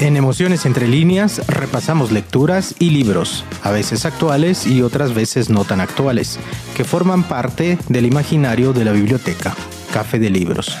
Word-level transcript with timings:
En 0.00 0.16
Emociones 0.16 0.64
entre 0.64 0.86
líneas 0.86 1.42
repasamos 1.48 2.12
lecturas 2.12 2.76
y 2.78 2.90
libros, 2.90 3.44
a 3.64 3.72
veces 3.72 4.06
actuales 4.06 4.66
y 4.66 4.80
otras 4.80 5.12
veces 5.12 5.50
no 5.50 5.64
tan 5.64 5.80
actuales, 5.80 6.38
que 6.76 6.84
forman 6.84 7.24
parte 7.24 7.78
del 7.88 8.06
imaginario 8.06 8.72
de 8.72 8.84
la 8.84 8.92
biblioteca, 8.92 9.54
Café 9.92 10.20
de 10.20 10.30
Libros. 10.30 10.78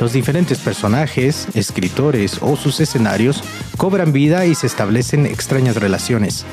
Los 0.00 0.12
diferentes 0.12 0.58
personajes, 0.58 1.46
escritores 1.54 2.38
o 2.40 2.56
sus 2.56 2.80
escenarios 2.80 3.44
cobran 3.76 4.12
vida 4.12 4.44
y 4.44 4.54
se 4.56 4.66
establecen 4.66 5.24
extrañas 5.24 5.76
relaciones, 5.76 6.44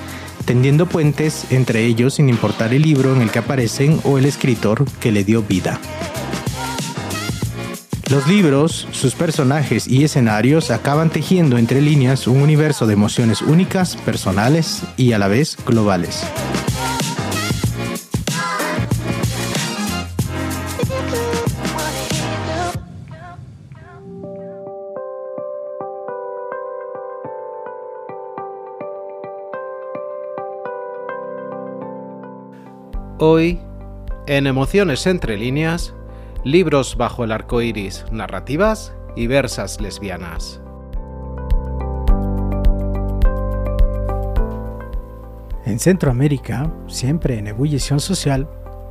tendiendo 0.45 0.85
puentes 0.85 1.51
entre 1.51 1.85
ellos 1.85 2.15
sin 2.15 2.29
importar 2.29 2.73
el 2.73 2.83
libro 2.83 3.13
en 3.15 3.21
el 3.21 3.31
que 3.31 3.39
aparecen 3.39 3.99
o 4.03 4.17
el 4.17 4.25
escritor 4.25 4.85
que 4.99 5.11
le 5.11 5.23
dio 5.23 5.41
vida. 5.41 5.79
Los 8.11 8.27
libros, 8.27 8.87
sus 8.91 9.15
personajes 9.15 9.87
y 9.87 10.03
escenarios 10.03 10.69
acaban 10.69 11.09
tejiendo 11.09 11.57
entre 11.57 11.81
líneas 11.81 12.27
un 12.27 12.39
universo 12.41 12.85
de 12.85 12.93
emociones 12.93 13.41
únicas, 13.41 13.95
personales 13.97 14.83
y 14.95 15.13
a 15.13 15.19
la 15.19 15.27
vez 15.27 15.57
globales. 15.65 16.23
Hoy, 33.27 33.59
en 34.27 34.45
Emociones 34.45 35.07
entre 35.07 35.35
líneas, 35.35 35.95
libros 36.43 36.95
bajo 36.95 37.23
el 37.23 37.31
arco 37.31 37.59
iris, 37.59 38.05
narrativas 38.11 38.93
y 39.15 39.25
versas 39.25 39.81
lesbianas. 39.81 40.61
En 45.65 45.79
Centroamérica, 45.79 46.71
siempre 46.85 47.39
en 47.39 47.47
ebullición 47.47 47.99
social, 47.99 48.47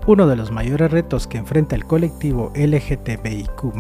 uno 0.07 0.27
de 0.27 0.37
los 0.37 0.51
mayores 0.51 0.91
retos 0.91 1.27
que 1.27 1.39
enfrenta 1.39 1.75
el 1.75 1.87
colectivo 1.87 2.53
LGTBIQ 2.55 3.73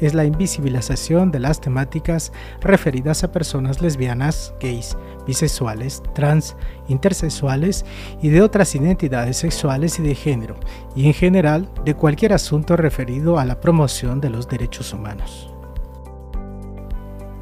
es 0.00 0.14
la 0.14 0.24
invisibilización 0.24 1.30
de 1.30 1.38
las 1.38 1.60
temáticas 1.60 2.32
referidas 2.60 3.22
a 3.22 3.30
personas 3.30 3.80
lesbianas, 3.80 4.54
gays, 4.60 4.96
bisexuales, 5.26 6.02
trans, 6.14 6.56
intersexuales 6.88 7.84
y 8.20 8.28
de 8.30 8.42
otras 8.42 8.74
identidades 8.74 9.36
sexuales 9.36 9.98
y 10.00 10.02
de 10.02 10.16
género, 10.16 10.56
y 10.96 11.06
en 11.06 11.14
general 11.14 11.68
de 11.84 11.94
cualquier 11.94 12.32
asunto 12.32 12.76
referido 12.76 13.38
a 13.38 13.44
la 13.44 13.60
promoción 13.60 14.20
de 14.20 14.30
los 14.30 14.48
derechos 14.48 14.92
humanos. 14.92 15.57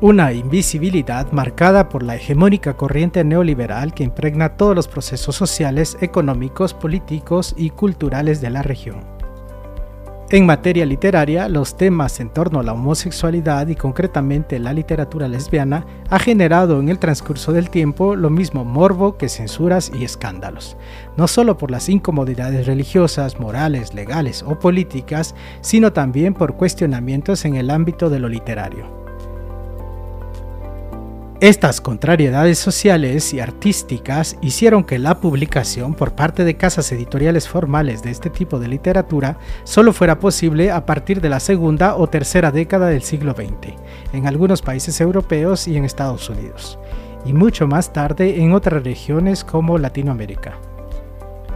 Una 0.03 0.31
invisibilidad 0.35 1.33
marcada 1.33 1.89
por 1.89 2.03
la 2.03 2.17
hegemónica 2.17 2.77
corriente 2.77 3.25
neoliberal 3.25 3.95
que 3.95 4.05
impregna 4.05 4.51
todos 4.51 4.77
los 4.77 4.89
procesos 4.89 5.35
sociales, 5.35 5.97
económicos, 6.03 6.75
políticos 6.75 7.55
y 7.57 7.71
culturales 7.71 8.43
de 8.43 8.51
la 8.51 8.61
región. 8.61 9.01
En 10.29 10.45
materia 10.45 10.85
literaria, 10.85 11.49
los 11.49 11.79
temas 11.79 12.21
en 12.21 12.29
torno 12.29 12.61
a 12.61 12.63
la 12.63 12.75
homosexualidad 12.75 13.69
y 13.69 13.75
concretamente 13.75 14.59
la 14.59 14.75
literatura 14.75 15.29
lesbiana 15.29 15.87
ha 16.11 16.19
generado 16.19 16.79
en 16.79 16.91
el 16.91 16.99
transcurso 16.99 17.55
del 17.55 17.71
tiempo 17.71 18.17
lo 18.17 18.29
mismo 18.29 18.67
morbo 18.67 19.17
que 19.17 19.31
censuras 19.31 19.91
y 19.99 20.05
escándalos, 20.05 20.77
no 21.17 21.27
solo 21.27 21.57
por 21.57 21.71
las 21.71 21.89
incomodidades 21.89 22.67
religiosas, 22.67 23.41
morales, 23.41 23.95
legales 23.95 24.43
o 24.43 24.59
políticas, 24.59 25.35
sino 25.63 25.95
también 25.95 26.35
por 26.35 26.57
cuestionamientos 26.57 27.47
en 27.47 27.55
el 27.55 27.71
ámbito 27.71 28.11
de 28.11 28.19
lo 28.19 28.29
literario. 28.29 29.06
Estas 31.41 31.83
contrariedades 31.83 32.59
sociales 32.59 33.35
y 33.35 33.41
artísticas 33.41 34.39
hicieron 34.41 34.85
que 34.85 34.99
la 34.99 35.21
publicación 35.21 35.93
por 35.93 36.15
parte 36.15 36.45
de 36.45 36.57
casas 36.57 36.91
editoriales 36.93 37.47
formales 37.47 38.03
de 38.03 38.11
este 38.11 38.31
tipo 38.31 38.59
de 38.59 38.69
literatura 38.69 39.39
solo 39.65 39.93
fuera 39.93 40.19
posible 40.19 40.71
a 40.71 40.87
partir 40.87 41.21
de 41.21 41.29
la 41.29 41.39
segunda 41.39 41.97
o 41.97 42.07
tercera 42.07 42.53
década 42.53 42.89
del 42.89 43.03
siglo 43.03 43.35
XX, 43.35 43.75
en 44.15 44.27
algunos 44.27 44.63
países 44.63 44.99
europeos 44.99 45.69
y 45.69 45.77
en 45.77 45.85
Estados 45.85 46.31
Unidos, 46.31 46.79
y 47.27 47.35
mucho 47.35 47.67
más 47.67 47.93
tarde 47.93 48.41
en 48.41 48.55
otras 48.55 48.83
regiones 48.83 49.45
como 49.45 49.77
Latinoamérica. 49.77 50.55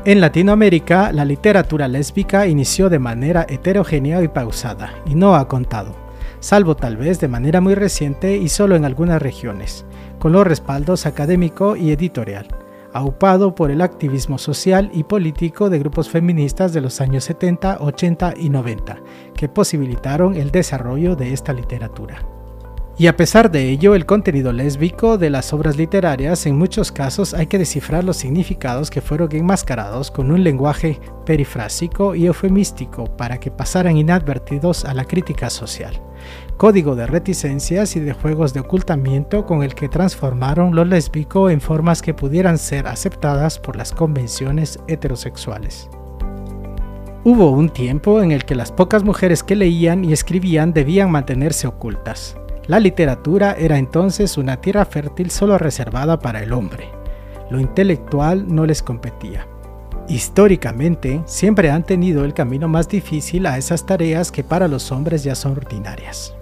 En 0.05 0.21
Latinoamérica, 0.21 1.11
la 1.11 1.25
literatura 1.25 1.89
lésbica 1.89 2.47
inició 2.47 2.91
de 2.91 2.99
manera 2.99 3.47
heterogénea 3.49 4.23
y 4.23 4.29
pausada, 4.29 4.93
y 5.07 5.15
no 5.15 5.37
ha 5.37 5.49
contado 5.49 6.10
salvo 6.41 6.75
tal 6.75 6.97
vez 6.97 7.21
de 7.21 7.29
manera 7.29 7.61
muy 7.61 7.75
reciente 7.75 8.37
y 8.37 8.49
solo 8.49 8.77
en 8.77 8.85
algunas 8.85 9.23
regiones, 9.23 9.85
con 10.19 10.33
los 10.33 10.47
respaldos 10.47 11.07
académico 11.07 11.77
y 11.77 11.93
editorial, 11.93 12.49
aupado 12.93 13.55
por 13.55 13.71
el 13.71 13.83
activismo 13.83 14.39
social 14.39 14.91
y 14.93 15.05
político 15.05 15.71
de 15.71 15.79
grupos 15.79 16.09
feministas 16.09 16.73
de 16.73 16.81
los 16.81 17.01
años 17.01 17.25
70, 17.25 17.79
80 17.81 18.35
y 18.37 18.49
90, 18.49 18.99
que 19.35 19.49
posibilitaron 19.49 20.35
el 20.35 20.51
desarrollo 20.51 21.15
de 21.15 21.33
esta 21.33 21.53
literatura. 21.53 22.25
Y 22.99 23.07
a 23.07 23.17
pesar 23.17 23.51
de 23.51 23.71
ello, 23.71 23.95
el 23.95 24.05
contenido 24.05 24.53
lésbico 24.53 25.17
de 25.17 25.31
las 25.31 25.55
obras 25.55 25.79
literarias 25.79 26.45
en 26.45 26.59
muchos 26.59 26.93
casos 26.93 27.33
hay 27.33 27.47
que 27.47 27.57
descifrar 27.57 28.05
los 28.05 28.19
significados 28.19 28.91
que 28.91 29.01
fueron 29.01 29.35
enmascarados 29.35 30.11
con 30.11 30.31
un 30.31 30.45
lenguaje 30.45 31.01
perifrásico 31.25 32.15
y 32.15 32.27
eufemístico 32.27 33.05
para 33.17 33.41
que 33.41 33.51
pasaran 33.51 33.97
inadvertidos 33.97 34.85
a 34.85 34.93
la 34.93 35.07
crítica 35.07 35.49
social. 35.49 36.10
Código 36.61 36.95
de 36.95 37.07
reticencias 37.07 37.97
y 37.97 38.01
de 38.01 38.13
juegos 38.13 38.53
de 38.53 38.61
ocultamiento 38.61 39.47
con 39.47 39.63
el 39.63 39.75
que 39.75 39.89
transformaron 39.89 40.75
lo 40.75 40.85
lésbico 40.85 41.49
en 41.49 41.59
formas 41.63 42.03
que 42.03 42.13
pudieran 42.13 42.59
ser 42.59 42.87
aceptadas 42.87 43.59
por 43.59 43.77
las 43.77 43.93
convenciones 43.93 44.79
heterosexuales. 44.87 45.89
Hubo 47.25 47.51
un 47.51 47.71
tiempo 47.71 48.21
en 48.21 48.31
el 48.31 48.45
que 48.45 48.55
las 48.55 48.73
pocas 48.73 49.05
mujeres 49.05 49.43
que 49.43 49.57
leían 49.57 50.05
y 50.05 50.13
escribían 50.13 50.75
debían 50.75 51.11
mantenerse 51.11 51.67
ocultas. 51.67 52.37
La 52.67 52.79
literatura 52.79 53.57
era 53.59 53.79
entonces 53.79 54.37
una 54.37 54.61
tierra 54.61 54.85
fértil 54.85 55.31
solo 55.31 55.57
reservada 55.57 56.19
para 56.19 56.43
el 56.43 56.53
hombre. 56.53 56.91
Lo 57.49 57.59
intelectual 57.59 58.55
no 58.55 58.67
les 58.67 58.83
competía. 58.83 59.47
Históricamente, 60.11 61.23
siempre 61.25 61.71
han 61.71 61.85
tenido 61.85 62.23
el 62.27 62.35
camino 62.35 62.69
más 62.69 62.87
difícil 62.87 63.47
a 63.47 63.57
esas 63.57 63.87
tareas 63.87 64.31
que 64.31 64.45
para 64.45 64.69
los 64.69 64.93
hombres 64.93 65.25
ya 65.25 65.35
son 65.35 65.53
ordinarias. 65.53 66.35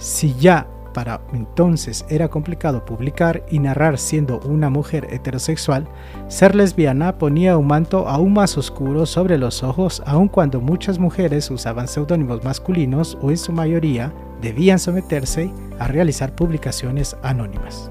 Si 0.00 0.34
ya 0.34 0.66
para 0.94 1.20
entonces 1.34 2.06
era 2.08 2.28
complicado 2.28 2.86
publicar 2.86 3.44
y 3.50 3.58
narrar 3.58 3.98
siendo 3.98 4.40
una 4.40 4.70
mujer 4.70 5.06
heterosexual, 5.10 5.86
ser 6.26 6.54
lesbiana 6.54 7.18
ponía 7.18 7.58
un 7.58 7.66
manto 7.66 8.08
aún 8.08 8.32
más 8.32 8.56
oscuro 8.56 9.04
sobre 9.04 9.36
los 9.36 9.62
ojos 9.62 10.02
aun 10.06 10.28
cuando 10.28 10.62
muchas 10.62 10.98
mujeres 10.98 11.50
usaban 11.50 11.86
seudónimos 11.86 12.42
masculinos 12.42 13.18
o 13.20 13.30
en 13.30 13.36
su 13.36 13.52
mayoría 13.52 14.12
debían 14.40 14.78
someterse 14.78 15.52
a 15.78 15.86
realizar 15.86 16.34
publicaciones 16.34 17.14
anónimas. 17.22 17.90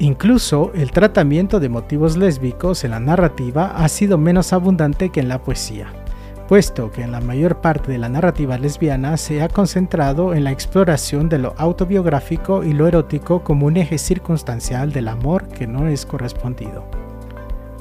Incluso 0.00 0.70
el 0.74 0.92
tratamiento 0.92 1.58
de 1.58 1.70
motivos 1.70 2.18
lésbicos 2.18 2.84
en 2.84 2.92
la 2.92 3.00
narrativa 3.00 3.72
ha 3.74 3.88
sido 3.88 4.18
menos 4.18 4.52
abundante 4.52 5.08
que 5.08 5.20
en 5.20 5.28
la 5.28 5.42
poesía, 5.42 5.88
puesto 6.48 6.90
que 6.90 7.02
en 7.02 7.12
la 7.12 7.20
mayor 7.20 7.60
parte 7.60 7.92
de 7.92 7.98
la 7.98 8.08
narrativa 8.08 8.56
lesbiana 8.56 9.18
se 9.18 9.42
ha 9.42 9.48
concentrado 9.48 10.32
en 10.32 10.44
la 10.44 10.50
exploración 10.50 11.28
de 11.28 11.38
lo 11.38 11.54
autobiográfico 11.58 12.64
y 12.64 12.72
lo 12.72 12.88
erótico 12.88 13.44
como 13.44 13.66
un 13.66 13.76
eje 13.76 13.98
circunstancial 13.98 14.90
del 14.90 15.08
amor 15.08 15.46
que 15.48 15.66
no 15.66 15.86
es 15.88 16.06
correspondido. 16.06 16.84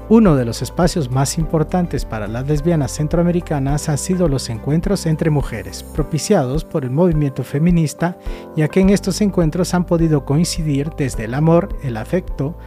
Uno 0.09 0.35
de 0.35 0.45
los 0.45 0.61
espacios 0.61 1.11
más 1.11 1.38
importantes 1.38 2.05
para 2.05 2.28
las 2.28 2.47
lesbianas 2.47 2.94
centroamericanas 2.94 3.89
ha 3.89 3.97
sido 3.97 4.29
los 4.29 4.49
encuentros 4.49 5.05
entre 5.05 5.29
mujeres, 5.29 5.84
propiciados 5.84 6.64
por 6.64 6.85
el 6.85 6.91
movimiento 6.91 7.43
feminista, 7.43 8.17
ya 8.55 8.69
que 8.69 8.79
en 8.79 8.90
estos 8.90 9.19
encuentros 9.19 9.73
han 9.73 9.85
podido 9.85 10.23
coincidir 10.23 10.91
desde 10.97 11.25
el 11.25 11.34
amor, 11.34 11.78
el 11.84 11.97
afecto, 11.97 12.58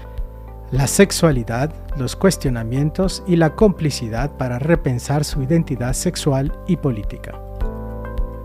la 0.72 0.86
sexualidad, 0.86 1.72
los 1.96 2.16
cuestionamientos 2.16 3.22
y 3.26 3.36
la 3.36 3.54
complicidad 3.54 4.30
para 4.36 4.58
repensar 4.58 5.24
su 5.24 5.42
identidad 5.42 5.92
sexual 5.94 6.52
y 6.66 6.76
política. 6.76 7.40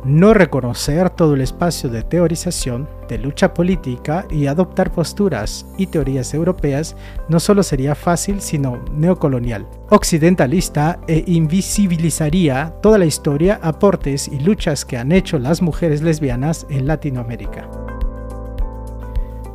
No 0.04 0.36
reconocer 0.36 1.10
todo 1.10 1.33
el 1.33 1.42
espacio 1.42 1.89
de 1.89 2.04
teorización, 2.04 2.88
de 3.10 3.18
lucha 3.18 3.56
política 3.56 4.27
y 4.30 4.45
adoptar 4.45 4.92
posturas 4.92 5.66
y 5.80 5.88
teorías 5.88 6.31
europeas 6.36 6.95
no 7.27 7.39
solo 7.39 7.63
sería 7.63 7.95
fácil, 7.95 8.39
sino 8.39 8.83
neocolonial, 8.92 9.68
occidentalista 9.89 11.00
e 11.07 11.24
invisibilizaría 11.25 12.75
toda 12.83 13.00
la 13.00 13.06
historia, 13.06 13.60
aportes 13.63 14.28
y 14.28 14.39
luchas 14.39 14.86
que 14.86 14.98
han 14.98 15.12
hecho 15.12 15.39
las 15.39 15.63
mujeres 15.63 16.04
lesbianas 16.04 16.68
en 16.69 16.86
Latinoamérica. 16.86 17.68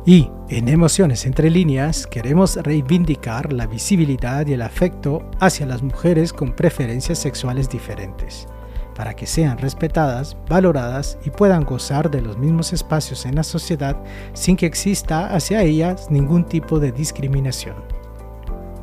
Y 0.05 0.31
en 0.49 0.67
Emociones 0.67 1.27
entre 1.27 1.51
líneas 1.51 2.07
queremos 2.07 2.55
reivindicar 2.55 3.53
la 3.53 3.67
visibilidad 3.67 4.47
y 4.47 4.53
el 4.53 4.63
afecto 4.63 5.29
hacia 5.39 5.67
las 5.67 5.83
mujeres 5.83 6.33
con 6.33 6.55
preferencias 6.55 7.19
sexuales 7.19 7.69
diferentes, 7.69 8.47
para 8.95 9.15
que 9.15 9.27
sean 9.27 9.59
respetadas, 9.59 10.35
valoradas 10.49 11.19
y 11.23 11.29
puedan 11.29 11.65
gozar 11.65 12.09
de 12.09 12.21
los 12.21 12.39
mismos 12.39 12.73
espacios 12.73 13.27
en 13.27 13.35
la 13.35 13.43
sociedad 13.43 13.95
sin 14.33 14.57
que 14.57 14.65
exista 14.65 15.35
hacia 15.35 15.61
ellas 15.61 16.09
ningún 16.09 16.45
tipo 16.45 16.79
de 16.79 16.91
discriminación. 16.91 17.75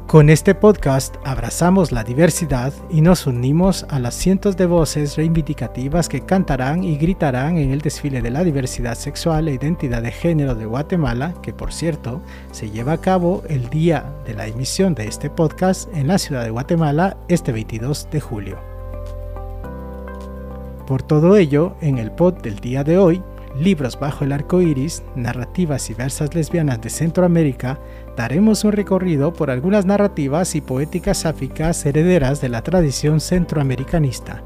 Con 0.08 0.30
este 0.30 0.54
podcast 0.54 1.16
abrazamos 1.22 1.92
la 1.92 2.02
diversidad 2.02 2.72
y 2.88 3.02
nos 3.02 3.26
unimos 3.26 3.84
a 3.90 3.98
las 3.98 4.14
cientos 4.14 4.56
de 4.56 4.64
voces 4.64 5.18
reivindicativas 5.18 6.08
que 6.08 6.22
cantarán 6.22 6.82
y 6.82 6.96
gritarán 6.96 7.58
en 7.58 7.72
el 7.72 7.82
desfile 7.82 8.22
de 8.22 8.30
la 8.30 8.42
diversidad 8.42 8.94
sexual 8.94 9.48
e 9.48 9.52
identidad 9.52 10.00
de 10.00 10.10
género 10.10 10.54
de 10.54 10.64
Guatemala, 10.64 11.34
que 11.42 11.52
por 11.52 11.74
cierto 11.74 12.22
se 12.52 12.70
lleva 12.70 12.92
a 12.92 13.00
cabo 13.02 13.42
el 13.50 13.68
día 13.68 14.10
de 14.24 14.32
la 14.32 14.46
emisión 14.46 14.94
de 14.94 15.08
este 15.08 15.28
podcast 15.28 15.94
en 15.94 16.08
la 16.08 16.16
ciudad 16.16 16.42
de 16.42 16.52
Guatemala 16.52 17.18
este 17.28 17.52
22 17.52 18.08
de 18.10 18.20
julio. 18.22 18.58
Por 20.86 21.02
todo 21.02 21.36
ello, 21.36 21.76
en 21.82 21.98
el 21.98 22.12
pod 22.12 22.40
del 22.40 22.60
día 22.60 22.82
de 22.82 22.96
hoy, 22.96 23.22
Libros 23.58 23.98
bajo 23.98 24.24
el 24.24 24.32
arco 24.32 24.60
iris, 24.60 25.02
narrativas 25.16 25.90
y 25.90 25.94
versas 25.94 26.32
lesbianas 26.32 26.80
de 26.80 26.90
Centroamérica, 26.90 27.80
daremos 28.18 28.64
un 28.64 28.72
recorrido 28.72 29.32
por 29.32 29.48
algunas 29.48 29.86
narrativas 29.86 30.56
y 30.56 30.60
poéticas 30.60 31.18
sáficas 31.18 31.86
herederas 31.86 32.40
de 32.40 32.48
la 32.48 32.62
tradición 32.62 33.20
centroamericanista, 33.20 34.42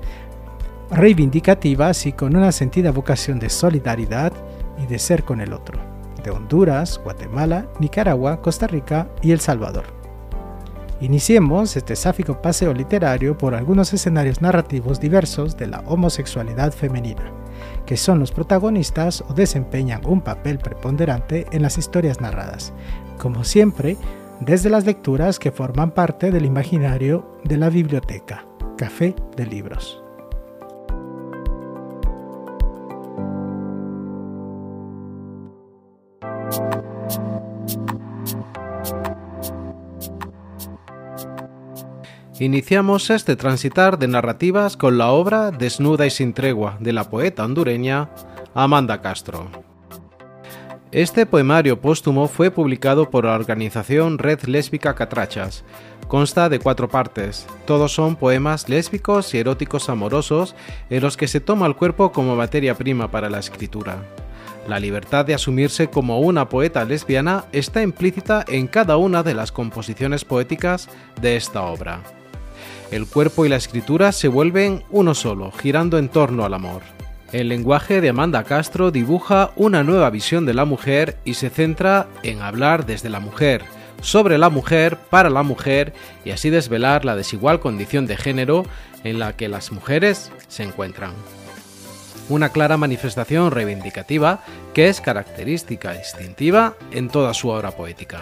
reivindicativas 0.91 2.05
y 2.05 2.13
con 2.13 2.37
una 2.37 2.53
sentida 2.53 2.93
vocación 2.93 3.39
de 3.39 3.49
solidaridad 3.49 4.35
y 4.77 4.87
de 4.87 4.99
ser 4.99 5.25
con 5.25 5.41
el 5.41 5.55
otro, 5.55 5.81
de 6.23 6.31
Honduras, 6.31 7.01
Guatemala, 7.03 7.67
Nicaragua, 7.81 8.43
Costa 8.43 8.67
Rica 8.67 9.09
y 9.23 9.33
El 9.33 9.41
Salvador. 9.41 9.87
Iniciemos 11.01 11.75
este 11.75 11.97
sáfico 11.97 12.43
paseo 12.43 12.75
literario 12.75 13.39
por 13.39 13.55
algunos 13.55 13.95
escenarios 13.95 14.43
narrativos 14.43 15.01
diversos 15.01 15.57
de 15.57 15.69
la 15.69 15.81
homosexualidad 15.87 16.73
femenina 16.73 17.33
que 17.87 17.97
son 17.97 18.19
los 18.19 18.33
protagonistas 18.33 19.23
o 19.29 19.35
desempeñan 19.35 20.03
un 20.07 20.21
papel 20.21 20.59
preponderante 20.59 21.47
en 21.53 21.63
las 21.63 21.79
historias 21.79 22.21
narradas, 22.21 22.73
como 23.23 23.45
siempre, 23.45 23.97
desde 24.41 24.69
las 24.69 24.85
lecturas 24.85 25.39
que 25.39 25.53
forman 25.53 25.93
parte 25.93 26.33
del 26.33 26.45
imaginario 26.45 27.39
de 27.45 27.57
la 27.57 27.71
biblioteca, 27.71 28.45
Café 28.77 29.15
de 29.37 29.47
Libros. 29.47 30.03
Iniciamos 42.41 43.09
este 43.11 43.37
transitar 43.37 44.01
de 44.01 44.09
narrativas 44.09 44.77
con 44.77 44.99
la 44.99 45.13
obra 45.13 45.53
Desnuda 45.53 46.07
y 46.07 46.11
sin 46.11 46.35
tregua 46.35 46.77
de 46.81 46.93
la 46.93 47.09
poeta 47.09 47.45
hondureña 47.45 48.11
Amanda 48.53 49.01
Castro. 49.01 49.72
Este 50.93 51.25
poemario 51.25 51.81
póstumo 51.81 52.29
fue 52.29 52.51
publicado 52.51 53.09
por 53.09 53.25
la 53.25 53.35
organización 53.35 54.19
Red 54.19 54.43
Lésbica 54.43 54.95
Catrachas. 54.95 55.65
Consta 56.07 56.51
de 56.51 56.59
cuatro 56.59 56.87
partes. 56.91 57.47
Todos 57.65 57.95
son 57.95 58.15
poemas 58.15 58.69
lésbicos 58.69 59.33
y 59.33 59.39
eróticos 59.39 59.89
amorosos 59.89 60.55
en 60.91 61.03
los 61.03 61.17
que 61.17 61.29
se 61.29 61.41
toma 61.41 61.67
el 61.67 61.77
cuerpo 61.77 62.13
como 62.13 62.37
materia 62.37 62.75
prima 62.75 63.11
para 63.11 63.31
la 63.31 63.39
escritura. 63.39 64.03
La 64.69 64.79
libertad 64.79 65.25
de 65.25 65.33
asumirse 65.33 65.89
como 65.89 66.21
una 66.21 66.51
poeta 66.51 66.85
lesbiana 66.85 67.47
está 67.53 67.81
implícita 67.81 68.45
en 68.47 68.67
cada 68.67 68.99
una 68.99 69.23
de 69.23 69.33
las 69.33 69.51
composiciones 69.51 70.27
poéticas 70.27 70.91
de 71.23 71.37
esta 71.37 71.63
obra. 71.63 72.01
El 72.91 73.07
cuerpo 73.07 73.47
y 73.47 73.49
la 73.49 73.57
escritura 73.57 74.13
se 74.13 74.29
vuelven 74.29 74.85
uno 74.91 75.15
solo, 75.15 75.53
girando 75.53 75.97
en 75.97 76.11
torno 76.11 76.45
al 76.45 76.53
amor. 76.53 76.83
El 77.33 77.49
lenguaje 77.49 78.03
de 78.03 78.11
Amanda 78.11 78.45
Castro 78.45 78.91
dibuja 78.91 79.53
una 79.57 79.83
nueva 79.83 80.11
visión 80.11 80.45
de 80.45 80.53
la 80.53 80.67
mujer 80.67 81.17
y 81.25 81.33
se 81.35 81.49
centra 81.49 82.07
en 82.23 82.43
hablar 82.43 82.85
desde 82.85 83.09
la 83.09 83.21
mujer, 83.21 83.65
sobre 84.03 84.37
la 84.37 84.51
mujer, 84.51 84.99
para 85.09 85.31
la 85.31 85.43
mujer 85.43 85.95
y 86.27 86.33
así 86.33 86.51
desvelar 86.51 87.07
la 87.07 87.17
desigual 87.17 87.59
condición 87.59 88.07
de 88.07 88.19
género 88.19 88.67
en 89.03 89.19
la 89.19 89.35
que 89.35 89.49
las 89.49 89.73
mujeres 89.73 90.31
se 90.49 90.63
encuentran. 90.63 91.15
Una 92.29 92.51
clara 92.51 92.77
manifestación 92.77 93.51
reivindicativa 93.51 94.45
que 94.75 94.89
es 94.89 95.01
característica 95.01 95.95
distintiva 95.95 96.75
en 96.91 97.09
toda 97.09 97.33
su 97.33 97.49
obra 97.49 97.71
poética. 97.71 98.21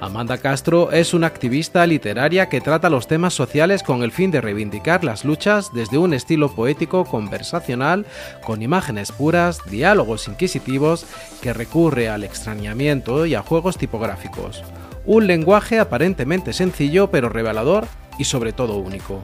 Amanda 0.00 0.38
Castro 0.38 0.92
es 0.92 1.14
una 1.14 1.26
activista 1.26 1.86
literaria 1.86 2.48
que 2.48 2.60
trata 2.60 2.90
los 2.90 3.06
temas 3.06 3.34
sociales 3.34 3.82
con 3.82 4.02
el 4.02 4.12
fin 4.12 4.30
de 4.30 4.40
reivindicar 4.40 5.04
las 5.04 5.24
luchas 5.24 5.72
desde 5.72 5.98
un 5.98 6.14
estilo 6.14 6.54
poético 6.54 7.04
conversacional, 7.04 8.06
con 8.44 8.62
imágenes 8.62 9.12
puras, 9.12 9.60
diálogos 9.70 10.28
inquisitivos, 10.28 11.06
que 11.40 11.52
recurre 11.52 12.08
al 12.08 12.24
extrañamiento 12.24 13.26
y 13.26 13.34
a 13.34 13.42
juegos 13.42 13.78
tipográficos. 13.78 14.62
Un 15.04 15.26
lenguaje 15.26 15.78
aparentemente 15.78 16.52
sencillo 16.52 17.10
pero 17.10 17.28
revelador 17.28 17.86
y 18.18 18.24
sobre 18.24 18.52
todo 18.52 18.78
único. 18.78 19.22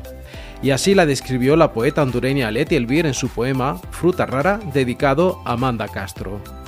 Y 0.63 0.71
así 0.71 0.95
la 0.95 1.07
describió 1.07 1.57
la 1.57 1.73
poeta 1.73 2.03
hondureña 2.03 2.51
Leti 2.51 2.77
Elvir 2.77 3.07
en 3.07 3.15
su 3.15 3.29
poema 3.29 3.81
Fruta 3.91 4.27
Rara, 4.27 4.61
dedicado 4.73 5.43
a 5.45 5.55
Amanda 5.55 5.89
Castro. 5.89 6.62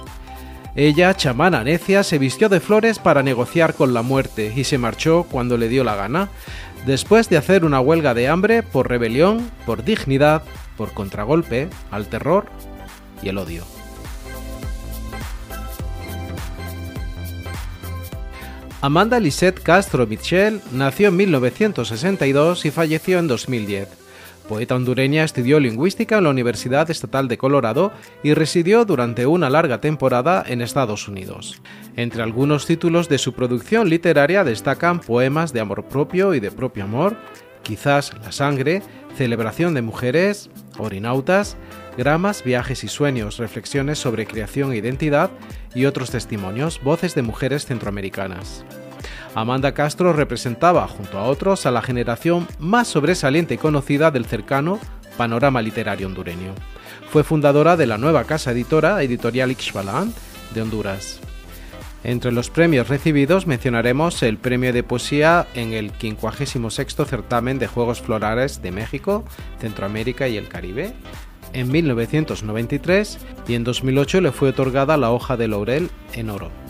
Ella, 0.76 1.14
chamana 1.14 1.62
necia, 1.62 2.02
se 2.02 2.18
vistió 2.18 2.48
de 2.48 2.58
flores 2.58 2.98
para 2.98 3.22
negociar 3.22 3.74
con 3.74 3.94
la 3.94 4.02
muerte 4.02 4.52
y 4.54 4.64
se 4.64 4.76
marchó 4.76 5.24
cuando 5.30 5.56
le 5.56 5.68
dio 5.68 5.84
la 5.84 5.94
gana, 5.94 6.30
después 6.84 7.28
de 7.28 7.36
hacer 7.36 7.64
una 7.64 7.80
huelga 7.80 8.12
de 8.12 8.28
hambre 8.28 8.64
por 8.64 8.88
rebelión, 8.88 9.50
por 9.66 9.84
dignidad, 9.84 10.42
por 10.76 10.92
contragolpe, 10.92 11.68
al 11.92 12.08
terror 12.08 12.46
y 13.22 13.28
el 13.28 13.38
odio. 13.38 13.64
Amanda 18.80 19.20
Lisette 19.20 19.62
Castro 19.62 20.06
Michel 20.08 20.60
nació 20.72 21.08
en 21.08 21.16
1962 21.16 22.66
y 22.66 22.70
falleció 22.72 23.20
en 23.20 23.28
2010 23.28 24.03
poeta 24.48 24.74
hondureña, 24.74 25.24
estudió 25.24 25.58
lingüística 25.58 26.18
en 26.18 26.24
la 26.24 26.30
Universidad 26.30 26.90
Estatal 26.90 27.28
de 27.28 27.38
Colorado 27.38 27.92
y 28.22 28.34
residió 28.34 28.84
durante 28.84 29.26
una 29.26 29.50
larga 29.50 29.80
temporada 29.80 30.44
en 30.46 30.60
Estados 30.60 31.08
Unidos. 31.08 31.60
Entre 31.96 32.22
algunos 32.22 32.66
títulos 32.66 33.08
de 33.08 33.18
su 33.18 33.32
producción 33.32 33.88
literaria 33.88 34.44
destacan 34.44 35.00
poemas 35.00 35.52
de 35.52 35.60
amor 35.60 35.84
propio 35.84 36.34
y 36.34 36.40
de 36.40 36.50
propio 36.50 36.84
amor, 36.84 37.16
Quizás 37.64 38.12
la 38.22 38.30
sangre, 38.30 38.82
Celebración 39.16 39.74
de 39.74 39.80
mujeres, 39.80 40.50
Orinautas, 40.76 41.56
Gramas, 41.96 42.44
Viajes 42.44 42.84
y 42.84 42.88
Sueños, 42.88 43.38
Reflexiones 43.38 43.98
sobre 43.98 44.26
creación 44.26 44.72
e 44.72 44.76
identidad 44.76 45.30
y 45.74 45.86
otros 45.86 46.10
testimonios, 46.10 46.80
Voces 46.82 47.14
de 47.14 47.22
mujeres 47.22 47.64
centroamericanas. 47.64 48.64
Amanda 49.34 49.74
Castro 49.74 50.12
representaba, 50.12 50.86
junto 50.86 51.18
a 51.18 51.24
otros, 51.24 51.66
a 51.66 51.72
la 51.72 51.82
generación 51.82 52.46
más 52.58 52.86
sobresaliente 52.86 53.54
y 53.54 53.58
conocida 53.58 54.10
del 54.10 54.26
cercano 54.26 54.78
panorama 55.16 55.60
literario 55.60 56.06
hondureño. 56.06 56.54
Fue 57.10 57.24
fundadora 57.24 57.76
de 57.76 57.86
la 57.86 57.98
nueva 57.98 58.24
casa 58.24 58.52
editora 58.52 59.02
Editorial 59.02 59.50
Ixbalan 59.50 60.12
de 60.54 60.62
Honduras. 60.62 61.20
Entre 62.04 62.32
los 62.32 62.50
premios 62.50 62.88
recibidos 62.88 63.46
mencionaremos 63.46 64.22
el 64.22 64.36
premio 64.36 64.72
de 64.72 64.82
poesía 64.82 65.46
en 65.54 65.72
el 65.72 65.90
56 65.90 66.94
certamen 67.06 67.58
de 67.58 67.66
Juegos 67.66 68.02
Florales 68.02 68.62
de 68.62 68.70
México, 68.70 69.24
Centroamérica 69.58 70.28
y 70.28 70.36
el 70.36 70.48
Caribe, 70.48 70.94
en 71.54 71.70
1993 71.70 73.18
y 73.48 73.54
en 73.54 73.64
2008 73.64 74.20
le 74.20 74.32
fue 74.32 74.50
otorgada 74.50 74.96
la 74.96 75.10
hoja 75.10 75.36
de 75.36 75.48
laurel 75.48 75.90
en 76.12 76.30
oro. 76.30 76.63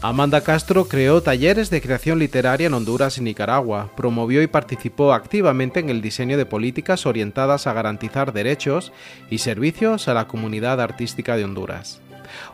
Amanda 0.00 0.42
Castro 0.42 0.86
creó 0.86 1.22
talleres 1.24 1.70
de 1.70 1.80
creación 1.80 2.20
literaria 2.20 2.68
en 2.68 2.74
Honduras 2.74 3.18
y 3.18 3.20
Nicaragua, 3.20 3.90
promovió 3.96 4.42
y 4.42 4.46
participó 4.46 5.12
activamente 5.12 5.80
en 5.80 5.88
el 5.88 6.00
diseño 6.00 6.36
de 6.36 6.46
políticas 6.46 7.04
orientadas 7.04 7.66
a 7.66 7.72
garantizar 7.72 8.32
derechos 8.32 8.92
y 9.28 9.38
servicios 9.38 10.06
a 10.06 10.14
la 10.14 10.28
comunidad 10.28 10.80
artística 10.80 11.36
de 11.36 11.42
Honduras. 11.42 12.00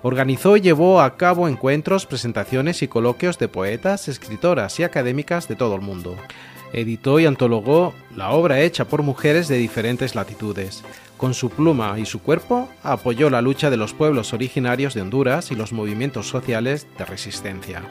Organizó 0.01 0.57
y 0.57 0.63
llevó 0.63 1.03
a 1.03 1.19
cabo 1.19 1.47
encuentros, 1.47 2.07
presentaciones 2.07 2.81
y 2.83 2.89
coloquios 2.89 3.39
de 3.39 3.49
poetas, 3.49 4.09
escritoras 4.09 4.81
y 4.81 4.85
académicas 4.85 5.47
de 5.47 5.57
todo 5.57 5.75
el 5.75 5.83
mundo. 5.83 6.17
Editó 6.73 7.21
y 7.21 7.27
antologó 7.27 7.93
la 8.17 8.31
obra 8.31 8.61
hecha 8.61 8.87
por 8.87 9.03
mujeres 9.03 9.49
de 9.49 9.59
diferentes 9.59 10.15
latitudes, 10.15 10.83
con 11.17 11.35
su 11.35 11.51
pluma 11.51 11.99
y 11.99 12.07
su 12.07 12.21
cuerpo 12.21 12.69
apoyó 12.83 13.31
la 13.31 13.43
lucha 13.43 13.71
de 13.71 13.77
los 13.77 13.95
pueblos 13.95 14.33
originarios 14.33 14.95
de 14.95 15.03
Honduras 15.03 15.51
y 15.51 15.55
los 15.55 15.73
movimientos 15.73 16.29
sociales 16.29 16.87
de 16.99 17.05
resistencia. 17.05 17.83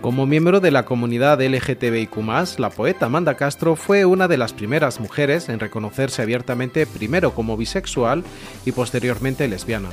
Como 0.00 0.26
miembro 0.26 0.60
de 0.60 0.70
la 0.70 0.84
comunidad 0.84 1.40
LGTBIQ, 1.40 2.16
la 2.58 2.70
poeta 2.70 3.06
Amanda 3.06 3.34
Castro 3.36 3.74
fue 3.74 4.04
una 4.04 4.28
de 4.28 4.36
las 4.36 4.52
primeras 4.52 5.00
mujeres 5.00 5.48
en 5.48 5.60
reconocerse 5.60 6.20
abiertamente 6.20 6.86
primero 6.86 7.34
como 7.34 7.56
bisexual 7.56 8.22
y 8.66 8.72
posteriormente 8.72 9.48
lesbiana. 9.48 9.88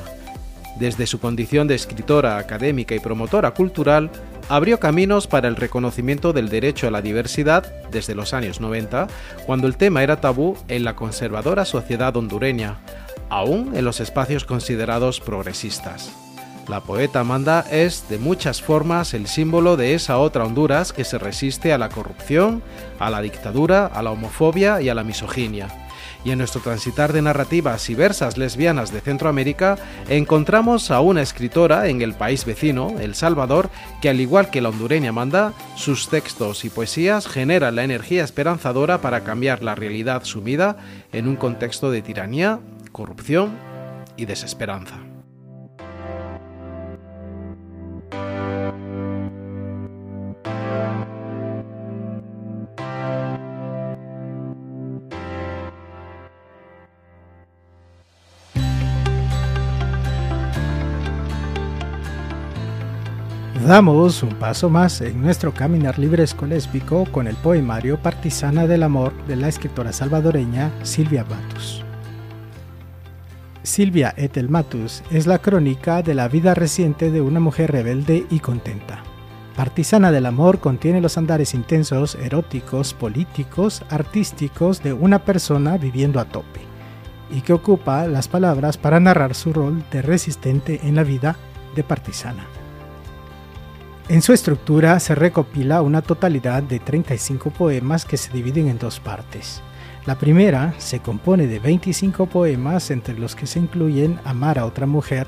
Desde 0.78 1.08
su 1.08 1.20
condición 1.20 1.68
de 1.68 1.76
escritora 1.76 2.38
académica 2.38 2.96
y 2.96 3.00
promotora 3.00 3.52
cultural, 3.52 4.10
abrió 4.50 4.80
caminos 4.80 5.28
para 5.28 5.48
el 5.48 5.56
reconocimiento 5.56 6.34
del 6.34 6.50
derecho 6.50 6.88
a 6.88 6.92
la 6.92 7.02
diversidad 7.02 7.66
desde 7.92 8.16
los 8.16 8.34
años 8.34 8.60
90, 8.60 9.08
cuando 9.46 9.68
el 9.68 9.78
tema 9.78 10.04
era 10.04 10.22
tabú 10.22 10.58
en 10.68 10.84
la 10.84 10.96
conservadora 10.96 11.66
sociedad 11.66 12.16
hondureña, 12.16 12.78
aún 13.30 13.76
en 13.76 13.86
los 13.86 14.00
espacios 14.00 14.46
considerados 14.46 15.20
progresistas. 15.20 16.12
La 16.68 16.82
poeta 16.82 17.22
Amanda 17.22 17.66
es 17.72 18.08
de 18.08 18.18
muchas 18.18 18.62
formas 18.62 19.14
el 19.14 19.28
símbolo 19.28 19.78
de 19.78 19.94
esa 19.94 20.20
otra 20.20 20.46
Honduras 20.46 20.94
que 20.94 21.04
se 21.04 21.18
resiste 21.18 21.74
a 21.74 21.78
la 21.78 21.90
corrupción, 21.90 22.62
a 23.00 23.10
la 23.10 23.22
dictadura, 23.22 23.88
a 23.88 24.02
la 24.04 24.12
homofobia 24.12 24.82
y 24.82 24.90
a 24.90 24.96
la 24.96 25.04
misoginia. 25.04 25.81
Y 26.24 26.32
en 26.32 26.38
nuestro 26.38 26.62
transitar 26.62 27.14
de 27.14 27.22
narrativas 27.22 27.90
y 27.90 27.96
versas 27.96 28.38
lesbianas 28.38 28.92
de 28.92 29.02
Centroamérica, 29.02 29.78
encontramos 30.08 30.92
a 30.92 31.02
una 31.02 31.22
escritora 31.22 31.88
en 31.88 32.02
el 32.02 32.14
país 32.14 32.46
vecino, 32.46 32.96
El 33.00 33.16
Salvador, 33.16 33.70
que 34.02 34.10
al 34.10 34.20
igual 34.20 34.50
que 34.50 34.62
la 34.62 34.70
hondureña 34.70 35.10
Amanda, 35.10 35.54
sus 35.76 36.10
textos 36.10 36.64
y 36.64 36.70
poesías 36.70 37.28
generan 37.28 37.76
la 37.76 37.84
energía 37.84 38.24
esperanzadora 38.24 39.02
para 39.02 39.24
cambiar 39.24 39.64
la 39.64 39.76
realidad 39.76 40.24
sumida 40.24 40.78
en 41.12 41.28
un 41.28 41.36
contexto 41.36 41.92
de 41.92 42.02
tiranía, 42.02 42.60
corrupción 42.92 43.58
y 44.16 44.26
desesperanza. 44.26 45.11
Damos 63.72 64.22
un 64.22 64.32
paso 64.32 64.70
más 64.70 65.00
en 65.00 65.22
nuestro 65.22 65.54
caminar 65.54 65.98
libre 65.98 66.24
escolésbico 66.24 67.06
con 67.06 67.26
el 67.26 67.38
poemario 67.38 67.98
Partisana 68.02 68.68
del 68.68 68.84
Amor 68.84 69.14
de 69.28 69.38
la 69.38 69.48
escritora 69.48 69.94
salvadoreña 69.94 70.74
Silvia 70.84 71.24
Matus. 71.24 71.82
Silvia 73.64 74.14
Etel 74.18 74.50
Matus 74.50 75.04
es 75.10 75.26
la 75.26 75.40
crónica 75.40 76.02
de 76.02 76.14
la 76.14 76.28
vida 76.28 76.54
reciente 76.54 77.12
de 77.12 77.22
una 77.22 77.40
mujer 77.40 77.72
rebelde 77.72 78.26
y 78.30 78.42
contenta. 78.42 79.04
Partisana 79.56 80.12
del 80.12 80.26
Amor 80.26 80.60
contiene 80.60 81.00
los 81.00 81.18
andares 81.18 81.54
intensos, 81.54 82.16
eróticos, 82.16 82.94
políticos, 82.94 83.84
artísticos 83.90 84.84
de 84.84 84.92
una 84.92 85.24
persona 85.24 85.78
viviendo 85.78 86.20
a 86.20 86.26
tope, 86.26 86.60
y 87.32 87.40
que 87.40 87.54
ocupa 87.54 88.06
las 88.08 88.28
palabras 88.28 88.78
para 88.78 89.00
narrar 89.00 89.34
su 89.34 89.54
rol 89.54 89.82
de 89.94 90.02
resistente 90.02 90.82
en 90.84 90.96
la 90.98 91.04
vida 91.04 91.38
de 91.74 91.86
partisana. 91.86 92.46
En 94.12 94.22
su 94.22 94.34
estructura 94.34 95.00
se 95.00 95.16
recopila 95.16 95.82
una 95.82 96.02
totalidad 96.02 96.62
de 96.64 96.80
35 96.80 97.50
poemas 97.52 98.04
que 98.04 98.18
se 98.18 98.30
dividen 98.34 98.68
en 98.68 98.78
dos 98.78 99.00
partes. 99.00 99.62
La 100.06 100.20
primera 100.20 100.74
se 100.80 101.00
compone 101.00 101.48
de 101.48 101.60
25 101.60 102.26
poemas 102.26 102.92
entre 102.92 103.18
los 103.18 103.38
que 103.38 103.48
se 103.48 103.60
incluyen 103.60 104.20
Amar 104.26 104.60
a 104.60 104.66
otra 104.66 104.86
mujer, 104.86 105.28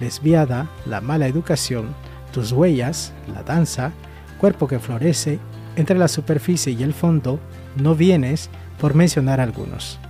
Lesbiada, 0.00 0.68
La 0.84 1.00
mala 1.00 1.28
educación, 1.28 1.94
Tus 2.32 2.50
huellas, 2.50 3.12
La 3.32 3.44
danza, 3.44 3.92
Cuerpo 4.40 4.66
que 4.66 4.80
florece, 4.80 5.38
Entre 5.76 5.96
la 5.96 6.08
superficie 6.08 6.72
y 6.72 6.82
el 6.82 6.92
fondo, 6.92 7.38
No 7.76 7.94
vienes, 7.94 8.50
por 8.80 8.96
mencionar 8.96 9.40
algunos. 9.40 10.00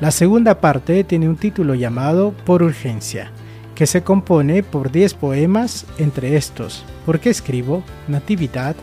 La 0.00 0.12
segunda 0.12 0.62
parte 0.62 1.04
tiene 1.04 1.28
un 1.28 1.36
título 1.36 1.74
llamado 1.74 2.32
Por 2.46 2.62
urgencia, 2.62 3.32
que 3.74 3.86
se 3.86 4.02
compone 4.02 4.62
por 4.62 4.90
10 4.90 5.14
poemas, 5.14 5.86
entre 5.98 6.36
estos 6.36 6.84
¿Por 7.04 7.20
qué 7.20 7.30
escribo? 7.30 7.82
Natividad, 8.08 8.76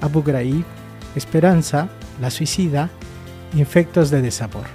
Abu 0.00 0.22
Ghraib, 0.22 0.64
Esperanza, 1.14 1.88
La 2.20 2.30
Suicida, 2.30 2.88
Infectos 3.54 4.10
de 4.10 4.22
Desabor. 4.22 4.66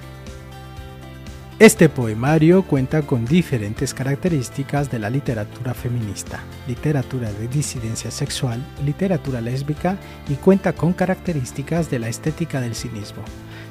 Este 1.60 1.88
poemario 1.88 2.64
cuenta 2.64 3.04
con 3.04 3.26
diferentes 3.26 3.94
características 3.94 4.92
de 4.92 5.00
la 5.00 5.10
literatura 5.10 5.74
feminista, 5.74 6.40
literatura 6.68 7.32
de 7.32 7.48
disidencia 7.48 8.12
sexual, 8.12 8.64
literatura 8.84 9.40
lésbica 9.40 9.98
y 10.28 10.34
cuenta 10.36 10.74
con 10.74 10.94
características 10.94 11.90
de 11.90 12.00
la 12.00 12.10
estética 12.10 12.60
del 12.60 12.76
cinismo, 12.76 13.24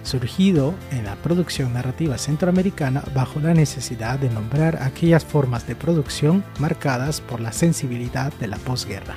surgido 0.03 0.75
en 0.91 1.05
la 1.05 1.17
producción 1.17 1.73
narrativa 1.73 2.19
centroamericana 2.19 3.03
bajo 3.15 3.41
la 3.41 3.55
necesidad 3.55 4.19
de 4.19 4.31
nombrar 4.31 4.83
aquellas 4.83 5.25
formas 5.25 5.67
de 5.67 5.77
producción 5.77 6.45
marcadas 6.59 7.21
por 7.21 7.41
la 7.41 7.53
sensibilidad 7.53 8.33
de 8.35 8.49
la 8.49 8.57
posguerra. 8.57 9.15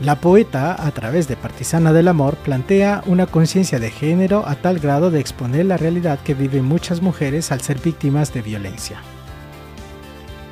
La 0.00 0.16
poeta, 0.20 0.84
a 0.84 0.90
través 0.90 1.28
de 1.28 1.36
Partisana 1.36 1.92
del 1.92 2.08
Amor, 2.08 2.36
plantea 2.36 3.02
una 3.06 3.26
conciencia 3.26 3.78
de 3.78 3.90
género 3.90 4.44
a 4.46 4.56
tal 4.56 4.80
grado 4.80 5.10
de 5.10 5.20
exponer 5.20 5.66
la 5.66 5.76
realidad 5.76 6.18
que 6.18 6.34
viven 6.34 6.64
muchas 6.64 7.00
mujeres 7.00 7.52
al 7.52 7.60
ser 7.60 7.78
víctimas 7.78 8.34
de 8.34 8.42
violencia. 8.42 8.98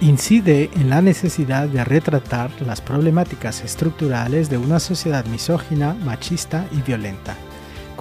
Incide 0.00 0.70
en 0.76 0.90
la 0.90 1.02
necesidad 1.02 1.68
de 1.68 1.84
retratar 1.84 2.50
las 2.64 2.80
problemáticas 2.80 3.62
estructurales 3.62 4.48
de 4.48 4.58
una 4.58 4.80
sociedad 4.80 5.24
misógina, 5.26 5.94
machista 5.94 6.64
y 6.72 6.80
violenta, 6.80 7.36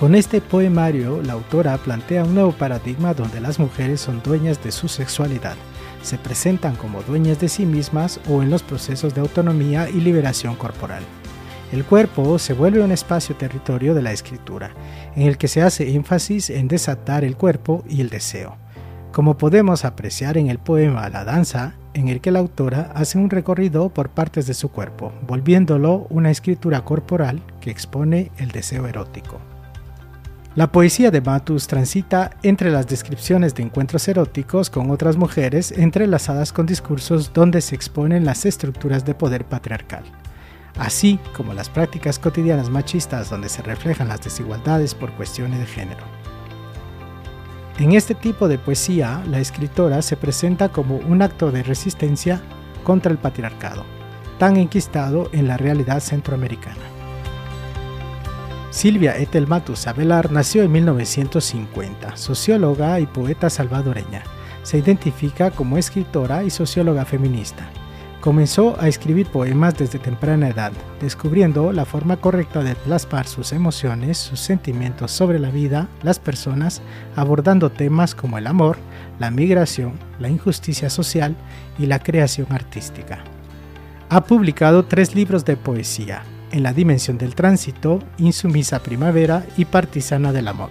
con 0.02 0.16
este 0.16 0.42
poemario, 0.42 1.22
la 1.22 1.34
autora 1.34 1.78
plantea 1.78 2.24
un 2.24 2.34
nuevo 2.34 2.54
paradigma 2.54 3.14
donde 3.14 3.40
las 3.40 3.60
mujeres 3.60 4.02
son 4.02 4.20
dueñas 4.24 4.64
de 4.64 4.72
su 4.72 4.88
sexualidad, 4.88 5.54
se 6.02 6.18
presentan 6.18 6.76
como 6.76 7.04
dueñas 7.04 7.40
de 7.40 7.48
sí 7.48 7.68
mismas 7.68 8.20
o 8.28 8.42
en 8.42 8.50
los 8.50 8.64
procesos 8.64 9.14
de 9.14 9.22
autonomía 9.22 9.88
y 9.90 10.02
liberación 10.02 10.56
corporal. 10.56 11.04
El 11.72 11.86
cuerpo 11.86 12.40
se 12.40 12.54
vuelve 12.54 12.82
un 12.82 12.92
espacio 12.92 13.36
territorio 13.36 13.94
de 13.94 14.02
la 14.02 14.12
escritura, 14.12 14.72
en 15.16 15.28
el 15.28 15.38
que 15.38 15.48
se 15.48 15.62
hace 15.62 15.94
énfasis 15.94 16.50
en 16.50 16.68
desatar 16.68 17.24
el 17.24 17.38
cuerpo 17.38 17.84
y 17.88 18.02
el 18.02 18.10
deseo. 18.10 18.58
Como 19.12 19.38
podemos 19.38 19.86
apreciar 19.86 20.36
en 20.36 20.48
el 20.50 20.58
poema 20.58 21.10
La 21.10 21.26
danza, 21.26 21.76
en 21.94 22.08
el 22.08 22.22
que 22.22 22.32
la 22.32 22.40
autora 22.40 22.92
hace 22.96 23.20
un 23.20 23.30
recorrido 23.30 23.90
por 23.90 24.10
partes 24.10 24.48
de 24.48 24.56
su 24.56 24.72
cuerpo, 24.72 25.14
volviéndolo 25.28 26.08
una 26.10 26.32
escritura 26.32 26.84
corporal 26.86 27.44
que 27.60 27.70
expone 27.70 28.32
el 28.40 28.50
deseo 28.50 28.88
erótico. 28.88 29.51
La 30.54 30.70
poesía 30.70 31.12
de 31.12 31.22
Matus 31.22 31.66
transita 31.66 32.32
entre 32.44 32.72
las 32.72 32.86
descripciones 32.86 33.56
de 33.56 33.64
encuentros 33.64 34.06
eróticos 34.10 34.70
con 34.70 34.92
otras 34.92 35.16
mujeres 35.16 35.72
entrelazadas 35.72 36.52
con 36.52 36.66
discursos 36.66 37.32
donde 37.32 37.62
se 37.62 37.74
exponen 37.74 38.26
las 38.26 38.46
estructuras 38.46 39.06
de 39.06 39.14
poder 39.14 39.46
patriarcal, 39.46 40.04
así 40.78 41.22
como 41.38 41.54
las 41.54 41.70
prácticas 41.70 42.20
cotidianas 42.20 42.70
machistas 42.70 43.30
donde 43.30 43.48
se 43.48 43.62
reflejan 43.62 44.10
las 44.10 44.20
desigualdades 44.20 44.94
por 44.94 45.14
cuestiones 45.14 45.58
de 45.58 45.68
género. 45.68 46.04
En 47.80 47.94
este 47.94 48.14
tipo 48.14 48.50
de 48.50 48.58
poesía, 48.58 49.24
la 49.30 49.40
escritora 49.40 50.02
se 50.02 50.18
presenta 50.18 50.68
como 50.68 50.98
un 50.98 51.22
acto 51.22 51.50
de 51.54 51.64
resistencia 51.64 52.42
contra 52.84 53.10
el 53.10 53.20
patriarcado, 53.20 53.86
tan 54.38 54.58
enquistado 54.58 55.30
en 55.32 55.48
la 55.48 55.56
realidad 55.56 56.02
centroamericana. 56.02 56.91
Silvia 58.72 59.18
Etelmatus 59.18 59.86
Abelar 59.86 60.32
nació 60.32 60.64
en 60.64 60.72
1950, 60.72 62.16
socióloga 62.16 63.02
y 63.02 63.06
poeta 63.06 63.50
salvadoreña. 63.50 64.24
Se 64.64 64.78
identifica 64.78 65.52
como 65.52 65.78
escritora 65.78 66.46
y 66.46 66.50
socióloga 66.50 67.04
feminista. 67.04 67.68
Comenzó 68.22 68.80
a 68.80 68.88
escribir 68.88 69.28
poemas 69.28 69.78
desde 69.78 70.00
temprana 70.00 70.48
edad, 70.48 70.72
descubriendo 71.02 71.74
la 71.74 71.84
forma 71.84 72.16
correcta 72.22 72.64
de 72.64 72.76
plasmar 72.76 73.28
sus 73.28 73.52
emociones, 73.52 74.18
sus 74.18 74.40
sentimientos 74.40 75.12
sobre 75.12 75.38
la 75.38 75.52
vida, 75.52 75.90
las 76.02 76.20
personas, 76.20 76.82
abordando 77.18 77.72
temas 77.72 78.16
como 78.16 78.38
el 78.38 78.48
amor, 78.48 78.78
la 79.20 79.32
migración, 79.32 80.00
la 80.18 80.30
injusticia 80.30 80.90
social 80.90 81.36
y 81.78 81.88
la 81.88 82.00
creación 82.00 82.48
artística. 82.52 83.22
Ha 84.08 84.24
publicado 84.24 84.86
tres 84.86 85.14
libros 85.14 85.44
de 85.44 85.58
poesía, 85.58 86.24
en 86.52 86.64
la 86.64 86.74
dimensión 86.74 87.18
del 87.18 87.36
tránsito, 87.36 88.00
Insumisa 88.18 88.82
Primavera 88.84 89.46
y 89.58 89.66
Partisana 89.66 90.32
del 90.32 90.48
Amor. 90.48 90.70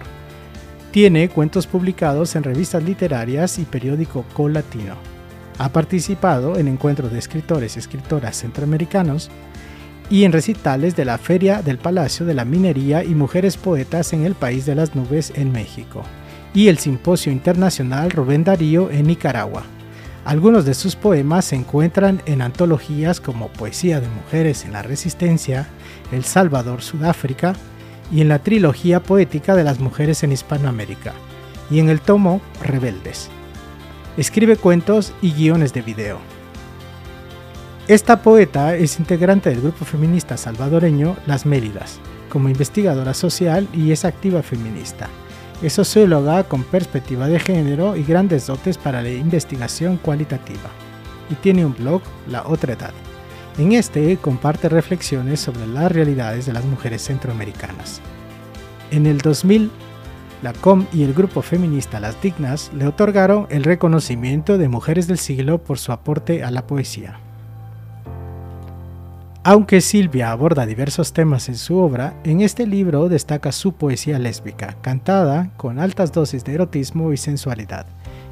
Tiene 0.91 1.29
cuentos 1.29 1.67
publicados 1.67 2.35
en 2.35 2.43
revistas 2.43 2.83
literarias 2.83 3.59
y 3.59 3.63
periódico 3.63 4.25
Colatino. 4.33 4.95
Ha 5.57 5.69
participado 5.69 6.57
en 6.57 6.67
encuentros 6.67 7.11
de 7.11 7.19
escritores 7.19 7.75
y 7.75 7.79
escritoras 7.79 8.37
centroamericanos 8.37 9.29
y 10.09 10.25
en 10.25 10.31
recitales 10.31 10.95
de 10.95 11.05
la 11.05 11.17
Feria 11.17 11.61
del 11.61 11.77
Palacio 11.77 12.25
de 12.25 12.33
la 12.33 12.45
Minería 12.45 13.03
y 13.03 13.15
Mujeres 13.15 13.57
Poetas 13.57 14.11
en 14.13 14.25
el 14.25 14.35
País 14.35 14.65
de 14.65 14.75
las 14.75 14.95
Nubes 14.95 15.31
en 15.35 15.51
México 15.51 16.03
y 16.53 16.67
el 16.67 16.77
Simposio 16.77 17.31
Internacional 17.31 18.11
Rubén 18.11 18.43
Darío 18.43 18.91
en 18.91 19.07
Nicaragua. 19.07 19.63
Algunos 20.23 20.65
de 20.65 20.75
sus 20.75 20.95
poemas 20.95 21.45
se 21.45 21.55
encuentran 21.55 22.21
en 22.27 22.43
antologías 22.43 23.19
como 23.19 23.47
Poesía 23.47 23.99
de 23.99 24.07
Mujeres 24.07 24.65
en 24.65 24.73
la 24.73 24.83
Resistencia, 24.83 25.67
El 26.11 26.23
Salvador, 26.23 26.83
Sudáfrica, 26.83 27.55
y 28.11 28.21
en 28.21 28.29
la 28.29 28.39
trilogía 28.39 29.01
poética 29.01 29.55
de 29.55 29.63
las 29.63 29.79
mujeres 29.79 30.21
en 30.23 30.31
Hispanoamérica, 30.31 31.13
y 31.71 31.79
en 31.79 31.89
el 31.89 32.01
tomo 32.01 32.39
Rebeldes. 32.61 33.29
Escribe 34.15 34.57
cuentos 34.57 35.13
y 35.21 35.31
guiones 35.31 35.73
de 35.73 35.81
video. 35.81 36.19
Esta 37.87 38.21
poeta 38.21 38.75
es 38.75 38.99
integrante 38.99 39.49
del 39.49 39.61
grupo 39.61 39.85
feminista 39.85 40.37
salvadoreño 40.37 41.15
Las 41.25 41.47
Méridas, 41.47 41.99
como 42.29 42.47
investigadora 42.47 43.15
social 43.15 43.67
y 43.73 43.91
es 43.91 44.05
activa 44.05 44.43
feminista. 44.43 45.09
Es 45.61 45.73
socióloga 45.73 46.43
con 46.45 46.63
perspectiva 46.63 47.27
de 47.27 47.39
género 47.39 47.95
y 47.95 48.03
grandes 48.03 48.47
dotes 48.47 48.79
para 48.79 49.03
la 49.03 49.11
investigación 49.11 49.97
cualitativa. 49.97 50.69
Y 51.29 51.35
tiene 51.35 51.65
un 51.65 51.75
blog, 51.75 52.01
La 52.27 52.47
Otra 52.47 52.73
Edad. 52.73 52.93
En 53.59 53.73
este 53.73 54.17
comparte 54.17 54.69
reflexiones 54.69 55.39
sobre 55.39 55.67
las 55.67 55.91
realidades 55.91 56.47
de 56.47 56.53
las 56.53 56.65
mujeres 56.65 57.03
centroamericanas. 57.03 58.01
En 58.89 59.05
el 59.05 59.19
2000, 59.19 59.69
la 60.41 60.53
COM 60.53 60.87
y 60.91 61.03
el 61.03 61.13
grupo 61.13 61.43
feminista 61.43 61.99
Las 61.99 62.19
Dignas 62.19 62.71
le 62.73 62.87
otorgaron 62.87 63.45
el 63.51 63.63
reconocimiento 63.63 64.57
de 64.57 64.67
Mujeres 64.67 65.05
del 65.07 65.19
Siglo 65.19 65.59
por 65.59 65.77
su 65.77 65.91
aporte 65.91 66.43
a 66.43 66.49
la 66.49 66.65
poesía. 66.65 67.19
Aunque 69.43 69.81
Silvia 69.81 70.31
aborda 70.31 70.67
diversos 70.67 71.13
temas 71.13 71.49
en 71.49 71.55
su 71.55 71.77
obra, 71.77 72.13
en 72.23 72.41
este 72.41 72.67
libro 72.67 73.09
destaca 73.09 73.51
su 73.51 73.73
poesía 73.73 74.19
lésbica, 74.19 74.75
cantada 74.81 75.49
con 75.57 75.79
altas 75.79 76.11
dosis 76.11 76.43
de 76.43 76.53
erotismo 76.53 77.11
y 77.11 77.17
sensualidad. 77.17 77.87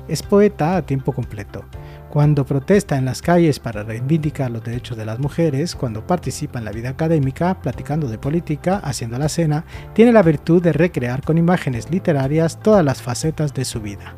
Es 0.08 0.22
poeta 0.22 0.78
a 0.78 0.84
tiempo 0.84 1.12
completo. 1.12 1.66
Cuando 2.12 2.46
protesta 2.46 2.96
en 2.96 3.06
las 3.06 3.24
calles 3.24 3.60
para 3.60 3.82
reivindicar 3.82 4.52
los 4.52 4.64
derechos 4.64 4.98
de 4.98 5.06
las 5.06 5.18
mujeres, 5.18 5.76
cuando 5.76 6.06
participa 6.06 6.60
en 6.60 6.66
la 6.66 6.72
vida 6.72 6.90
académica, 6.90 7.60
platicando 7.60 8.08
de 8.08 8.20
política, 8.20 8.80
haciendo 8.84 9.18
la 9.18 9.30
cena, 9.30 9.66
tiene 9.94 10.12
la 10.12 10.22
virtud 10.22 10.62
de 10.62 10.74
recrear 10.74 11.24
con 11.24 11.40
imágenes 11.40 11.90
literarias 11.90 12.60
todas 12.60 12.86
las 12.86 13.02
facetas 13.02 13.56
de 13.56 13.66
su 13.66 13.82
vida. 13.82 14.14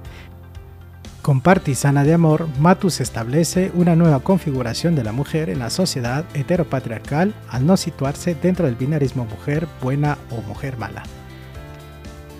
Con 1.21 1.39
Partisana 1.39 2.03
de 2.03 2.15
Amor, 2.15 2.47
Matus 2.59 2.99
establece 2.99 3.71
una 3.75 3.95
nueva 3.95 4.21
configuración 4.21 4.95
de 4.95 5.03
la 5.03 5.11
mujer 5.11 5.51
en 5.51 5.59
la 5.59 5.69
sociedad 5.69 6.25
heteropatriarcal 6.33 7.35
al 7.47 7.63
no 7.67 7.77
situarse 7.77 8.33
dentro 8.33 8.65
del 8.65 8.73
binarismo 8.73 9.25
mujer 9.25 9.67
buena 9.83 10.17
o 10.31 10.41
mujer 10.41 10.77
mala. 10.77 11.03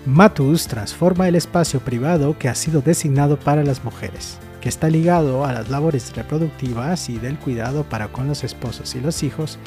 Matus 0.04 0.66
transforma 0.66 1.28
el 1.28 1.36
espacio 1.36 1.78
privado 1.78 2.36
que 2.36 2.48
ha 2.48 2.56
sido 2.56 2.80
designado 2.80 3.38
para 3.38 3.62
las 3.62 3.84
mujeres, 3.84 4.38
que 4.60 4.68
está 4.68 4.90
ligado 4.90 5.44
a 5.44 5.52
las 5.52 5.70
labores 5.70 6.12
reproductivas 6.16 7.08
y 7.08 7.18
del 7.18 7.38
cuidado 7.38 7.84
para 7.84 8.08
con 8.08 8.26
los 8.26 8.42
esposos 8.42 8.96
y 8.96 9.00
los 9.00 9.22
hijos, 9.22 9.60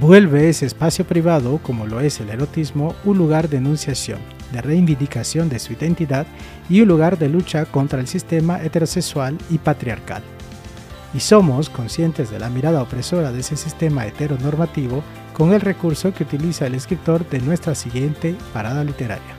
vuelve 0.00 0.48
ese 0.48 0.64
espacio 0.64 1.06
privado, 1.06 1.60
como 1.62 1.84
lo 1.84 2.00
es 2.00 2.20
el 2.20 2.30
erotismo, 2.30 2.94
un 3.04 3.18
lugar 3.18 3.50
de 3.50 3.58
enunciación, 3.58 4.18
de 4.52 4.62
reivindicación 4.62 5.48
de 5.48 5.58
su 5.58 5.72
identidad 5.72 6.26
y 6.68 6.80
un 6.80 6.88
lugar 6.88 7.18
de 7.18 7.28
lucha 7.28 7.64
contra 7.64 8.00
el 8.00 8.06
sistema 8.06 8.62
heterosexual 8.62 9.36
y 9.50 9.58
patriarcal. 9.58 10.22
Y 11.14 11.20
somos 11.20 11.70
conscientes 11.70 12.30
de 12.30 12.38
la 12.38 12.50
mirada 12.50 12.82
opresora 12.82 13.32
de 13.32 13.40
ese 13.40 13.56
sistema 13.56 14.06
heteronormativo 14.06 15.02
con 15.32 15.52
el 15.52 15.60
recurso 15.60 16.12
que 16.12 16.24
utiliza 16.24 16.66
el 16.66 16.74
escritor 16.74 17.28
de 17.28 17.40
nuestra 17.40 17.74
siguiente 17.74 18.34
parada 18.52 18.84
literaria. 18.84 19.36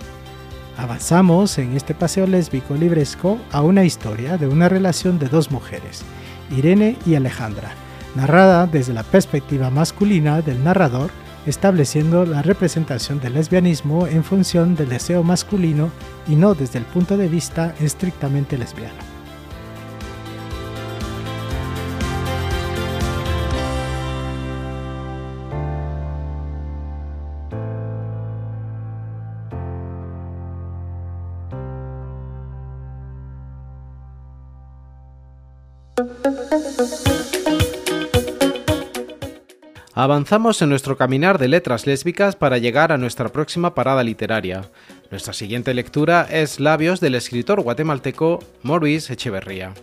Avanzamos 0.77 1.57
en 1.57 1.75
este 1.75 1.95
paseo 1.95 2.27
lésbico 2.27 2.75
libresco 2.75 3.39
a 3.51 3.61
una 3.61 3.83
historia 3.83 4.37
de 4.37 4.47
una 4.47 4.69
relación 4.69 5.17
de 5.17 5.27
dos 5.27 5.49
mujeres, 5.49 6.03
Irene 6.55 6.97
y 7.05 7.15
Alejandra, 7.15 7.71
narrada 8.15 8.67
desde 8.67 8.93
la 8.93 9.03
perspectiva 9.03 9.69
masculina 9.71 10.41
del 10.41 10.63
narrador 10.63 11.09
estableciendo 11.47 12.25
la 12.25 12.41
representación 12.41 13.19
del 13.19 13.33
lesbianismo 13.33 14.05
en 14.05 14.23
función 14.23 14.75
del 14.75 14.89
deseo 14.89 15.23
masculino 15.23 15.89
y 16.27 16.35
no 16.35 16.53
desde 16.53 16.77
el 16.77 16.85
punto 16.85 17.17
de 17.17 17.27
vista 17.27 17.73
estrictamente 17.79 18.57
lesbiano. 18.57 19.17
Avanzamos 39.99 40.61
en 40.61 40.69
nuestro 40.69 40.95
caminar 40.95 41.39
de 41.39 41.47
letras 41.47 41.87
lésbicas 41.87 42.35
para 42.35 42.59
llegar 42.59 42.91
a 42.91 42.99
nuestra 42.99 43.29
próxima 43.29 43.73
parada 43.73 44.03
literaria. 44.03 44.69
Nuestra 45.09 45.33
siguiente 45.33 45.73
lectura 45.73 46.27
es 46.29 46.59
Labios 46.59 46.99
del 46.99 47.15
escritor 47.15 47.61
guatemalteco 47.61 48.37
Maurice 48.61 49.13
Echeverría. 49.13 49.73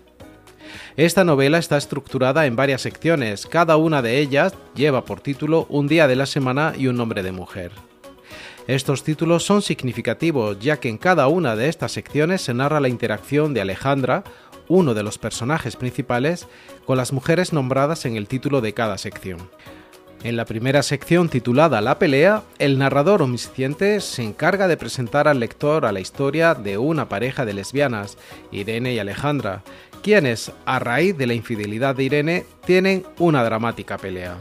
Esta 0.96 1.24
novela 1.24 1.58
está 1.58 1.76
estructurada 1.76 2.46
en 2.46 2.54
varias 2.54 2.82
secciones, 2.82 3.44
cada 3.44 3.76
una 3.76 4.02
de 4.02 4.20
ellas 4.20 4.54
lleva 4.76 5.04
por 5.04 5.18
título 5.18 5.66
un 5.68 5.88
día 5.88 6.06
de 6.06 6.14
la 6.14 6.26
semana 6.26 6.74
y 6.78 6.86
un 6.86 6.96
nombre 6.96 7.24
de 7.24 7.32
mujer. 7.32 7.72
Estos 8.68 9.02
títulos 9.02 9.42
son 9.42 9.62
significativos 9.62 10.60
ya 10.60 10.76
que 10.76 10.90
en 10.90 10.96
cada 10.98 11.26
una 11.26 11.56
de 11.56 11.68
estas 11.68 11.90
secciones 11.90 12.40
se 12.40 12.54
narra 12.54 12.78
la 12.78 12.88
interacción 12.88 13.52
de 13.52 13.62
Alejandra, 13.62 14.22
uno 14.68 14.94
de 14.94 15.02
los 15.02 15.18
personajes 15.18 15.74
principales, 15.74 16.46
con 16.84 16.98
las 16.98 17.12
mujeres 17.12 17.52
nombradas 17.52 18.06
en 18.06 18.14
el 18.14 18.28
título 18.28 18.60
de 18.60 18.74
cada 18.74 18.96
sección. 18.96 19.50
En 20.24 20.38
la 20.38 20.46
primera 20.46 20.82
sección 20.82 21.28
titulada 21.28 21.82
La 21.82 21.98
pelea, 21.98 22.44
el 22.58 22.78
narrador 22.78 23.20
omnisciente 23.20 24.00
se 24.00 24.22
encarga 24.22 24.68
de 24.68 24.78
presentar 24.78 25.28
al 25.28 25.38
lector 25.38 25.84
a 25.84 25.92
la 25.92 26.00
historia 26.00 26.54
de 26.54 26.78
una 26.78 27.10
pareja 27.10 27.44
de 27.44 27.52
lesbianas, 27.52 28.16
Irene 28.50 28.94
y 28.94 28.98
Alejandra, 28.98 29.62
quienes, 30.02 30.50
a 30.64 30.78
raíz 30.78 31.14
de 31.18 31.26
la 31.26 31.34
infidelidad 31.34 31.94
de 31.94 32.04
Irene, 32.04 32.46
tienen 32.64 33.04
una 33.18 33.44
dramática 33.44 33.98
pelea. 33.98 34.38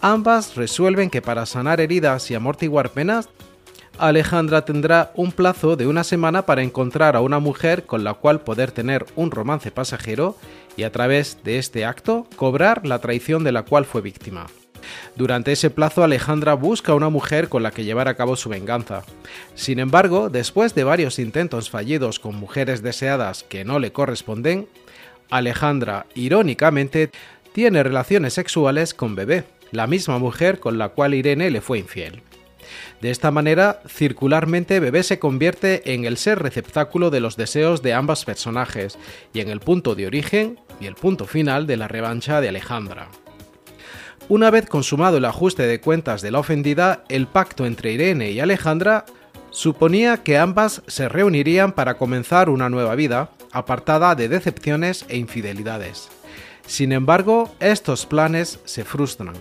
Ambas 0.00 0.56
resuelven 0.56 1.08
que 1.08 1.22
para 1.22 1.46
sanar 1.46 1.80
heridas 1.80 2.28
y 2.32 2.34
amortiguar 2.34 2.90
penas, 2.90 3.28
Alejandra 3.98 4.64
tendrá 4.64 5.12
un 5.14 5.30
plazo 5.30 5.76
de 5.76 5.86
una 5.86 6.02
semana 6.02 6.46
para 6.46 6.64
encontrar 6.64 7.14
a 7.14 7.20
una 7.20 7.38
mujer 7.38 7.86
con 7.86 8.02
la 8.02 8.14
cual 8.14 8.40
poder 8.40 8.72
tener 8.72 9.06
un 9.14 9.30
romance 9.30 9.70
pasajero 9.70 10.36
y 10.76 10.82
a 10.82 10.90
través 10.90 11.38
de 11.44 11.58
este 11.58 11.84
acto 11.84 12.26
cobrar 12.34 12.84
la 12.84 12.98
traición 12.98 13.44
de 13.44 13.52
la 13.52 13.62
cual 13.62 13.84
fue 13.84 14.02
víctima. 14.02 14.46
Durante 15.16 15.52
ese 15.52 15.70
plazo 15.70 16.04
Alejandra 16.04 16.54
busca 16.54 16.94
una 16.94 17.08
mujer 17.08 17.48
con 17.48 17.62
la 17.62 17.70
que 17.70 17.84
llevar 17.84 18.08
a 18.08 18.16
cabo 18.16 18.36
su 18.36 18.48
venganza. 18.48 19.02
Sin 19.54 19.78
embargo, 19.78 20.30
después 20.30 20.74
de 20.74 20.84
varios 20.84 21.18
intentos 21.18 21.70
fallidos 21.70 22.18
con 22.18 22.36
mujeres 22.36 22.82
deseadas 22.82 23.44
que 23.44 23.64
no 23.64 23.78
le 23.78 23.92
corresponden, 23.92 24.68
Alejandra, 25.30 26.06
irónicamente, 26.14 27.10
tiene 27.52 27.82
relaciones 27.82 28.34
sexuales 28.34 28.94
con 28.94 29.14
Bebé, 29.14 29.44
la 29.72 29.86
misma 29.86 30.18
mujer 30.18 30.60
con 30.60 30.78
la 30.78 30.90
cual 30.90 31.14
Irene 31.14 31.50
le 31.50 31.60
fue 31.60 31.78
infiel. 31.78 32.22
De 33.00 33.10
esta 33.10 33.30
manera, 33.30 33.80
circularmente 33.88 34.80
Bebé 34.80 35.02
se 35.02 35.18
convierte 35.18 35.94
en 35.94 36.04
el 36.04 36.16
ser 36.16 36.40
receptáculo 36.40 37.10
de 37.10 37.20
los 37.20 37.36
deseos 37.36 37.82
de 37.82 37.92
ambas 37.92 38.24
personajes 38.24 38.98
y 39.32 39.40
en 39.40 39.50
el 39.50 39.60
punto 39.60 39.94
de 39.94 40.06
origen 40.06 40.58
y 40.80 40.86
el 40.86 40.94
punto 40.94 41.26
final 41.26 41.66
de 41.66 41.76
la 41.76 41.88
revancha 41.88 42.40
de 42.40 42.48
Alejandra. 42.48 43.08
Una 44.28 44.50
vez 44.50 44.68
consumado 44.68 45.18
el 45.18 45.24
ajuste 45.24 45.68
de 45.68 45.80
cuentas 45.80 46.20
de 46.20 46.32
la 46.32 46.40
ofendida, 46.40 47.04
el 47.08 47.28
pacto 47.28 47.64
entre 47.64 47.92
Irene 47.92 48.32
y 48.32 48.40
Alejandra 48.40 49.04
suponía 49.50 50.24
que 50.24 50.36
ambas 50.36 50.82
se 50.88 51.08
reunirían 51.08 51.70
para 51.70 51.96
comenzar 51.96 52.50
una 52.50 52.68
nueva 52.68 52.96
vida, 52.96 53.30
apartada 53.52 54.16
de 54.16 54.28
decepciones 54.28 55.04
e 55.08 55.16
infidelidades. 55.16 56.08
Sin 56.66 56.90
embargo, 56.90 57.54
estos 57.60 58.04
planes 58.04 58.58
se 58.64 58.84
frustran. 58.84 59.34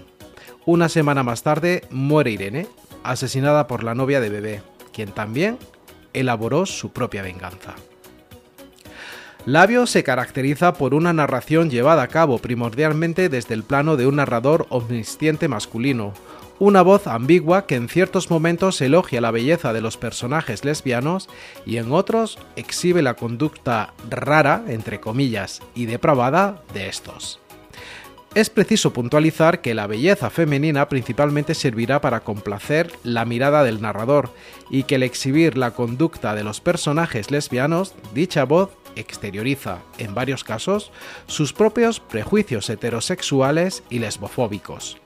Una 0.68 0.88
semana 0.88 1.24
más 1.24 1.42
tarde 1.42 1.82
muere 1.90 2.30
Irene, 2.30 2.68
asesinada 3.04 3.66
por 3.66 3.84
la 3.84 3.96
novia 3.96 4.22
de 4.22 4.30
Bebé, 4.30 4.62
quien 4.94 5.12
también 5.12 5.58
elaboró 6.14 6.68
su 6.68 6.92
propia 6.92 7.24
venganza. 7.24 7.74
Labio 9.46 9.86
se 9.86 10.04
caracteriza 10.04 10.74
por 10.74 10.96
una 10.96 11.14
narración 11.14 11.70
llevada 11.70 12.02
a 12.02 12.08
cabo 12.08 12.40
primordialmente 12.40 13.30
desde 13.30 13.54
el 13.54 13.62
plano 13.62 13.96
de 13.96 14.08
un 14.08 14.16
narrador 14.16 14.66
omnisciente 14.70 15.48
masculino, 15.48 16.14
una 16.58 16.82
voz 16.82 17.06
ambigua 17.06 17.68
que 17.68 17.76
en 17.76 17.88
ciertos 17.88 18.32
momentos 18.32 18.82
elogia 18.82 19.22
la 19.22 19.30
belleza 19.30 19.72
de 19.72 19.82
los 19.82 19.98
personajes 19.98 20.66
lesbianos 20.66 21.30
y 21.64 21.78
en 21.78 21.92
otros 21.92 22.40
exhibe 22.56 23.04
la 23.04 23.14
conducta 23.14 23.94
rara, 24.10 24.64
entre 24.68 25.00
comillas, 25.00 25.62
y 25.76 25.86
depravada 25.86 26.64
de 26.74 26.90
estos. 26.90 27.40
Es 28.34 28.50
preciso 28.50 28.94
puntualizar 28.94 29.62
que 29.62 29.76
la 29.76 29.86
belleza 29.86 30.32
femenina 30.32 30.90
principalmente 30.90 31.54
servirá 31.54 32.02
para 32.02 32.22
complacer 32.22 32.92
la 33.04 33.26
mirada 33.26 33.64
del 33.64 33.80
narrador 33.80 34.32
y 34.72 34.84
que 34.84 34.96
el 34.96 35.04
exhibir 35.04 35.56
la 35.56 35.72
conducta 35.72 36.34
de 36.34 36.44
los 36.44 36.62
personajes 36.62 37.30
lesbianos, 37.30 37.94
dicha 38.14 38.44
voz 38.44 38.72
exterioriza, 38.96 39.80
en 39.98 40.14
varios 40.16 40.44
casos, 40.44 40.92
sus 41.28 41.54
propios 41.54 42.00
prejuicios 42.00 42.70
heterosexuales 42.70 43.84
y 43.90 44.00
lesbofóbicos. 44.00 44.98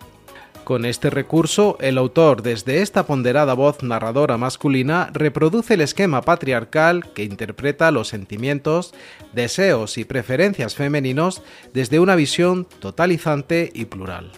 Con 0.69 0.85
este 0.85 1.09
recurso, 1.09 1.77
el 1.81 1.97
autor, 1.97 2.43
desde 2.43 2.83
esta 2.83 3.07
ponderada 3.07 3.55
voz 3.55 3.81
narradora 3.81 4.37
masculina, 4.37 5.09
reproduce 5.13 5.73
el 5.73 5.81
esquema 5.81 6.21
patriarcal 6.21 7.11
que 7.13 7.23
interpreta 7.23 7.89
los 7.89 8.09
sentimientos, 8.09 8.93
deseos 9.33 9.97
y 9.97 10.05
preferencias 10.05 10.75
femeninos 10.75 11.41
desde 11.73 11.99
una 11.99 12.15
visión 12.15 12.67
totalizante 12.79 13.71
y 13.73 13.85
plural. 13.85 14.31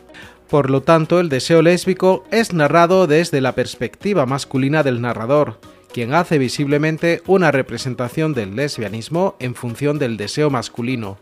Por 0.49 0.69
lo 0.69 0.81
tanto, 0.83 1.19
el 1.19 1.27
deseo 1.27 1.61
lésbico 1.61 2.23
es 2.31 2.53
narrado 2.53 3.07
desde 3.07 3.41
la 3.41 3.53
perspectiva 3.53 4.25
masculina 4.25 4.83
del 4.83 5.01
narrador, 5.01 5.59
quien 5.93 6.13
hace 6.13 6.37
visiblemente 6.37 7.21
una 7.27 7.51
representación 7.51 8.33
del 8.33 8.55
lesbianismo 8.55 9.35
en 9.39 9.55
función 9.55 9.99
del 9.99 10.17
deseo 10.17 10.49
masculino, 10.49 11.17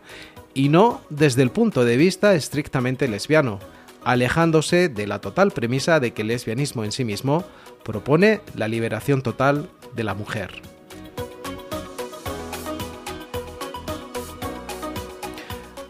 y 0.54 0.68
no 0.68 1.00
desde 1.10 1.42
el 1.42 1.50
punto 1.50 1.84
de 1.84 1.96
vista 1.96 2.34
estrictamente 2.34 3.08
lesbiano, 3.08 3.60
alejándose 4.04 4.88
de 4.88 5.06
la 5.06 5.20
total 5.20 5.50
premisa 5.50 6.00
de 6.00 6.12
que 6.12 6.22
el 6.22 6.28
lesbianismo 6.28 6.84
en 6.84 6.92
sí 6.92 7.04
mismo 7.04 7.44
propone 7.84 8.40
la 8.54 8.68
liberación 8.68 9.22
total 9.22 9.68
de 9.94 10.04
la 10.04 10.14
mujer. 10.14 10.69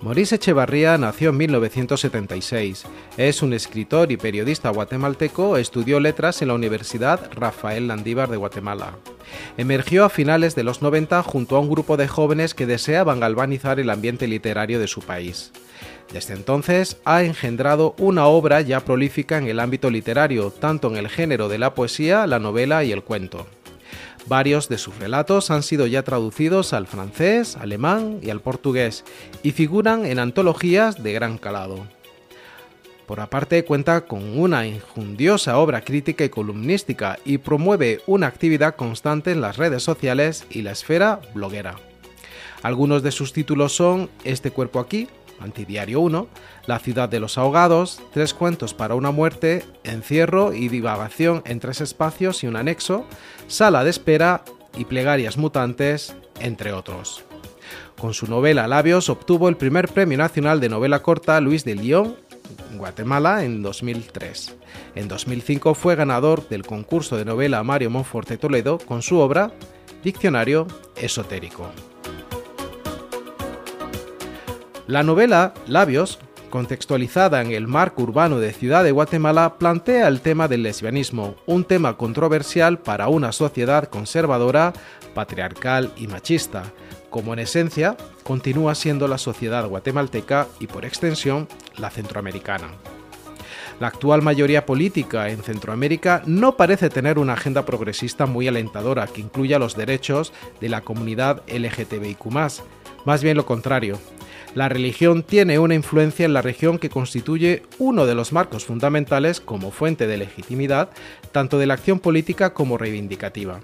Maurice 0.03 0.37
Echevarría 0.37 0.97
nació 0.97 1.29
en 1.29 1.37
1976. 1.37 2.85
Es 3.19 3.43
un 3.43 3.53
escritor 3.53 4.11
y 4.11 4.17
periodista 4.17 4.71
guatemalteco, 4.71 5.59
estudió 5.59 6.01
letras 6.01 6.41
en 6.41 6.49
la 6.49 6.55
Universidad 6.55 7.31
Rafael 7.35 7.87
Landívar 7.87 8.31
de 8.31 8.39
Guatemala. 8.39 8.95
Emergió 9.59 10.07
a 10.07 10.09
finales 10.09 10.55
de 10.55 10.63
los 10.63 10.81
90 10.81 11.23
junto 11.23 11.57
a 11.57 11.61
un 11.61 11.69
grupo 11.69 11.99
de 11.99 12.09
jóvenes 12.09 12.55
que 12.55 12.65
deseaban 12.65 13.21
galvanizar 13.21 13.79
el 13.79 13.91
ambiente 13.91 14.27
literario 14.27 14.81
de 14.81 14.89
su 14.89 15.03
país. 15.03 15.53
Desde 16.11 16.33
entonces 16.33 16.97
ha 17.05 17.23
engendrado 17.23 17.95
una 17.99 18.27
obra 18.27 18.63
ya 18.63 18.81
prolífica 18.81 19.37
en 19.37 19.49
el 19.49 19.61
ámbito 19.61 19.91
literario, 19.91 20.51
tanto 20.51 20.89
en 20.89 20.97
el 20.97 21.11
género 21.11 21.51
de 21.51 21.59
la 21.59 21.75
poesía, 21.75 22.27
la 22.27 22.39
novela 22.39 22.85
y 22.85 22.93
el 22.93 23.03
cuento. 23.03 23.47
Varios 24.31 24.69
de 24.69 24.79
sus 24.79 24.97
relatos 24.97 25.51
han 25.51 25.65
sido 25.65 25.89
ya 25.89 26.05
traducidos 26.05 26.73
al 26.73 26.87
francés, 26.87 27.57
alemán 27.57 28.21
y 28.23 28.31
al 28.31 28.41
portugués 28.41 29.05
y 29.43 29.51
figuran 29.51 30.07
en 30.07 30.21
antologías 30.21 31.03
de 31.03 31.13
gran 31.13 31.37
calado. 31.37 31.85
Por 33.09 33.19
aparte 33.19 33.65
cuenta 33.65 34.03
con 34.03 34.39
una 34.39 34.69
injundiosa 34.69 35.59
obra 35.59 35.81
crítica 35.81 36.25
y 36.25 36.29
columnística 36.29 37.19
y 37.25 37.39
promueve 37.39 38.03
una 38.07 38.29
actividad 38.29 38.77
constante 38.77 39.33
en 39.33 39.41
las 39.41 39.57
redes 39.57 39.83
sociales 39.83 40.47
y 40.49 40.63
la 40.63 40.71
esfera 40.71 41.21
bloguera. 41.35 41.75
Algunos 42.63 43.03
de 43.03 43.11
sus 43.11 43.33
títulos 43.33 43.75
son 43.75 44.11
Este 44.23 44.53
cuerpo 44.53 44.79
aquí, 44.79 45.09
Antidiario 45.41 46.01
1, 46.01 46.29
La 46.67 46.79
ciudad 46.79 47.09
de 47.09 47.21
los 47.21 47.39
ahogados, 47.39 48.01
Tres 48.13 48.35
cuentos 48.35 48.75
para 48.75 48.95
una 48.95 49.11
muerte, 49.11 49.65
Encierro 49.85 50.53
y 50.53 50.69
divagación 50.69 51.43
en 51.47 51.61
tres 51.61 51.81
espacios 51.81 52.45
y 52.45 52.47
un 52.47 52.57
anexo, 52.57 53.07
Sala 53.47 53.85
de 53.85 53.91
espera 53.91 54.43
y 54.77 54.85
Plegarias 54.85 55.37
mutantes, 55.37 56.15
entre 56.41 56.73
otros. 56.73 57.25
Con 57.99 58.15
su 58.15 58.27
novela 58.27 58.67
Labios 58.67 59.09
obtuvo 59.09 59.49
el 59.49 59.57
primer 59.57 59.89
premio 59.89 60.17
nacional 60.17 60.61
de 60.61 60.69
novela 60.69 61.03
corta 61.03 61.41
Luis 61.41 61.65
de 61.65 61.75
Lyon 61.75 62.17
Guatemala 62.77 63.45
en 63.45 63.63
2003. 63.63 64.57
En 64.95 65.09
2005 65.09 65.75
fue 65.75 65.97
ganador 65.97 66.49
del 66.49 66.65
concurso 66.65 67.17
de 67.17 67.25
novela 67.25 67.63
Mario 67.63 67.91
Monforte 67.91 68.39
Toledo 68.39 68.79
con 68.79 69.03
su 69.03 69.19
obra 69.19 69.53
Diccionario 70.03 70.67
Esotérico. 70.97 71.71
La 74.91 75.05
novela 75.05 75.55
Labios, 75.69 76.19
contextualizada 76.51 77.41
en 77.43 77.53
el 77.53 77.69
marco 77.69 78.03
urbano 78.03 78.41
de 78.41 78.53
Ciudad 78.53 78.83
de 78.83 78.91
Guatemala, 78.91 79.57
plantea 79.57 80.09
el 80.09 80.21
tema 80.21 80.49
del 80.49 80.65
lesbianismo, 80.65 81.37
un 81.47 81.63
tema 81.63 81.97
controversial 81.97 82.81
para 82.81 83.07
una 83.07 83.31
sociedad 83.31 83.85
conservadora, 83.85 84.73
patriarcal 85.15 85.93
y 85.97 86.09
machista, 86.09 86.65
como 87.09 87.33
en 87.33 87.39
esencia 87.39 87.97
continúa 88.25 88.75
siendo 88.75 89.07
la 89.07 89.19
sociedad 89.19 89.69
guatemalteca 89.69 90.49
y 90.59 90.67
por 90.67 90.85
extensión 90.85 91.47
la 91.77 91.91
centroamericana. 91.91 92.67
La 93.79 93.87
actual 93.87 94.23
mayoría 94.23 94.67
política 94.67 95.29
en 95.29 95.45
Centroamérica 95.45 96.25
no 96.27 96.57
parece 96.57 96.91
tener 96.91 97.21
una 97.21 97.35
agenda 97.35 97.65
progresista 97.65 98.27
muy 98.27 98.49
alentadora 98.49 99.07
que 99.07 99.21
incluya 99.21 99.61
los 99.61 99.77
derechos 99.77 100.33
de 100.61 100.69
la 100.69 100.81
comunidad 100.81 101.45
LGTBIQ, 101.47 102.27
más 103.05 103.23
bien 103.23 103.37
lo 103.37 103.47
contrario, 103.47 104.01
la 104.55 104.69
religión 104.69 105.23
tiene 105.23 105.59
una 105.59 105.75
influencia 105.75 106.25
en 106.25 106.33
la 106.33 106.43
región 106.43 106.79
que 106.79 106.91
constituye 106.91 107.63
uno 107.79 108.07
de 108.07 108.15
los 108.17 108.33
marcos 108.33 108.65
fundamentales 108.65 109.41
como 109.41 109.71
fuente 109.71 110.07
de 110.07 110.17
legitimidad 110.17 110.91
tanto 111.31 111.59
de 111.59 111.67
la 111.67 111.75
acción 111.75 112.01
política 112.01 112.53
como 112.53 112.77
reivindicativa. 112.77 113.61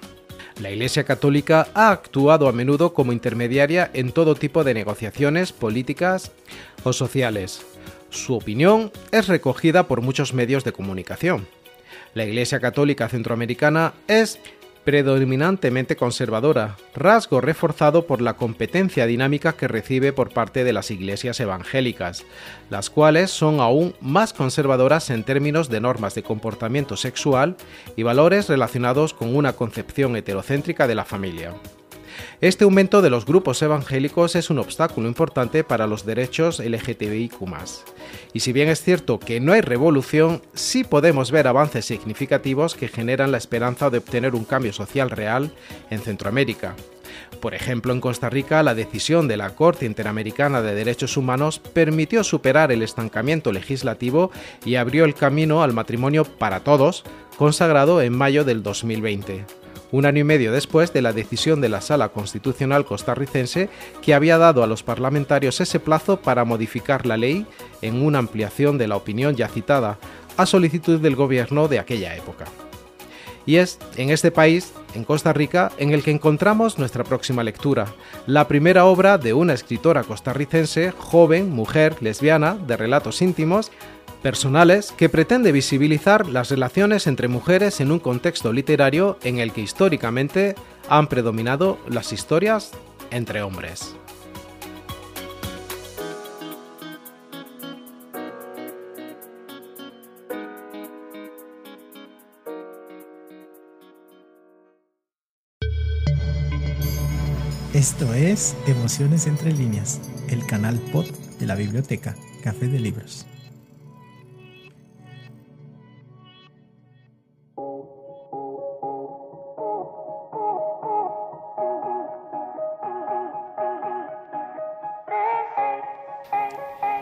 La 0.60 0.70
Iglesia 0.70 1.04
Católica 1.04 1.68
ha 1.74 1.90
actuado 1.90 2.48
a 2.48 2.52
menudo 2.52 2.94
como 2.94 3.12
intermediaria 3.12 3.90
en 3.92 4.12
todo 4.12 4.36
tipo 4.36 4.64
de 4.64 4.74
negociaciones 4.74 5.52
políticas 5.52 6.32
o 6.84 6.92
sociales. 6.92 7.60
Su 8.10 8.34
opinión 8.36 8.92
es 9.10 9.28
recogida 9.28 9.88
por 9.88 10.00
muchos 10.00 10.32
medios 10.32 10.64
de 10.64 10.72
comunicación. 10.72 11.46
La 12.14 12.24
Iglesia 12.24 12.60
Católica 12.60 13.08
Centroamericana 13.10 13.92
es 14.08 14.38
predominantemente 14.86 15.96
conservadora, 15.96 16.76
rasgo 16.94 17.40
reforzado 17.40 18.06
por 18.06 18.22
la 18.22 18.34
competencia 18.34 19.04
dinámica 19.06 19.54
que 19.54 19.66
recibe 19.66 20.12
por 20.12 20.30
parte 20.30 20.62
de 20.62 20.72
las 20.72 20.92
iglesias 20.92 21.40
evangélicas, 21.40 22.24
las 22.70 22.88
cuales 22.88 23.32
son 23.32 23.58
aún 23.58 23.96
más 24.00 24.32
conservadoras 24.32 25.10
en 25.10 25.24
términos 25.24 25.68
de 25.68 25.80
normas 25.80 26.14
de 26.14 26.22
comportamiento 26.22 26.96
sexual 26.96 27.56
y 27.96 28.04
valores 28.04 28.48
relacionados 28.48 29.12
con 29.12 29.34
una 29.34 29.54
concepción 29.54 30.14
heterocéntrica 30.14 30.86
de 30.86 30.94
la 30.94 31.04
familia. 31.04 31.52
Este 32.40 32.64
aumento 32.64 33.02
de 33.02 33.10
los 33.10 33.26
grupos 33.26 33.62
evangélicos 33.62 34.36
es 34.36 34.50
un 34.50 34.58
obstáculo 34.58 35.08
importante 35.08 35.64
para 35.64 35.86
los 35.86 36.04
derechos 36.04 36.60
LGTBIQ. 36.60 37.34
Y 38.32 38.40
si 38.40 38.52
bien 38.52 38.68
es 38.68 38.82
cierto 38.82 39.18
que 39.18 39.40
no 39.40 39.52
hay 39.52 39.60
revolución, 39.60 40.42
sí 40.54 40.84
podemos 40.84 41.30
ver 41.30 41.48
avances 41.48 41.84
significativos 41.84 42.74
que 42.74 42.88
generan 42.88 43.32
la 43.32 43.38
esperanza 43.38 43.90
de 43.90 43.98
obtener 43.98 44.34
un 44.34 44.44
cambio 44.44 44.72
social 44.72 45.10
real 45.10 45.50
en 45.90 46.00
Centroamérica. 46.00 46.76
Por 47.40 47.54
ejemplo, 47.54 47.92
en 47.92 48.00
Costa 48.00 48.30
Rica, 48.30 48.62
la 48.62 48.74
decisión 48.74 49.28
de 49.28 49.36
la 49.36 49.54
Corte 49.54 49.86
Interamericana 49.86 50.62
de 50.62 50.74
Derechos 50.74 51.16
Humanos 51.16 51.58
permitió 51.58 52.24
superar 52.24 52.72
el 52.72 52.82
estancamiento 52.82 53.52
legislativo 53.52 54.30
y 54.64 54.76
abrió 54.76 55.04
el 55.04 55.14
camino 55.14 55.62
al 55.62 55.72
matrimonio 55.72 56.24
para 56.24 56.60
todos, 56.60 57.04
consagrado 57.36 58.02
en 58.02 58.12
mayo 58.12 58.44
del 58.44 58.62
2020 58.62 59.65
un 59.92 60.06
año 60.06 60.20
y 60.20 60.24
medio 60.24 60.52
después 60.52 60.92
de 60.92 61.02
la 61.02 61.12
decisión 61.12 61.60
de 61.60 61.68
la 61.68 61.80
Sala 61.80 62.08
Constitucional 62.08 62.84
costarricense 62.84 63.68
que 64.02 64.14
había 64.14 64.38
dado 64.38 64.62
a 64.62 64.66
los 64.66 64.82
parlamentarios 64.82 65.60
ese 65.60 65.80
plazo 65.80 66.20
para 66.20 66.44
modificar 66.44 67.06
la 67.06 67.16
ley 67.16 67.46
en 67.82 68.02
una 68.04 68.18
ampliación 68.18 68.78
de 68.78 68.88
la 68.88 68.96
opinión 68.96 69.36
ya 69.36 69.48
citada, 69.48 69.98
a 70.36 70.46
solicitud 70.46 71.00
del 71.00 71.16
gobierno 71.16 71.68
de 71.68 71.78
aquella 71.78 72.14
época. 72.14 72.44
Y 73.46 73.56
es 73.56 73.78
en 73.96 74.10
este 74.10 74.32
país, 74.32 74.72
en 74.94 75.04
Costa 75.04 75.32
Rica, 75.32 75.70
en 75.78 75.92
el 75.92 76.02
que 76.02 76.10
encontramos 76.10 76.78
nuestra 76.78 77.04
próxima 77.04 77.44
lectura, 77.44 77.86
la 78.26 78.48
primera 78.48 78.86
obra 78.86 79.18
de 79.18 79.34
una 79.34 79.54
escritora 79.54 80.02
costarricense, 80.02 80.90
joven, 80.90 81.50
mujer, 81.50 81.96
lesbiana, 82.00 82.54
de 82.54 82.76
relatos 82.76 83.22
íntimos, 83.22 83.70
personales 84.22 84.92
que 84.96 85.08
pretende 85.08 85.52
visibilizar 85.52 86.28
las 86.28 86.50
relaciones 86.50 87.06
entre 87.06 87.28
mujeres 87.28 87.80
en 87.80 87.92
un 87.92 87.98
contexto 87.98 88.52
literario 88.52 89.18
en 89.22 89.38
el 89.38 89.52
que 89.52 89.60
históricamente 89.60 90.54
han 90.88 91.06
predominado 91.06 91.78
las 91.88 92.12
historias 92.12 92.72
entre 93.10 93.42
hombres. 93.42 93.96
Esto 107.76 108.14
es 108.14 108.56
Emociones 108.66 109.26
entre 109.26 109.52
líneas, 109.52 110.00
el 110.30 110.46
canal 110.46 110.78
pod 110.92 111.04
de 111.38 111.44
la 111.44 111.54
biblioteca 111.54 112.16
Café 112.42 112.68
de 112.68 112.78
Libros. 112.78 113.26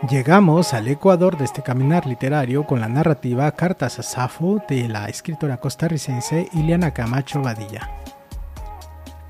Llegamos 0.09 0.75
al 0.75 0.87
Ecuador 0.87 1.35
de 1.35 1.45
este 1.45 1.63
caminar 1.63 2.05
literario 2.05 2.67
con 2.67 2.79
la 2.79 2.87
narrativa 2.87 3.51
Cartas 3.53 3.97
a 3.97 4.03
Safo 4.03 4.61
de 4.69 4.87
la 4.87 5.07
escritora 5.07 5.57
costarricense 5.57 6.47
Iliana 6.53 6.91
Camacho 6.91 7.41
Badilla. 7.41 7.89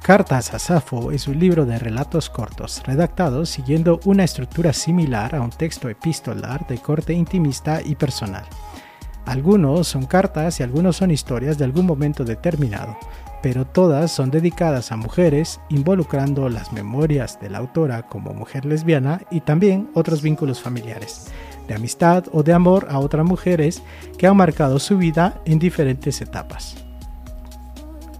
Cartas 0.01 0.53
a 0.53 0.59
Safo 0.59 1.11
es 1.11 1.29
un 1.29 1.39
libro 1.39 1.65
de 1.65 1.79
relatos 1.79 2.29
cortos, 2.29 2.83
redactados 2.85 3.49
siguiendo 3.49 4.01
una 4.03 4.25
estructura 4.25 4.73
similar 4.73 5.35
a 5.35 5.41
un 5.41 5.51
texto 5.51 5.87
epistolar 5.87 6.67
de 6.67 6.77
corte 6.79 7.13
intimista 7.13 7.81
y 7.81 7.95
personal. 7.95 8.43
Algunos 9.25 9.87
son 9.87 10.05
cartas 10.05 10.59
y 10.59 10.63
algunos 10.63 10.97
son 10.97 11.09
historias 11.09 11.57
de 11.57 11.63
algún 11.63 11.85
momento 11.85 12.25
determinado, 12.25 12.97
pero 13.45 13.63
todas 13.63 14.11
son 14.11 14.31
dedicadas 14.31 14.91
a 14.91 14.97
mujeres, 14.97 15.59
involucrando 15.69 16.49
las 16.49 16.73
memorias 16.73 17.39
de 17.39 17.51
la 17.51 17.59
autora 17.59 18.01
como 18.01 18.33
mujer 18.33 18.65
lesbiana 18.65 19.21
y 19.29 19.41
también 19.41 19.87
otros 19.93 20.23
vínculos 20.23 20.59
familiares, 20.59 21.27
de 21.67 21.75
amistad 21.75 22.23
o 22.31 22.41
de 22.41 22.53
amor 22.53 22.87
a 22.89 22.97
otras 22.97 23.23
mujeres 23.23 23.83
que 24.17 24.25
han 24.25 24.35
marcado 24.35 24.79
su 24.79 24.97
vida 24.97 25.43
en 25.45 25.59
diferentes 25.59 26.21
etapas. 26.21 26.75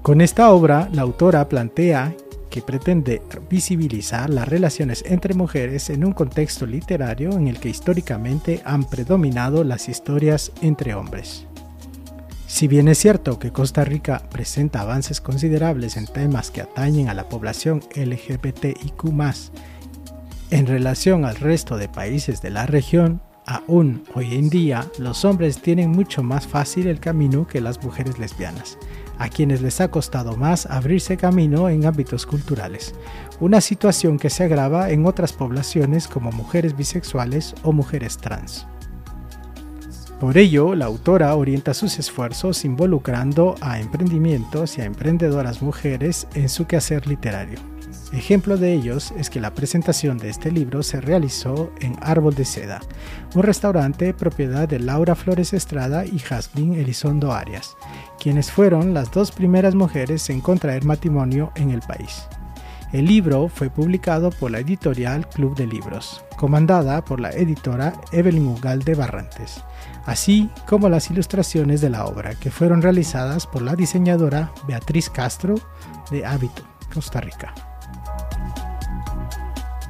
Con 0.04 0.22
esta 0.22 0.52
obra, 0.52 0.90
la 0.94 1.02
autora 1.02 1.50
plantea 1.50 2.14
que 2.52 2.62
pretende 2.62 3.24
visibilizar 3.50 4.30
las 4.30 4.48
relaciones 4.48 5.04
entre 5.08 5.34
mujeres 5.34 5.90
en 5.90 6.06
un 6.06 6.14
contexto 6.14 6.68
literario 6.68 7.32
en 7.32 7.48
el 7.48 7.60
que 7.60 7.70
históricamente 7.70 8.62
han 8.64 8.84
predominado 8.84 9.64
las 9.64 9.90
historias 9.90 10.52
entre 10.62 10.94
hombres. 10.94 11.48
Si 12.48 12.68
bien 12.68 12.88
es 12.88 13.00
cierto 13.00 13.40
que 13.40 13.52
Costa 13.52 13.84
Rica 13.84 14.22
presenta 14.30 14.82
avances 14.82 15.20
considerables 15.20 15.98
en 15.98 16.06
temas 16.06 16.52
que 16.52 16.62
atañen 16.62 17.10
a 17.10 17.14
la 17.14 17.28
población 17.28 17.82
LGBTIQ, 17.96 19.04
en 20.52 20.68
relación 20.68 21.26
al 21.26 21.36
resto 21.36 21.78
de 21.78 21.90
países 21.90 22.42
de 22.42 22.52
la 22.52 22.66
región, 22.66 23.22
aún 23.46 24.04
hoy 24.14 24.36
en 24.36 24.50
día 24.50 24.88
los 25.00 25.26
hombres 25.26 25.62
tienen 25.62 25.92
mucho 25.92 26.24
más 26.24 26.48
fácil 26.48 26.88
el 26.88 27.00
camino 27.00 27.48
que 27.48 27.62
las 27.62 27.84
mujeres 27.84 28.20
lesbianas 28.20 28.78
a 29.18 29.30
quienes 29.30 29.62
les 29.62 29.82
ha 29.82 29.90
costado 29.90 30.36
más 30.36 30.66
abrirse 30.66 31.18
camino 31.18 31.70
en 31.70 31.86
ámbitos 31.86 32.26
culturales, 32.26 32.94
una 33.40 33.62
situación 33.62 34.20
que 34.20 34.30
se 34.30 34.44
agrava 34.44 34.90
en 34.90 35.06
otras 35.06 35.34
poblaciones 35.34 36.08
como 36.08 36.32
mujeres 36.32 36.76
bisexuales 36.76 37.56
o 37.64 37.72
mujeres 37.72 38.18
trans. 38.18 38.68
Por 40.20 40.38
ello, 40.38 40.76
la 40.76 40.86
autora 40.86 41.36
orienta 41.36 41.74
sus 41.74 42.00
esfuerzos 42.00 42.64
involucrando 42.64 43.56
a 43.60 43.80
emprendimientos 43.82 44.78
y 44.78 44.82
a 44.82 44.86
emprendedoras 44.86 45.62
mujeres 45.62 46.28
en 46.36 46.48
su 46.48 46.66
quehacer 46.68 47.06
literario. 47.06 47.60
Ejemplo 48.14 48.56
de 48.56 48.72
ellos 48.72 49.14
es 49.18 49.30
que 49.30 49.42
la 49.42 49.54
presentación 49.54 50.18
de 50.18 50.30
este 50.30 50.52
libro 50.52 50.84
se 50.84 51.02
realizó 51.02 51.70
en 51.82 51.98
Árbol 52.02 52.34
de 52.34 52.46
Seda, 52.46 52.80
un 53.34 53.44
restaurante 53.44 54.14
propiedad 54.14 54.70
de 54.70 54.80
Laura 54.80 55.16
Flores 55.16 55.52
Estrada 55.54 56.06
y 56.06 56.20
Jasmine 56.20 56.80
Elizondo 56.80 57.34
Arias, 57.34 57.76
quienes 58.18 58.52
fueron 58.52 58.94
las 58.94 59.12
dos 59.12 59.34
primeras 59.34 59.76
mujeres 59.76 60.30
en 60.30 60.40
contraer 60.40 60.86
matrimonio 60.86 61.52
en 61.56 61.72
el 61.72 61.82
país. 61.82 62.26
El 62.94 63.08
libro 63.08 63.50
fue 63.50 63.70
publicado 63.70 64.30
por 64.30 64.52
la 64.52 64.60
editorial 64.60 65.28
Club 65.28 65.58
de 65.58 65.68
Libros, 65.68 66.24
comandada 66.38 67.04
por 67.04 67.20
la 67.20 67.32
editora 67.32 67.94
Evelyn 68.14 68.48
Ugalde 68.48 68.96
Barrantes, 68.96 69.62
así 70.06 70.50
como 70.68 70.90
las 70.90 71.10
ilustraciones 71.10 71.82
de 71.82 71.90
la 71.90 72.06
obra 72.06 72.36
que 72.36 72.52
fueron 72.52 72.82
realizadas 72.82 73.48
por 73.48 73.62
la 73.62 73.76
diseñadora 73.76 74.52
Beatriz 74.68 75.10
Castro 75.10 75.56
de 76.12 76.26
Hábito, 76.26 76.64
Costa 76.94 77.22
Rica. 77.22 77.54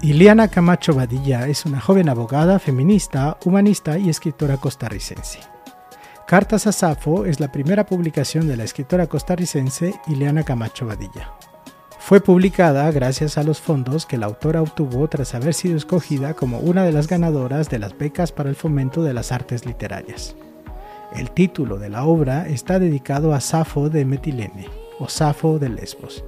Iliana 0.01 0.47
Camacho 0.49 0.93
Badilla 0.93 1.47
es 1.47 1.65
una 1.65 1.80
joven 1.80 2.10
abogada, 2.10 2.60
feminista, 2.60 3.38
humanista 3.43 3.97
y 3.97 4.10
escritora 4.10 4.58
costarricense. 4.58 5.39
Cartas 6.28 6.67
a 6.67 6.71
Safo 6.71 7.25
es 7.25 7.39
la 7.39 7.51
primera 7.51 7.86
publicación 7.86 8.47
de 8.47 8.58
la 8.58 8.63
escritora 8.63 9.08
costarricense 9.08 9.99
Ileana 10.08 10.43
Camacho 10.43 10.86
Badilla. 10.86 11.32
Fue 12.05 12.21
publicada 12.21 12.91
gracias 12.91 13.35
a 13.39 13.43
los 13.43 13.59
fondos 13.59 14.05
que 14.05 14.19
la 14.19 14.27
autora 14.27 14.61
obtuvo 14.61 15.07
tras 15.07 15.33
haber 15.33 15.55
sido 15.55 15.75
escogida 15.75 16.35
como 16.35 16.59
una 16.59 16.83
de 16.83 16.91
las 16.91 17.07
ganadoras 17.07 17.67
de 17.71 17.79
las 17.79 17.97
becas 17.97 18.31
para 18.31 18.47
el 18.47 18.55
fomento 18.55 19.01
de 19.01 19.11
las 19.11 19.31
artes 19.31 19.65
literarias. 19.65 20.35
El 21.15 21.31
título 21.31 21.79
de 21.79 21.89
la 21.89 22.05
obra 22.05 22.47
está 22.47 22.77
dedicado 22.77 23.33
a 23.33 23.41
Safo 23.41 23.89
de 23.89 24.05
Metilene 24.05 24.67
o 24.99 25.09
Safo 25.09 25.57
de 25.57 25.69
Lesbos. 25.69 26.23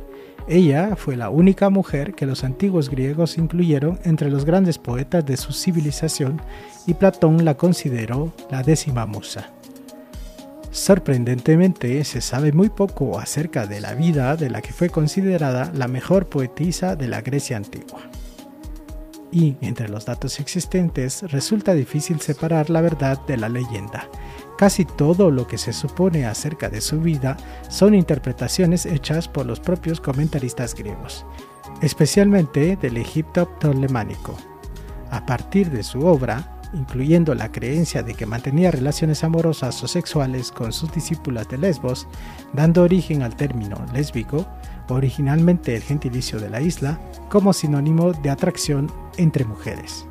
Ella 0.47 0.95
fue 0.95 1.15
la 1.15 1.29
única 1.29 1.69
mujer 1.69 2.15
que 2.15 2.25
los 2.25 2.43
antiguos 2.43 2.89
griegos 2.89 3.37
incluyeron 3.37 3.99
entre 4.03 4.31
los 4.31 4.45
grandes 4.45 4.79
poetas 4.79 5.27
de 5.27 5.37
su 5.37 5.53
civilización 5.53 6.41
y 6.87 6.95
Platón 6.95 7.45
la 7.45 7.53
consideró 7.53 8.33
la 8.49 8.63
décima 8.63 9.05
musa. 9.05 9.51
Sorprendentemente, 10.77 12.03
se 12.03 12.21
sabe 12.21 12.51
muy 12.51 12.69
poco 12.69 13.17
acerca 13.17 13.65
de 13.65 13.81
la 13.81 13.95
vida 13.95 14.35
de 14.35 14.51
la 14.51 14.61
que 14.61 14.71
fue 14.71 14.91
considerada 14.91 15.71
la 15.73 15.87
mejor 15.87 16.29
poetisa 16.29 16.95
de 16.95 17.07
la 17.07 17.21
Grecia 17.21 17.57
antigua. 17.57 18.01
Y 19.31 19.57
entre 19.61 19.89
los 19.89 20.05
datos 20.05 20.39
existentes 20.39 21.23
resulta 21.23 21.73
difícil 21.73 22.21
separar 22.21 22.69
la 22.69 22.81
verdad 22.81 23.19
de 23.25 23.37
la 23.37 23.49
leyenda. 23.49 24.07
Casi 24.55 24.85
todo 24.85 25.31
lo 25.31 25.47
que 25.47 25.57
se 25.57 25.73
supone 25.73 26.27
acerca 26.27 26.69
de 26.69 26.79
su 26.79 27.01
vida 27.01 27.37
son 27.69 27.95
interpretaciones 27.95 28.85
hechas 28.85 29.27
por 29.27 29.47
los 29.47 29.59
propios 29.59 29.99
comentaristas 29.99 30.75
griegos, 30.75 31.25
especialmente 31.81 32.77
del 32.79 32.97
Egipto 32.97 33.49
ptolemánico. 33.57 34.37
A 35.09 35.25
partir 35.25 35.71
de 35.71 35.81
su 35.81 36.05
obra, 36.05 36.56
incluyendo 36.73 37.35
la 37.35 37.51
creencia 37.51 38.03
de 38.03 38.13
que 38.13 38.25
mantenía 38.25 38.71
relaciones 38.71 39.23
amorosas 39.23 39.81
o 39.83 39.87
sexuales 39.87 40.51
con 40.51 40.73
sus 40.73 40.91
discípulas 40.91 41.47
de 41.49 41.57
Lesbos, 41.57 42.07
dando 42.53 42.83
origen 42.83 43.21
al 43.21 43.35
término 43.35 43.85
lésbico, 43.93 44.45
originalmente 44.89 45.75
el 45.75 45.81
gentilicio 45.81 46.39
de 46.39 46.49
la 46.49 46.61
isla, 46.61 46.99
como 47.29 47.53
sinónimo 47.53 48.13
de 48.13 48.29
atracción 48.29 48.91
entre 49.17 49.45
mujeres. 49.45 50.05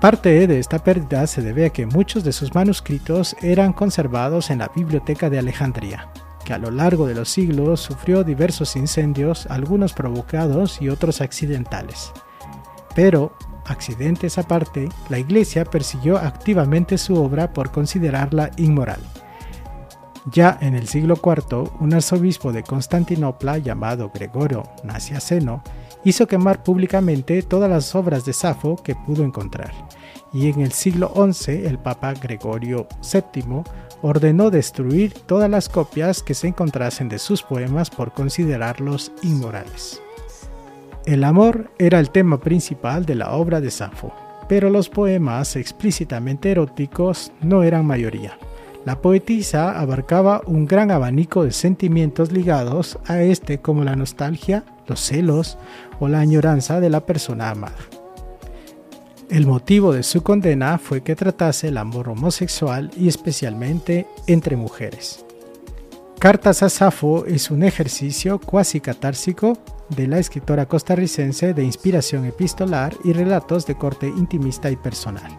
Parte 0.00 0.46
de 0.46 0.58
esta 0.58 0.84
pérdida 0.84 1.26
se 1.26 1.40
debe 1.40 1.64
a 1.64 1.70
que 1.70 1.86
muchos 1.86 2.24
de 2.24 2.32
sus 2.32 2.54
manuscritos 2.54 3.34
eran 3.40 3.72
conservados 3.72 4.50
en 4.50 4.58
la 4.58 4.70
Biblioteca 4.74 5.30
de 5.30 5.38
Alejandría, 5.38 6.10
que 6.44 6.52
a 6.52 6.58
lo 6.58 6.70
largo 6.70 7.06
de 7.06 7.14
los 7.14 7.30
siglos 7.30 7.80
sufrió 7.80 8.22
diversos 8.22 8.76
incendios, 8.76 9.46
algunos 9.46 9.94
provocados 9.94 10.82
y 10.82 10.90
otros 10.90 11.22
accidentales. 11.22 12.12
Pero 12.94 13.34
accidentes 13.66 14.38
aparte, 14.38 14.88
la 15.08 15.18
Iglesia 15.18 15.64
persiguió 15.64 16.16
activamente 16.18 16.98
su 16.98 17.16
obra 17.16 17.52
por 17.52 17.70
considerarla 17.70 18.50
inmoral. 18.56 19.00
Ya 20.32 20.56
en 20.62 20.74
el 20.74 20.88
siglo 20.88 21.20
IV, 21.22 21.70
un 21.80 21.92
arzobispo 21.92 22.52
de 22.52 22.62
Constantinopla 22.62 23.58
llamado 23.58 24.10
Gregorio 24.14 24.62
Naciaceno 24.82 25.62
hizo 26.02 26.26
quemar 26.26 26.62
públicamente 26.62 27.42
todas 27.42 27.68
las 27.68 27.94
obras 27.94 28.24
de 28.24 28.32
Safo 28.32 28.76
que 28.76 28.94
pudo 28.94 29.22
encontrar, 29.22 29.72
y 30.32 30.48
en 30.48 30.60
el 30.60 30.72
siglo 30.72 31.12
XI 31.14 31.66
el 31.66 31.78
Papa 31.78 32.14
Gregorio 32.14 32.86
VII 33.02 33.62
ordenó 34.02 34.50
destruir 34.50 35.12
todas 35.12 35.50
las 35.50 35.68
copias 35.68 36.22
que 36.22 36.34
se 36.34 36.48
encontrasen 36.48 37.08
de 37.08 37.18
sus 37.18 37.42
poemas 37.42 37.90
por 37.90 38.12
considerarlos 38.12 39.12
inmorales. 39.22 40.03
El 41.06 41.22
amor 41.24 41.70
era 41.78 42.00
el 42.00 42.08
tema 42.08 42.40
principal 42.40 43.04
de 43.04 43.14
la 43.14 43.32
obra 43.32 43.60
de 43.60 43.70
Safo, 43.70 44.10
pero 44.48 44.70
los 44.70 44.88
poemas 44.88 45.54
explícitamente 45.54 46.50
eróticos 46.50 47.30
no 47.42 47.62
eran 47.62 47.84
mayoría. 47.84 48.38
La 48.86 49.02
poetisa 49.02 49.78
abarcaba 49.78 50.40
un 50.46 50.64
gran 50.64 50.90
abanico 50.90 51.44
de 51.44 51.52
sentimientos 51.52 52.32
ligados 52.32 52.98
a 53.06 53.20
este 53.20 53.58
como 53.58 53.84
la 53.84 53.96
nostalgia, 53.96 54.64
los 54.86 55.00
celos 55.00 55.58
o 56.00 56.08
la 56.08 56.20
añoranza 56.20 56.80
de 56.80 56.88
la 56.88 57.04
persona 57.04 57.50
amada. 57.50 57.76
El 59.28 59.46
motivo 59.46 59.92
de 59.92 60.04
su 60.04 60.22
condena 60.22 60.78
fue 60.78 61.02
que 61.02 61.16
tratase 61.16 61.68
el 61.68 61.76
amor 61.76 62.08
homosexual 62.08 62.90
y 62.96 63.08
especialmente 63.08 64.06
entre 64.26 64.56
mujeres. 64.56 65.24
Cartas 66.18 66.62
a 66.62 66.70
Safo 66.70 67.26
es 67.26 67.50
un 67.50 67.62
ejercicio 67.62 68.38
cuasi 68.38 68.80
catársico 68.80 69.58
de 69.90 70.06
la 70.06 70.18
escritora 70.18 70.66
costarricense 70.66 71.54
de 71.54 71.64
inspiración 71.64 72.24
epistolar 72.24 72.94
y 73.04 73.12
relatos 73.12 73.66
de 73.66 73.76
corte 73.76 74.08
intimista 74.08 74.70
y 74.70 74.76
personal. 74.76 75.38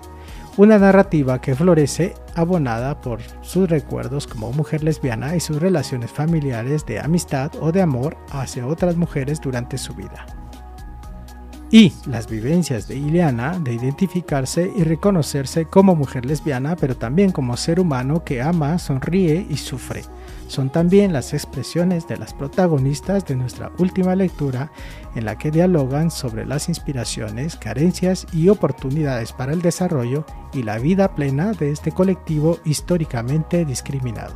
Una 0.57 0.77
narrativa 0.77 1.41
que 1.41 1.55
florece 1.55 2.13
abonada 2.33 3.01
por 3.01 3.19
sus 3.41 3.69
recuerdos 3.69 4.25
como 4.25 4.51
mujer 4.53 4.83
lesbiana 4.83 5.35
y 5.35 5.41
sus 5.41 5.59
relaciones 5.59 6.11
familiares 6.11 6.85
de 6.85 6.99
amistad 6.99 7.51
o 7.59 7.71
de 7.71 7.81
amor 7.81 8.15
hacia 8.31 8.65
otras 8.65 8.95
mujeres 8.95 9.41
durante 9.41 9.77
su 9.77 9.93
vida. 9.93 10.25
Y 11.71 11.91
las 12.05 12.29
vivencias 12.29 12.87
de 12.87 12.95
Ileana 12.95 13.59
de 13.59 13.73
identificarse 13.73 14.71
y 14.73 14.83
reconocerse 14.83 15.65
como 15.65 15.95
mujer 15.95 16.25
lesbiana, 16.25 16.77
pero 16.77 16.95
también 16.95 17.31
como 17.31 17.57
ser 17.57 17.81
humano 17.81 18.23
que 18.23 18.41
ama, 18.41 18.79
sonríe 18.79 19.45
y 19.49 19.57
sufre 19.57 20.03
son 20.47 20.69
también 20.69 21.13
las 21.13 21.33
expresiones 21.33 22.07
de 22.07 22.17
las 22.17 22.33
protagonistas 22.33 23.25
de 23.25 23.35
nuestra 23.35 23.71
última 23.77 24.15
lectura 24.15 24.71
en 25.15 25.25
la 25.25 25.37
que 25.37 25.51
dialogan 25.51 26.11
sobre 26.11 26.45
las 26.45 26.69
inspiraciones, 26.69 27.55
carencias 27.55 28.27
y 28.31 28.49
oportunidades 28.49 29.31
para 29.31 29.53
el 29.53 29.61
desarrollo 29.61 30.25
y 30.53 30.63
la 30.63 30.77
vida 30.77 31.15
plena 31.15 31.51
de 31.51 31.71
este 31.71 31.91
colectivo 31.91 32.59
históricamente 32.65 33.65
discriminado. 33.65 34.35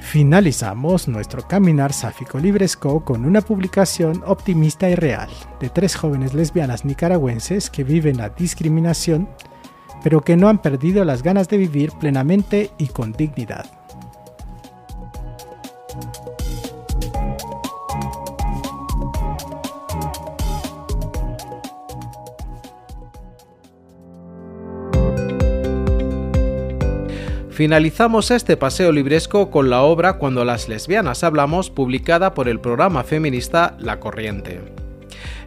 Finalizamos 0.00 1.08
nuestro 1.08 1.46
caminar 1.46 1.92
sáfico 1.92 2.38
libresco 2.38 3.04
con 3.04 3.24
una 3.24 3.40
publicación 3.40 4.22
optimista 4.24 4.88
y 4.88 4.94
real 4.94 5.28
de 5.60 5.68
tres 5.68 5.96
jóvenes 5.96 6.32
lesbianas 6.32 6.84
nicaragüenses 6.84 7.70
que 7.70 7.84
viven 7.84 8.18
la 8.18 8.30
discriminación 8.30 9.28
pero 10.06 10.20
que 10.20 10.36
no 10.36 10.48
han 10.48 10.62
perdido 10.62 11.04
las 11.04 11.24
ganas 11.24 11.48
de 11.48 11.56
vivir 11.56 11.90
plenamente 11.98 12.70
y 12.78 12.86
con 12.86 13.10
dignidad. 13.10 13.66
Finalizamos 27.56 28.30
este 28.30 28.58
paseo 28.58 28.92
libresco 28.92 29.50
con 29.50 29.70
la 29.70 29.80
obra 29.80 30.18
Cuando 30.18 30.44
las 30.44 30.68
lesbianas 30.68 31.24
hablamos, 31.24 31.70
publicada 31.70 32.34
por 32.34 32.50
el 32.50 32.60
programa 32.60 33.02
feminista 33.02 33.78
La 33.80 33.98
Corriente. 33.98 34.60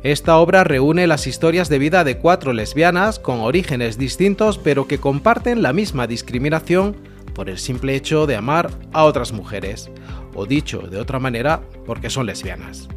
Esta 0.02 0.38
obra 0.40 0.64
reúne 0.64 1.06
las 1.06 1.28
historias 1.28 1.70
de 1.70 1.78
vida 1.78 2.04
de 2.04 2.18
cuatro 2.18 2.52
lesbianas 2.52 3.20
con 3.20 3.42
orígenes 3.42 4.00
distintos 4.00 4.58
pero 4.58 4.88
que 4.88 4.98
comparten 4.98 5.62
la 5.62 5.72
misma 5.72 6.08
discriminación 6.08 6.96
por 7.36 7.48
el 7.48 7.60
simple 7.60 7.94
hecho 7.94 8.26
de 8.26 8.38
amar 8.38 8.72
a 8.92 9.04
otras 9.04 9.32
mujeres, 9.32 9.92
o 10.34 10.48
dicho 10.48 10.80
de 10.80 10.98
otra 10.98 11.20
manera, 11.20 11.62
porque 11.86 12.10
son 12.10 12.26
lesbianas. 12.26 12.90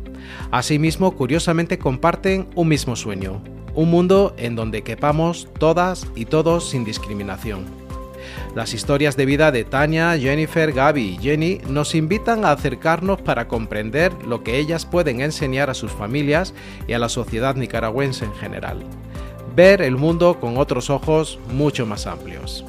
Asimismo, 0.50 1.16
curiosamente 1.18 1.78
comparten 1.78 2.48
un 2.54 2.68
mismo 2.68 2.96
sueño, 2.96 3.42
un 3.74 3.90
mundo 3.90 4.34
en 4.38 4.56
donde 4.56 4.80
quepamos 4.80 5.48
todas 5.58 6.06
y 6.16 6.24
todos 6.24 6.70
sin 6.70 6.82
discriminación. 6.86 7.81
Las 8.54 8.74
historias 8.74 9.16
de 9.16 9.26
vida 9.26 9.50
de 9.50 9.64
Tania, 9.64 10.16
Jennifer, 10.18 10.72
Gaby 10.72 11.02
y 11.02 11.18
Jenny 11.18 11.60
nos 11.68 11.94
invitan 11.94 12.44
a 12.44 12.52
acercarnos 12.52 13.20
para 13.22 13.48
comprender 13.48 14.12
lo 14.26 14.42
que 14.42 14.58
ellas 14.58 14.86
pueden 14.86 15.20
enseñar 15.20 15.70
a 15.70 15.74
sus 15.74 15.92
familias 15.92 16.54
y 16.86 16.92
a 16.92 16.98
la 16.98 17.08
sociedad 17.08 17.54
nicaragüense 17.56 18.24
en 18.24 18.34
general. 18.34 18.82
Ver 19.56 19.82
el 19.82 19.96
mundo 19.96 20.38
con 20.40 20.56
otros 20.56 20.90
ojos 20.90 21.38
mucho 21.50 21.86
más 21.86 22.06
amplios. 22.06 22.64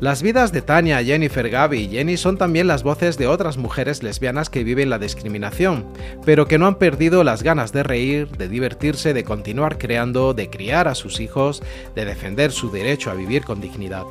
Las 0.00 0.22
vidas 0.22 0.52
de 0.52 0.62
Tania, 0.62 1.02
Jennifer, 1.02 1.50
Gaby 1.50 1.78
y 1.78 1.88
Jenny 1.88 2.16
son 2.16 2.38
también 2.38 2.68
las 2.68 2.84
voces 2.84 3.18
de 3.18 3.26
otras 3.26 3.56
mujeres 3.56 4.04
lesbianas 4.04 4.48
que 4.48 4.62
viven 4.62 4.90
la 4.90 5.00
discriminación, 5.00 5.86
pero 6.24 6.46
que 6.46 6.56
no 6.56 6.68
han 6.68 6.76
perdido 6.76 7.24
las 7.24 7.42
ganas 7.42 7.72
de 7.72 7.82
reír, 7.82 8.28
de 8.28 8.48
divertirse, 8.48 9.12
de 9.12 9.24
continuar 9.24 9.76
creando, 9.76 10.34
de 10.34 10.50
criar 10.50 10.86
a 10.86 10.94
sus 10.94 11.18
hijos, 11.18 11.64
de 11.96 12.04
defender 12.04 12.52
su 12.52 12.70
derecho 12.70 13.10
a 13.10 13.14
vivir 13.14 13.44
con 13.44 13.60
dignidad. 13.60 14.04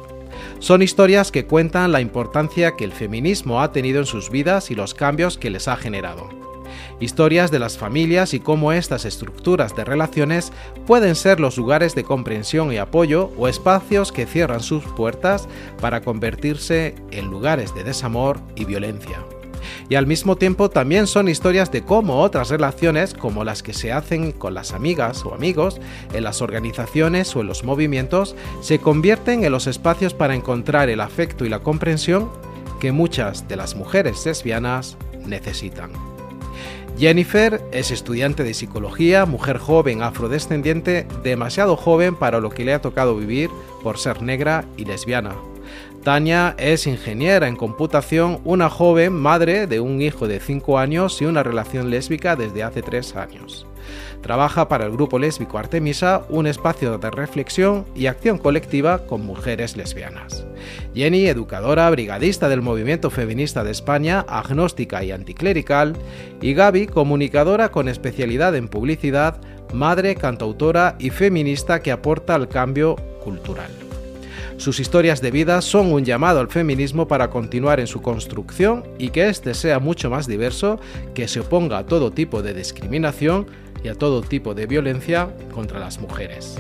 Son 0.60 0.82
historias 0.82 1.32
que 1.32 1.46
cuentan 1.46 1.92
la 1.92 2.02
importancia 2.02 2.76
que 2.76 2.84
el 2.84 2.92
feminismo 2.92 3.62
ha 3.62 3.72
tenido 3.72 4.00
en 4.00 4.06
sus 4.06 4.30
vidas 4.30 4.72
y 4.72 4.76
los 4.76 4.94
cambios 4.94 5.38
que 5.38 5.50
les 5.50 5.68
ha 5.68 5.76
generado. 5.76 6.30
Historias 7.00 7.52
de 7.52 7.60
las 7.60 7.78
familias 7.78 8.34
y 8.34 8.40
cómo 8.40 8.72
estas 8.72 9.06
estructuras 9.06 9.76
de 9.76 9.86
relaciones 9.86 10.52
pueden 10.86 11.16
ser 11.16 11.40
los 11.40 11.58
lugares 11.58 11.94
de 11.96 12.04
comprensión 12.04 12.74
y 12.74 12.78
apoyo 12.78 13.32
o 13.38 13.48
espacios 13.48 14.12
que 14.12 14.26
cierran 14.26 14.62
sus 14.62 14.84
puertas 14.84 15.48
para 15.80 16.02
convertirse 16.02 16.96
en 17.12 17.28
lugares 17.28 17.76
de 17.76 17.84
desamor 17.84 18.40
y 18.56 18.66
violencia 18.66 19.20
y 19.90 19.96
al 19.96 20.08
mismo 20.08 20.36
tiempo 20.36 20.70
también 20.70 21.08
son 21.08 21.30
historias 21.30 21.72
de 21.72 21.84
cómo 21.84 22.22
otras 22.22 22.50
relaciones, 22.50 23.14
como 23.14 23.44
las 23.44 23.64
que 23.64 23.74
se 23.74 23.92
hacen 23.92 24.32
con 24.32 24.54
las 24.54 24.74
amigas 24.74 25.26
o 25.26 25.34
amigos, 25.34 25.80
en 26.14 26.24
las 26.24 26.42
organizaciones 26.42 27.36
o 27.36 27.42
en 27.42 27.48
los 27.48 27.64
movimientos, 27.64 28.36
se 28.62 28.80
convierten 28.80 29.44
en 29.44 29.52
los 29.52 29.68
espacios 29.68 30.14
para 30.14 30.36
encontrar 30.36 30.90
el 30.90 31.02
afecto 31.02 31.46
y 31.46 31.50
la 31.50 31.60
comprensión 31.60 32.30
que 32.80 32.92
muchas 32.92 33.48
de 33.48 33.56
las 33.56 33.76
mujeres 33.76 34.26
lesbianas 34.26 34.98
necesitan. 35.26 35.92
Jennifer 36.98 37.62
es 37.72 37.92
estudiante 37.92 38.44
de 38.44 38.56
psicología, 38.56 39.28
mujer 39.28 39.60
joven 39.60 40.02
afrodescendiente, 40.02 41.08
demasiado 41.24 41.76
joven 41.76 42.16
para 42.16 42.40
lo 42.40 42.50
que 42.50 42.66
le 42.66 42.74
ha 42.74 42.82
tocado 42.82 43.16
vivir 43.16 43.52
por 43.84 44.00
ser 44.00 44.24
negra 44.24 44.66
y 44.78 44.86
lesbiana. 44.86 45.36
Tania 46.08 46.56
es 46.58 46.88
ingeniera 46.88 47.50
en 47.50 47.58
computación, 47.58 48.40
una 48.46 48.70
joven 48.70 49.12
madre 49.12 49.68
de 49.68 49.82
un 49.82 50.02
hijo 50.02 50.26
de 50.26 50.40
5 50.40 50.80
años 50.80 51.22
y 51.22 51.26
una 51.26 51.44
relación 51.44 51.90
lésbica 51.90 52.38
desde 52.38 52.64
hace 52.64 52.82
3 52.82 53.18
años. 53.18 53.68
Trabaja 54.22 54.70
para 54.70 54.86
el 54.86 54.94
grupo 54.94 55.20
lésbico 55.20 55.58
Artemisa, 55.58 56.26
un 56.30 56.48
espacio 56.48 56.98
de 56.98 57.12
reflexión 57.12 57.86
y 57.94 58.06
acción 58.06 58.38
colectiva 58.38 59.06
con 59.06 59.26
mujeres 59.26 59.76
lesbianas. 59.76 60.46
Jenny, 60.96 61.28
educadora, 61.28 61.90
brigadista 61.90 62.48
del 62.48 62.62
movimiento 62.62 63.10
feminista 63.10 63.66
de 63.66 63.72
España, 63.72 64.26
agnóstica 64.30 65.04
y 65.04 65.12
anticlerical, 65.12 65.94
y 66.42 66.54
Gaby, 66.54 66.88
comunicadora 66.88 67.68
con 67.68 67.90
especialidad 67.90 68.56
en 68.56 68.70
publicidad, 68.70 69.42
madre, 69.74 70.16
cantautora 70.16 70.96
y 71.00 71.10
feminista 71.10 71.82
que 71.82 71.92
aporta 71.92 72.34
al 72.34 72.48
cambio 72.48 72.96
cultural. 73.22 73.87
Sus 74.58 74.80
historias 74.80 75.22
de 75.22 75.30
vida 75.30 75.62
son 75.62 75.94
un 75.94 76.04
llamado 76.04 76.40
al 76.40 76.48
feminismo 76.48 77.08
para 77.08 77.30
continuar 77.30 77.80
en 77.80 77.86
su 77.86 78.02
construcción 78.02 78.84
y 78.98 79.10
que 79.10 79.30
éste 79.30 79.54
sea 79.54 79.78
mucho 79.78 80.10
más 80.10 80.26
diverso, 80.26 80.80
que 81.14 81.28
se 81.28 81.42
oponga 81.42 81.78
a 81.78 81.86
todo 81.86 82.12
tipo 82.12 82.42
de 82.42 82.56
discriminación 82.56 83.46
y 83.84 83.90
a 83.90 83.94
todo 83.94 84.24
tipo 84.24 84.56
de 84.56 84.66
violencia 84.66 85.30
contra 85.54 85.80
las 85.80 86.00
mujeres. 86.00 86.60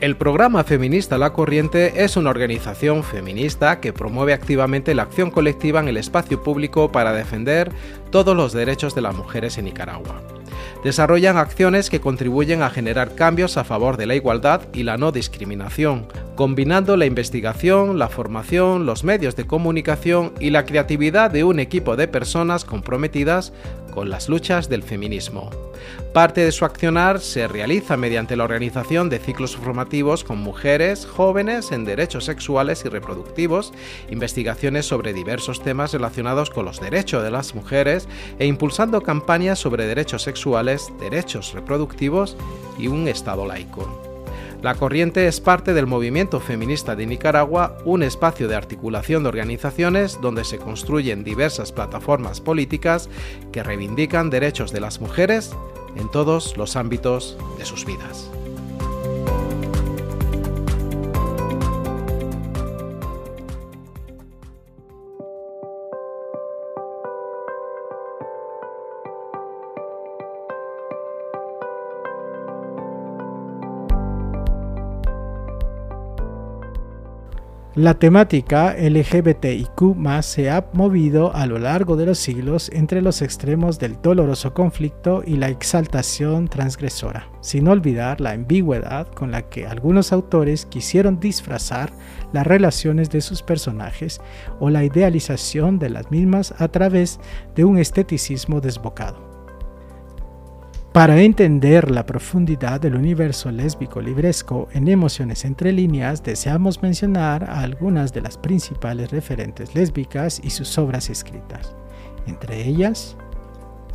El 0.00 0.16
programa 0.16 0.64
feminista 0.64 1.18
La 1.18 1.34
Corriente 1.34 2.02
es 2.02 2.16
una 2.16 2.30
organización 2.30 3.04
feminista 3.04 3.80
que 3.80 3.92
promueve 3.92 4.32
activamente 4.32 4.94
la 4.94 5.02
acción 5.02 5.30
colectiva 5.30 5.78
en 5.78 5.88
el 5.88 5.98
espacio 5.98 6.42
público 6.42 6.90
para 6.90 7.12
defender 7.12 7.70
todos 8.10 8.34
los 8.34 8.52
derechos 8.52 8.94
de 8.94 9.02
las 9.02 9.14
mujeres 9.14 9.58
en 9.58 9.66
Nicaragua 9.66 10.41
desarrollan 10.82 11.36
acciones 11.36 11.90
que 11.90 12.00
contribuyen 12.00 12.62
a 12.62 12.70
generar 12.70 13.14
cambios 13.14 13.56
a 13.56 13.64
favor 13.64 13.96
de 13.96 14.06
la 14.06 14.14
igualdad 14.14 14.62
y 14.72 14.82
la 14.82 14.96
no 14.96 15.12
discriminación, 15.12 16.06
combinando 16.34 16.96
la 16.96 17.06
investigación, 17.06 17.98
la 17.98 18.08
formación, 18.08 18.86
los 18.86 19.04
medios 19.04 19.36
de 19.36 19.46
comunicación 19.46 20.32
y 20.40 20.50
la 20.50 20.64
creatividad 20.64 21.30
de 21.30 21.44
un 21.44 21.60
equipo 21.60 21.96
de 21.96 22.08
personas 22.08 22.64
comprometidas 22.64 23.52
con 23.92 24.10
las 24.10 24.28
luchas 24.28 24.68
del 24.68 24.82
feminismo. 24.82 25.50
Parte 26.12 26.44
de 26.44 26.52
su 26.52 26.64
accionar 26.64 27.20
se 27.20 27.46
realiza 27.46 27.96
mediante 27.96 28.36
la 28.36 28.44
organización 28.44 29.08
de 29.08 29.18
ciclos 29.18 29.56
formativos 29.56 30.24
con 30.24 30.38
mujeres 30.38 31.06
jóvenes 31.06 31.72
en 31.72 31.84
derechos 31.84 32.24
sexuales 32.24 32.84
y 32.84 32.88
reproductivos, 32.88 33.72
investigaciones 34.10 34.86
sobre 34.86 35.12
diversos 35.12 35.62
temas 35.62 35.92
relacionados 35.92 36.50
con 36.50 36.64
los 36.64 36.80
derechos 36.80 37.22
de 37.22 37.30
las 37.30 37.54
mujeres 37.54 38.08
e 38.38 38.46
impulsando 38.46 39.02
campañas 39.02 39.58
sobre 39.58 39.86
derechos 39.86 40.22
sexuales, 40.22 40.92
derechos 40.98 41.52
reproductivos 41.54 42.36
y 42.78 42.88
un 42.88 43.08
Estado 43.08 43.46
laico. 43.46 44.11
La 44.62 44.76
corriente 44.76 45.26
es 45.26 45.40
parte 45.40 45.74
del 45.74 45.88
movimiento 45.88 46.38
feminista 46.38 46.94
de 46.94 47.04
Nicaragua, 47.04 47.76
un 47.84 48.04
espacio 48.04 48.46
de 48.46 48.54
articulación 48.54 49.24
de 49.24 49.28
organizaciones 49.28 50.20
donde 50.22 50.44
se 50.44 50.58
construyen 50.58 51.24
diversas 51.24 51.72
plataformas 51.72 52.40
políticas 52.40 53.08
que 53.50 53.64
reivindican 53.64 54.30
derechos 54.30 54.70
de 54.70 54.80
las 54.80 55.00
mujeres 55.00 55.50
en 55.96 56.08
todos 56.12 56.56
los 56.56 56.76
ámbitos 56.76 57.36
de 57.58 57.64
sus 57.64 57.84
vidas. 57.84 58.30
La 77.74 77.94
temática 77.94 78.76
LGBTIQ 78.78 79.96
se 80.20 80.50
ha 80.50 80.66
movido 80.74 81.34
a 81.34 81.46
lo 81.46 81.58
largo 81.58 81.96
de 81.96 82.04
los 82.04 82.18
siglos 82.18 82.68
entre 82.70 83.00
los 83.00 83.22
extremos 83.22 83.78
del 83.78 83.96
doloroso 84.02 84.52
conflicto 84.52 85.22
y 85.26 85.36
la 85.36 85.48
exaltación 85.48 86.48
transgresora, 86.48 87.30
sin 87.40 87.68
olvidar 87.68 88.20
la 88.20 88.32
ambigüedad 88.32 89.08
con 89.08 89.30
la 89.30 89.48
que 89.48 89.66
algunos 89.66 90.12
autores 90.12 90.66
quisieron 90.66 91.18
disfrazar 91.18 91.94
las 92.34 92.46
relaciones 92.46 93.08
de 93.08 93.22
sus 93.22 93.42
personajes 93.42 94.20
o 94.60 94.68
la 94.68 94.84
idealización 94.84 95.78
de 95.78 95.88
las 95.88 96.10
mismas 96.10 96.52
a 96.58 96.68
través 96.68 97.20
de 97.54 97.64
un 97.64 97.78
esteticismo 97.78 98.60
desbocado. 98.60 99.31
Para 100.92 101.22
entender 101.22 101.90
la 101.90 102.04
profundidad 102.04 102.78
del 102.78 102.96
universo 102.96 103.50
lésbico 103.50 104.02
libresco 104.02 104.68
en 104.74 104.88
Emociones 104.88 105.46
entre 105.46 105.72
líneas, 105.72 106.22
deseamos 106.22 106.82
mencionar 106.82 107.44
a 107.44 107.60
algunas 107.60 108.12
de 108.12 108.20
las 108.20 108.36
principales 108.36 109.10
referentes 109.10 109.74
lésbicas 109.74 110.38
y 110.44 110.50
sus 110.50 110.76
obras 110.76 111.08
escritas. 111.08 111.74
Entre 112.26 112.68
ellas, 112.68 113.16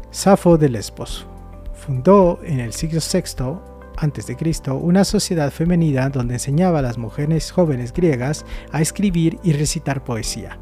Safo 0.10 0.58
de 0.58 0.70
Lesbos. 0.70 1.28
Fundó 1.72 2.39
en 2.41 2.60
el 2.60 2.74
siglo 2.74 3.00
VI 3.00 3.60
a.C. 3.98 4.72
una 4.72 5.04
sociedad 5.04 5.52
femenina 5.52 6.10
donde 6.10 6.34
enseñaba 6.34 6.80
a 6.80 6.82
las 6.82 6.98
mujeres 6.98 7.52
jóvenes 7.52 7.93
griegas 7.93 8.43
a 8.72 8.82
escribir 8.82 9.38
y 9.43 9.54
recitar 9.54 10.04
poesía. 10.04 10.58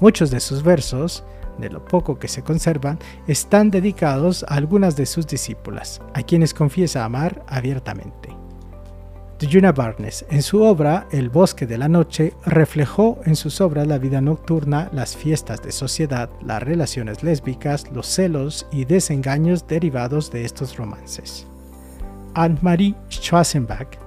Muchos 0.00 0.30
de 0.30 0.40
sus 0.40 0.62
versos 0.62 1.24
de 1.58 1.70
lo 1.70 1.84
poco 1.84 2.18
que 2.18 2.28
se 2.28 2.42
conservan, 2.42 2.98
están 3.26 3.70
dedicados 3.70 4.44
a 4.48 4.54
algunas 4.54 4.96
de 4.96 5.06
sus 5.06 5.26
discípulas, 5.26 6.00
a 6.14 6.22
quienes 6.22 6.54
confiesa 6.54 7.04
amar 7.04 7.44
abiertamente. 7.46 8.36
Juna 9.40 9.70
Barnes, 9.70 10.24
en 10.30 10.42
su 10.42 10.62
obra 10.62 11.06
El 11.12 11.28
bosque 11.30 11.66
de 11.66 11.78
la 11.78 11.88
noche, 11.88 12.34
reflejó 12.44 13.20
en 13.24 13.36
sus 13.36 13.60
obras 13.60 13.86
la 13.86 13.98
vida 13.98 14.20
nocturna, 14.20 14.90
las 14.92 15.16
fiestas 15.16 15.62
de 15.62 15.70
sociedad, 15.70 16.28
las 16.42 16.62
relaciones 16.62 17.22
lésbicas, 17.22 17.84
los 17.92 18.08
celos 18.08 18.66
y 18.72 18.84
desengaños 18.84 19.66
derivados 19.68 20.32
de 20.32 20.44
estos 20.44 20.76
romances. 20.76 21.46
Anne-Marie 22.34 22.96
Schwarzenbach, 23.10 23.98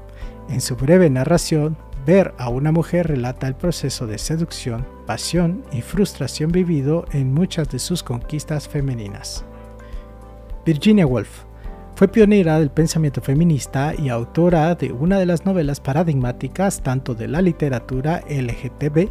en 0.50 0.60
su 0.60 0.76
breve 0.76 1.10
narración, 1.10 1.78
Ver 2.06 2.34
a 2.40 2.50
una 2.50 2.72
mujer 2.72 3.08
relata 3.10 3.48
el 3.48 3.54
proceso 3.54 4.08
de 4.08 4.18
seducción, 4.18 4.88
pasión 5.12 5.66
y 5.74 5.82
frustración 5.82 6.54
vivido 6.54 7.04
en 7.12 7.34
muchas 7.34 7.68
de 7.70 7.80
sus 7.80 8.02
conquistas 8.02 8.70
femeninas. 8.70 9.44
Virginia 10.66 11.06
Woolf 11.06 11.44
fue 11.96 12.08
pionera 12.08 12.58
del 12.58 12.72
pensamiento 12.72 13.20
feminista 13.20 13.94
y 13.94 14.08
autora 14.08 14.74
de 14.74 14.94
una 14.94 15.20
de 15.20 15.26
las 15.26 15.46
novelas 15.46 15.82
paradigmáticas 15.82 16.82
tanto 16.82 17.14
de 17.14 17.28
la 17.28 17.42
literatura 17.42 18.24
LGTB. 18.30 19.10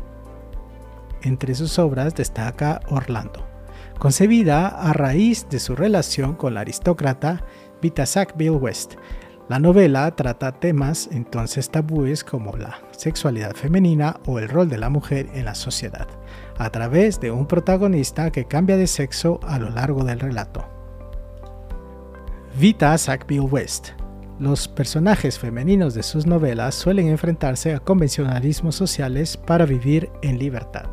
Entre 1.21 1.55
sus 1.55 1.79
obras 1.79 2.15
destaca 2.15 2.81
Orlando, 2.89 3.47
concebida 3.99 4.69
a 4.69 4.95
raíz 4.95 5.51
de 5.51 5.61
su 5.61 5.77
relación 5.77 6.35
con 6.35 6.55
la 6.55 6.63
aristócrata 6.63 7.45
Vita 7.83 8.07
Sackville 8.07 8.57
West. 8.57 8.95
La 9.51 9.59
novela 9.59 10.09
trata 10.15 10.53
temas 10.53 11.09
entonces 11.11 11.71
tabúes 11.71 12.23
como 12.23 12.57
la 12.57 12.79
sexualidad 12.93 13.57
femenina 13.57 14.21
o 14.25 14.39
el 14.39 14.49
rol 14.49 14.69
de 14.69 14.79
la 14.79 14.91
mujer 14.91 15.29
en 15.35 15.45
la 15.45 15.57
sociedad, 15.57 16.07
a 16.57 16.71
través 16.71 17.19
de 17.19 17.33
un 17.33 17.49
protagonista 17.49 18.31
que 18.31 18.45
cambia 18.45 18.77
de 18.77 18.87
sexo 18.87 19.41
a 19.43 19.59
lo 19.59 19.69
largo 19.71 20.05
del 20.05 20.21
relato. 20.21 20.65
Vita 22.61 22.97
Sackville 22.97 23.41
West. 23.41 23.89
Los 24.39 24.69
personajes 24.69 25.37
femeninos 25.37 25.95
de 25.95 26.05
sus 26.05 26.27
novelas 26.27 26.77
suelen 26.77 27.09
enfrentarse 27.09 27.75
a 27.75 27.81
convencionalismos 27.81 28.77
sociales 28.77 29.37
para 29.37 29.67
vivir 29.67 30.11
en 30.23 30.39
libertad. 30.39 30.87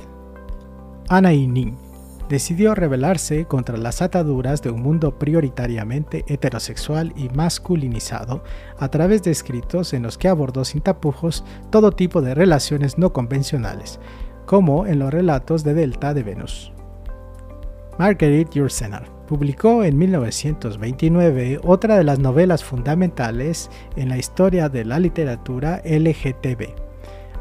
Anna 1.10 1.30
Ning 1.30 1.87
decidió 2.30 2.76
rebelarse 2.76 3.46
contra 3.46 3.78
las 3.78 4.02
ataduras 4.02 4.62
de 4.62 4.70
un 4.70 4.82
mundo 4.82 5.18
prioritariamente 5.18 6.26
heterosexual 6.28 7.14
y 7.16 7.30
masculinizado 7.30 8.44
a 8.78 8.90
través 8.90 9.24
de 9.24 9.32
escritos 9.32 9.94
en 9.94 10.04
los 10.04 10.18
que 10.18 10.28
abordó 10.28 10.66
sin 10.66 10.82
tapujos 10.82 11.44
todo 11.70 11.92
tipo 11.92 12.22
de 12.22 12.36
relaciones 12.36 12.98
no 12.98 13.14
convencionales, 13.14 14.00
como 14.46 14.86
en 14.86 15.00
los 15.00 15.14
relatos 15.14 15.64
de 15.64 15.74
Delta 15.74 16.14
de 16.14 16.24
Venus. 16.24 16.74
Marguerite 17.98 18.60
Yourcenar 18.60 19.10
publicó 19.28 19.84
en 19.84 19.98
1929 19.98 21.60
otra 21.64 21.98
de 21.98 22.04
las 22.04 22.20
novelas 22.20 22.64
fundamentales 22.64 23.70
en 23.96 24.10
la 24.10 24.18
historia 24.18 24.70
de 24.70 24.86
la 24.86 25.00
literatura 25.00 25.82
LGTB, 25.84 26.76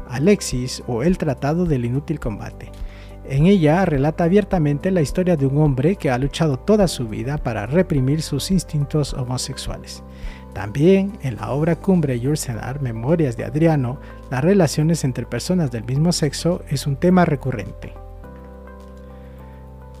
Alexis 0.09 0.83
o 0.87 1.03
El 1.03 1.17
Tratado 1.17 1.65
del 1.65 1.85
Inútil 1.85 2.19
Combate. 2.19 2.71
En 3.29 3.45
ella 3.45 3.83
relata 3.83 4.23
abiertamente 4.23 4.89
la 4.89 5.01
historia 5.01 5.35
de 5.35 5.45
un 5.45 5.57
hombre 5.57 5.97
que 5.97 6.09
ha 6.09 6.17
luchado 6.17 6.57
toda 6.57 6.87
su 6.87 7.09
vida 7.09 7.37
para 7.37 7.65
reprimir 7.65 8.21
sus 8.21 8.51
instintos 8.51 9.13
homosexuales. 9.13 10.01
También 10.53 11.11
en 11.21 11.35
la 11.35 11.51
obra 11.51 11.75
cumbre 11.75 12.19
Yursenar, 12.21 12.81
Memorias 12.81 13.35
de 13.35 13.43
Adriano, 13.43 13.99
las 14.31 14.43
relaciones 14.43 15.03
entre 15.03 15.25
personas 15.25 15.71
del 15.71 15.83
mismo 15.83 16.13
sexo 16.13 16.63
es 16.69 16.87
un 16.87 16.95
tema 16.95 17.25
recurrente. 17.25 17.93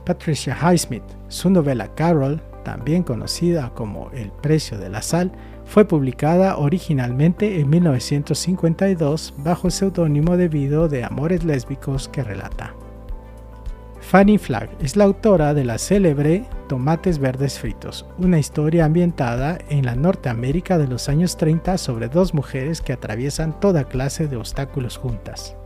Patricia 0.05 0.57
Highsmith. 0.59 1.03
Su 1.27 1.49
novela 1.49 1.93
Carol, 1.95 2.41
también 2.63 3.03
conocida 3.03 3.71
como 3.75 4.09
El 4.11 4.31
precio 4.31 4.77
de 4.77 4.89
la 4.89 5.01
sal, 5.01 5.33
fue 5.65 5.83
publicada 5.83 6.55
originalmente 6.55 7.59
en 7.59 7.69
1952 7.69 9.33
bajo 9.39 9.67
el 9.67 9.73
seudónimo 9.73 10.37
debido 10.37 10.87
de 10.87 11.03
amores 11.03 11.43
lésbicos 11.43 12.07
que 12.07 12.23
relata. 12.23 12.73
Fanny 14.09 14.37
Flagg 14.37 14.69
es 14.79 14.95
la 14.95 15.03
autora 15.03 15.53
de 15.53 15.65
la 15.65 15.77
célebre 15.77 16.45
Tomates 16.69 17.19
Verdes 17.19 17.59
Fritos, 17.59 18.05
una 18.17 18.39
historia 18.39 18.85
ambientada 18.85 19.57
en 19.67 19.85
la 19.85 19.95
Norteamérica 19.95 20.77
de 20.77 20.87
los 20.87 21.09
años 21.09 21.35
30 21.35 21.77
sobre 21.77 22.07
dos 22.07 22.33
mujeres 22.33 22.81
que 22.81 22.93
atraviesan 22.93 23.59
toda 23.59 23.83
clase 23.83 24.29
de 24.29 24.37
obstáculos 24.37 24.95
juntas. 24.95 25.57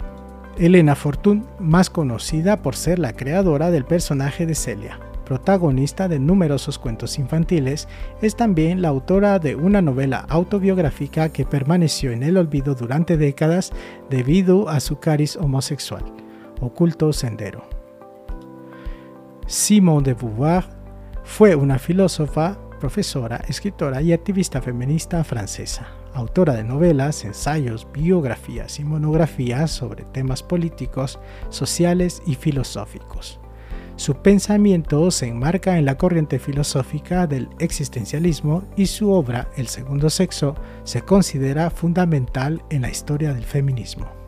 Elena 0.57 0.95
Fortune, 0.95 1.43
más 1.59 1.91
conocida 1.91 2.63
por 2.63 2.75
ser 2.75 2.97
la 2.97 3.13
creadora 3.13 3.69
del 3.69 3.85
personaje 3.85 4.47
de 4.47 4.55
Celia, 4.55 4.99
protagonista 5.23 6.07
de 6.07 6.17
numerosos 6.17 6.79
cuentos 6.79 7.19
infantiles, 7.19 7.87
es 8.23 8.35
también 8.35 8.81
la 8.81 8.87
autora 8.87 9.37
de 9.37 9.55
una 9.55 9.83
novela 9.83 10.25
autobiográfica 10.29 11.29
que 11.29 11.45
permaneció 11.45 12.11
en 12.11 12.23
el 12.23 12.37
olvido 12.37 12.73
durante 12.73 13.17
décadas 13.17 13.71
debido 14.09 14.67
a 14.67 14.79
su 14.79 14.97
cariz 14.97 15.35
homosexual, 15.35 16.03
Oculto 16.59 17.13
Sendero. 17.13 17.80
Simone 19.51 20.05
de 20.05 20.13
Beauvoir 20.13 20.63
fue 21.25 21.55
una 21.55 21.77
filósofa, 21.77 22.57
profesora, 22.79 23.43
escritora 23.49 24.01
y 24.01 24.13
activista 24.13 24.61
feminista 24.61 25.25
francesa 25.25 25.87
autora 26.13 26.53
de 26.53 26.63
novelas, 26.63 27.25
ensayos, 27.25 27.85
biografías 27.91 28.79
y 28.79 28.85
monografías 28.85 29.71
sobre 29.71 30.05
temas 30.05 30.41
políticos, 30.41 31.19
sociales 31.49 32.21
y 32.25 32.35
filosóficos. 32.35 33.39
Su 33.97 34.15
pensamiento 34.15 35.11
se 35.11 35.27
enmarca 35.27 35.77
en 35.77 35.85
la 35.85 35.97
corriente 35.97 36.39
filosófica 36.39 37.27
del 37.27 37.49
existencialismo 37.59 38.63
y 38.75 38.87
su 38.87 39.11
obra, 39.11 39.49
El 39.57 39.67
segundo 39.67 40.09
sexo, 40.09 40.55
se 40.85 41.01
considera 41.01 41.69
fundamental 41.69 42.63
en 42.69 42.83
la 42.83 42.89
historia 42.89 43.33
del 43.33 43.43
feminismo. 43.43 44.20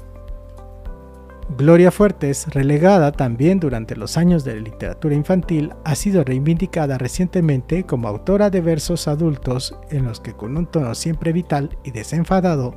Gloria 1.55 1.91
Fuertes, 1.91 2.47
relegada 2.47 3.11
también 3.11 3.59
durante 3.59 3.95
los 3.95 4.17
años 4.17 4.43
de 4.43 4.59
literatura 4.59 5.13
infantil, 5.13 5.71
ha 5.83 5.93
sido 5.93 6.23
reivindicada 6.23 6.97
recientemente 6.97 7.85
como 7.85 8.07
autora 8.07 8.49
de 8.49 8.59
versos 8.59 9.07
adultos 9.07 9.77
en 9.91 10.05
los 10.05 10.19
que 10.19 10.33
con 10.33 10.57
un 10.57 10.65
tono 10.65 10.95
siempre 10.95 11.31
vital 11.31 11.77
y 11.83 11.91
desenfadado 11.91 12.75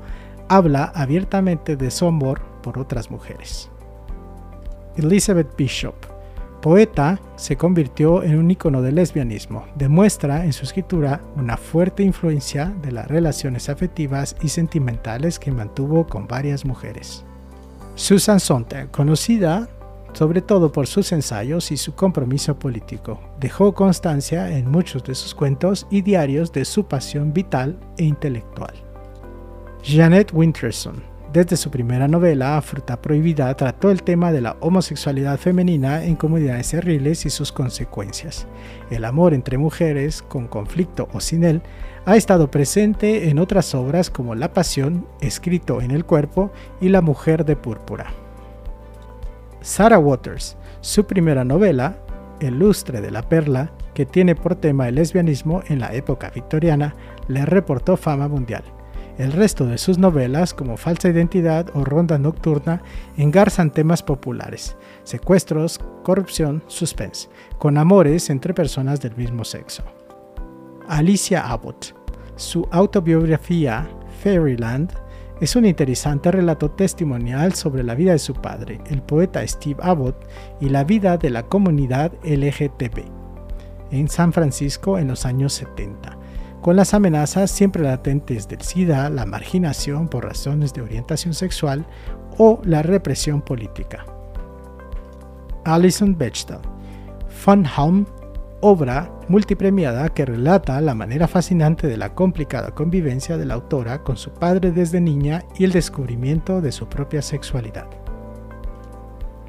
habla 0.49 0.85
abiertamente 0.95 1.77
de 1.77 1.91
su 1.91 2.07
amor 2.07 2.43
por 2.63 2.79
otras 2.79 3.11
mujeres. 3.11 3.71
Elizabeth 4.97 5.57
Bishop, 5.57 5.95
poeta, 6.61 7.19
se 7.37 7.57
convirtió 7.57 8.23
en 8.23 8.39
un 8.39 8.51
icono 8.51 8.83
del 8.83 8.97
lesbianismo. 8.97 9.65
Demuestra 9.75 10.45
en 10.45 10.53
su 10.53 10.65
escritura 10.65 11.23
una 11.35 11.57
fuerte 11.57 12.03
influencia 12.03 12.75
de 12.83 12.93
las 12.93 13.09
relaciones 13.09 13.69
afectivas 13.69 14.37
y 14.43 14.49
sentimentales 14.49 15.39
que 15.39 15.51
mantuvo 15.51 16.07
con 16.07 16.27
varias 16.27 16.65
mujeres. 16.65 17.26
Susan 17.97 18.39
Sontag, 18.39 18.91
conocida 18.91 19.71
sobre 20.13 20.43
todo 20.43 20.71
por 20.71 20.87
sus 20.87 21.13
ensayos 21.13 21.71
y 21.71 21.79
su 21.79 21.95
compromiso 21.95 22.59
político, 22.59 23.21
dejó 23.41 23.75
constancia 23.75 24.51
en 24.57 24.71
muchos 24.71 25.03
de 25.05 25.15
sus 25.15 25.35
cuentos 25.35 25.87
y 25.91 26.03
diarios 26.03 26.53
de 26.53 26.67
su 26.67 26.87
pasión 26.87 27.33
vital 27.33 27.79
e 27.97 28.05
intelectual. 28.05 28.75
Janet 29.83 30.31
Winterson, 30.33 31.03
desde 31.33 31.57
su 31.57 31.71
primera 31.71 32.07
novela, 32.07 32.61
Fruta 32.63 33.01
Prohibida, 33.01 33.55
trató 33.57 33.91
el 33.91 34.03
tema 34.03 34.31
de 34.31 34.41
la 34.41 34.57
homosexualidad 34.61 35.39
femenina 35.39 36.05
en 36.05 36.17
comunidades 36.17 36.69
cerriles 36.69 37.27
y 37.27 37.31
sus 37.31 37.51
consecuencias. 37.51 38.47
El 38.91 39.05
amor 39.05 39.35
entre 39.35 39.59
mujeres, 39.59 40.23
con 40.23 40.49
conflicto 40.49 41.09
o 41.13 41.21
sin 41.21 41.45
él, 41.45 41.63
ha 42.07 42.17
estado 42.17 42.53
presente 42.53 43.29
en 43.29 43.41
otras 43.41 43.75
obras 43.75 44.11
como 44.11 44.37
La 44.37 44.53
Pasión, 44.53 45.09
Escrito 45.21 45.83
en 45.83 45.91
el 45.91 46.05
Cuerpo 46.05 46.53
y 46.81 46.89
La 46.89 47.03
Mujer 47.03 47.45
de 47.45 47.57
Púrpura. 47.57 48.07
Sarah 49.61 49.99
Waters, 49.99 50.57
su 50.81 51.05
primera 51.05 51.45
novela, 51.45 51.99
El 52.39 52.61
lustre 52.61 53.01
de 53.01 53.11
la 53.11 53.23
perla, 53.23 53.73
que 53.93 54.07
tiene 54.07 54.37
por 54.37 54.55
tema 54.55 54.89
el 54.89 54.95
lesbianismo 54.95 55.63
en 55.67 55.81
la 55.81 55.95
época 55.95 56.31
victoriana, 56.31 56.95
le 57.27 57.45
reportó 57.45 57.97
fama 57.97 58.29
mundial. 58.29 58.63
El 59.19 59.33
resto 59.33 59.67
de 59.67 59.79
sus 59.79 59.99
novelas, 59.99 60.55
como 60.55 60.77
Falsa 60.77 61.09
Identidad 61.09 61.71
o 61.75 61.85
Ronda 61.85 62.19
Nocturna, 62.19 62.83
engarzan 63.17 63.73
temas 63.73 64.05
populares, 64.05 64.77
secuestros, 65.03 65.81
corrupción, 66.05 66.63
suspense, 66.69 67.29
con 67.59 67.79
amores 67.79 68.31
entre 68.31 68.55
personas 68.55 69.01
del 69.01 69.17
mismo 69.17 69.45
sexo. 69.45 69.83
Alicia 70.89 71.51
Abbott. 71.51 71.95
Su 72.37 72.69
autobiografía, 72.71 73.89
Fairyland, 74.23 74.93
es 75.41 75.57
un 75.57 75.67
interesante 75.67 76.31
relato 76.31 76.71
testimonial 76.71 77.55
sobre 77.55 77.83
la 77.83 77.95
vida 77.95 78.13
de 78.13 78.19
su 78.19 78.35
padre, 78.35 78.81
el 78.87 79.03
poeta 79.03 79.47
Steve 79.47 79.81
Abbott, 79.83 80.17
y 80.61 80.69
la 80.69 80.85
vida 80.85 81.19
de 81.19 81.31
la 81.31 81.43
comunidad 81.43 82.13
LGTB 82.25 83.05
en 83.91 84.09
San 84.09 84.33
Francisco 84.33 84.99
en 84.99 85.09
los 85.09 85.27
años 85.27 85.53
70, 85.55 86.19
con 86.63 86.77
las 86.77 86.95
amenazas 86.95 87.51
siempre 87.51 87.83
latentes 87.83 88.49
del 88.49 88.63
SIDA, 88.63 89.11
la 89.11 89.27
marginación 89.27 90.09
por 90.09 90.25
razones 90.25 90.73
de 90.73 90.83
orientación 90.83 91.35
sexual 91.35 91.87
o 92.39 92.61
la 92.65 92.83
represión 92.83 93.43
política. 93.43 94.05
Alison 95.65 96.17
Bechtel 96.17 96.59
Fun 97.29 97.67
Home, 97.77 98.07
obra 98.61 99.13
multipremiada 99.29 100.09
que 100.09 100.25
relata 100.25 100.81
la 100.81 100.95
manera 100.95 101.29
fascinante 101.29 101.87
de 101.87 101.97
la 101.97 102.15
complicada 102.15 102.71
convivencia 102.71 103.37
de 103.37 103.45
la 103.45 103.55
autora 103.55 104.03
con 104.03 104.17
su 104.17 104.31
padre 104.31 104.73
desde 104.73 105.01
niña 105.01 105.45
y 105.59 105.65
el 105.65 105.73
descubrimiento 105.73 106.61
de 106.61 106.73
su 106.73 106.89
propia 106.89 107.23
sexualidad. 107.23 107.87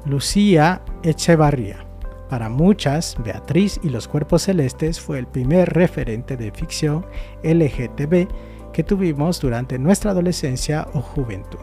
Lucía 0.04 0.82
Echevarría. 1.02 1.84
Para 2.28 2.48
muchas, 2.48 3.16
Beatriz 3.24 3.80
y 3.82 3.88
los 3.88 4.06
Cuerpos 4.06 4.42
Celestes 4.42 5.00
fue 5.00 5.18
el 5.18 5.26
primer 5.26 5.72
referente 5.72 6.36
de 6.36 6.50
ficción 6.50 7.06
LGTB 7.42 8.28
que 8.72 8.84
tuvimos 8.84 9.40
durante 9.40 9.78
nuestra 9.78 10.10
adolescencia 10.10 10.86
o 10.92 11.00
juventud. 11.00 11.58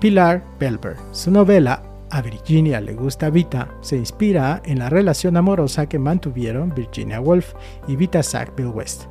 Pilar 0.00 0.44
Belber. 0.58 0.96
Su 1.12 1.30
novela 1.30 1.82
A 2.10 2.22
Virginia 2.22 2.80
le 2.80 2.94
gusta 2.94 3.30
Vita 3.30 3.68
se 3.80 3.96
inspira 3.96 4.62
en 4.64 4.78
la 4.78 4.88
relación 4.88 5.36
amorosa 5.36 5.88
que 5.88 5.98
mantuvieron 5.98 6.72
Virginia 6.74 7.20
Woolf 7.20 7.54
y 7.88 7.96
Vita 7.96 8.22
Sackville 8.22 8.70
West, 8.70 9.04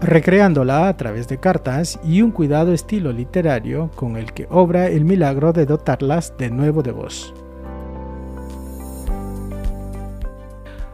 recreándola 0.00 0.88
a 0.88 0.96
través 0.96 1.28
de 1.28 1.38
cartas 1.38 1.98
y 2.04 2.20
un 2.20 2.30
cuidado 2.30 2.72
estilo 2.72 3.10
literario 3.10 3.90
con 3.94 4.16
el 4.16 4.32
que 4.32 4.46
obra 4.50 4.88
el 4.88 5.04
milagro 5.04 5.52
de 5.52 5.64
dotarlas 5.64 6.34
de 6.36 6.50
nuevo 6.50 6.82
de 6.82 6.92
voz. 6.92 7.34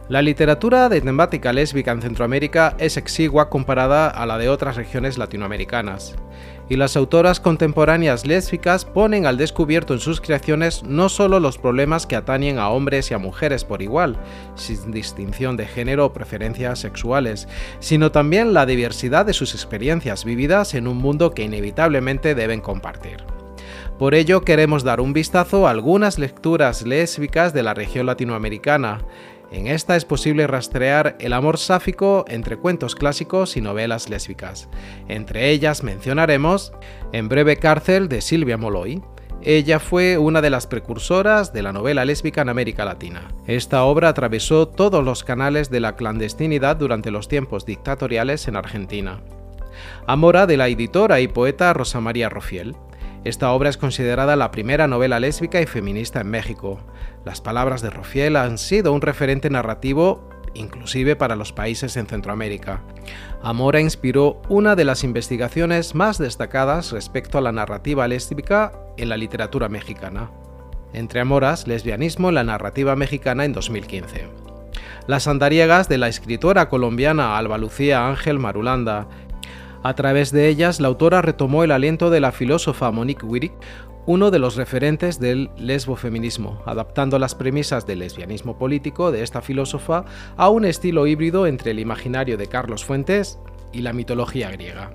La 0.07 0.21
literatura 0.21 0.87
de 0.87 1.01
temática 1.01 1.51
lésbica 1.51 1.91
en 1.91 1.99
Centroamérica 1.99 2.75
es 2.77 2.95
exigua 2.95 3.49
comparada 3.49 4.07
a 4.07 4.27
la 4.27 4.37
de 4.37 4.49
otras 4.49 4.75
regiones 4.75 5.17
latinoamericanas, 5.17 6.15
y 6.69 6.75
las 6.75 6.95
autoras 6.95 7.39
contemporáneas 7.39 8.23
lésbicas 8.23 8.85
ponen 8.85 9.25
al 9.25 9.37
descubierto 9.37 9.95
en 9.95 9.99
sus 9.99 10.21
creaciones 10.21 10.83
no 10.83 11.09
solo 11.09 11.39
los 11.39 11.57
problemas 11.57 12.05
que 12.05 12.15
atañen 12.15 12.59
a 12.59 12.69
hombres 12.69 13.09
y 13.09 13.15
a 13.15 13.17
mujeres 13.17 13.65
por 13.65 13.81
igual, 13.81 14.15
sin 14.53 14.91
distinción 14.91 15.57
de 15.57 15.65
género 15.65 16.05
o 16.05 16.13
preferencias 16.13 16.77
sexuales, 16.77 17.47
sino 17.79 18.11
también 18.11 18.53
la 18.53 18.67
diversidad 18.67 19.25
de 19.25 19.33
sus 19.33 19.55
experiencias 19.55 20.23
vividas 20.23 20.75
en 20.75 20.87
un 20.87 20.97
mundo 20.97 21.31
que 21.31 21.41
inevitablemente 21.41 22.35
deben 22.35 22.61
compartir. 22.61 23.23
Por 23.97 24.13
ello 24.13 24.41
queremos 24.41 24.83
dar 24.83 24.99
un 24.99 25.13
vistazo 25.13 25.67
a 25.67 25.71
algunas 25.71 26.19
lecturas 26.19 26.81
lésbicas 26.85 27.53
de 27.53 27.63
la 27.63 27.73
región 27.73 28.05
latinoamericana, 28.05 28.99
en 29.55 29.67
esta 29.67 29.95
es 29.95 30.03
posible 30.03 30.47
rastrear 30.47 31.15
el 31.19 31.31
amor 31.31 31.57
sáfico 31.57 32.25
entre 32.27 32.57
cuentos 32.57 32.93
clásicos 32.93 33.55
y 33.55 33.61
novelas 33.61 34.09
lésbicas. 34.09 34.67
Entre 35.07 35.49
ellas 35.49 35.81
mencionaremos 35.81 36.73
En 37.13 37.29
breve 37.29 37.55
cárcel 37.55 38.09
de 38.09 38.19
Silvia 38.19 38.57
Molloy. 38.57 39.01
Ella 39.41 39.79
fue 39.79 40.17
una 40.17 40.41
de 40.41 40.49
las 40.49 40.67
precursoras 40.67 41.53
de 41.53 41.63
la 41.63 41.71
novela 41.71 42.03
lésbica 42.03 42.41
en 42.41 42.49
América 42.49 42.83
Latina. 42.83 43.29
Esta 43.47 43.83
obra 43.83 44.09
atravesó 44.09 44.67
todos 44.67 45.05
los 45.05 45.23
canales 45.23 45.69
de 45.69 45.79
la 45.79 45.95
clandestinidad 45.95 46.75
durante 46.75 47.09
los 47.09 47.29
tiempos 47.29 47.65
dictatoriales 47.65 48.49
en 48.49 48.57
Argentina. 48.57 49.21
Amora 50.05 50.47
de 50.47 50.57
la 50.57 50.67
editora 50.67 51.21
y 51.21 51.27
poeta 51.27 51.73
Rosa 51.73 52.01
María 52.01 52.27
Rofiel. 52.27 52.75
Esta 53.25 53.51
obra 53.51 53.69
es 53.69 53.77
considerada 53.77 54.35
la 54.35 54.51
primera 54.51 54.87
novela 54.87 55.19
lésbica 55.19 55.59
y 55.59 55.65
feminista 55.65 56.21
en 56.21 56.29
México. 56.29 56.79
Las 57.25 57.41
palabras 57.41 57.81
de 57.81 57.89
Rofiel 57.89 58.35
han 58.35 58.59
sido 58.59 58.93
un 58.93 59.01
referente 59.01 59.49
narrativo 59.49 60.29
inclusive 60.53 61.15
para 61.15 61.35
los 61.35 61.51
países 61.51 61.97
en 61.97 62.05
Centroamérica. 62.05 62.83
Amora 63.41 63.81
inspiró 63.81 64.41
una 64.47 64.75
de 64.75 64.85
las 64.85 65.03
investigaciones 65.03 65.95
más 65.95 66.19
destacadas 66.19 66.91
respecto 66.91 67.39
a 67.39 67.41
la 67.41 67.51
narrativa 67.51 68.07
lésbica 68.07 68.71
en 68.95 69.09
la 69.09 69.17
literatura 69.17 69.69
mexicana. 69.69 70.29
Entre 70.93 71.19
Amoras, 71.19 71.67
lesbianismo 71.67 72.29
en 72.29 72.35
la 72.35 72.43
narrativa 72.43 72.95
mexicana 72.95 73.43
en 73.43 73.53
2015. 73.53 74.29
Las 75.07 75.27
andariegas 75.27 75.87
de 75.87 75.99
la 75.99 76.07
escritora 76.07 76.67
colombiana 76.67 77.37
Alba 77.37 77.57
Lucía 77.57 78.07
Ángel 78.07 78.39
Marulanda 78.39 79.07
a 79.85 79.93
través 79.93 80.31
de 80.31 80.47
ellas, 80.47 80.79
la 80.79 80.87
autora 80.87 81.21
retomó 81.21 81.63
el 81.63 81.69
aliento 81.69 82.09
de 82.09 82.19
la 82.19 82.31
filósofa 82.31 82.89
Monique 82.89 83.23
Wittig, 83.23 83.51
uno 84.07 84.31
de 84.31 84.39
los 84.39 84.55
referentes 84.55 85.19
del 85.19 85.51
lesbofeminismo, 85.59 86.63
adaptando 86.65 87.19
las 87.19 87.35
premisas 87.35 87.85
del 87.85 87.99
lesbianismo 87.99 88.57
político 88.57 89.11
de 89.11 89.21
esta 89.21 89.43
filósofa 89.43 90.05
a 90.37 90.49
un 90.49 90.65
estilo 90.65 91.05
híbrido 91.05 91.45
entre 91.45 91.69
el 91.69 91.77
imaginario 91.77 92.35
de 92.35 92.47
Carlos 92.47 92.83
Fuentes 92.83 93.37
y 93.73 93.81
la 93.81 93.93
mitología 93.93 94.49
griega. 94.49 94.89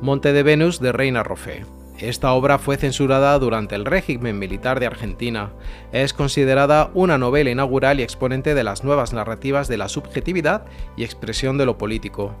Monte 0.00 0.32
de 0.32 0.44
Venus 0.44 0.78
de 0.78 0.92
Reina 0.92 1.24
Roffé. 1.24 1.66
Esta 1.98 2.32
obra 2.34 2.58
fue 2.58 2.76
censurada 2.76 3.36
durante 3.40 3.74
el 3.74 3.84
régimen 3.84 4.38
militar 4.38 4.78
de 4.78 4.86
Argentina. 4.86 5.50
Es 5.90 6.12
considerada 6.12 6.92
una 6.94 7.18
novela 7.18 7.50
inaugural 7.50 7.98
y 7.98 8.04
exponente 8.04 8.54
de 8.54 8.62
las 8.62 8.84
nuevas 8.84 9.12
narrativas 9.12 9.66
de 9.66 9.78
la 9.78 9.88
subjetividad 9.88 10.66
y 10.96 11.02
expresión 11.02 11.58
de 11.58 11.66
lo 11.66 11.78
político. 11.78 12.32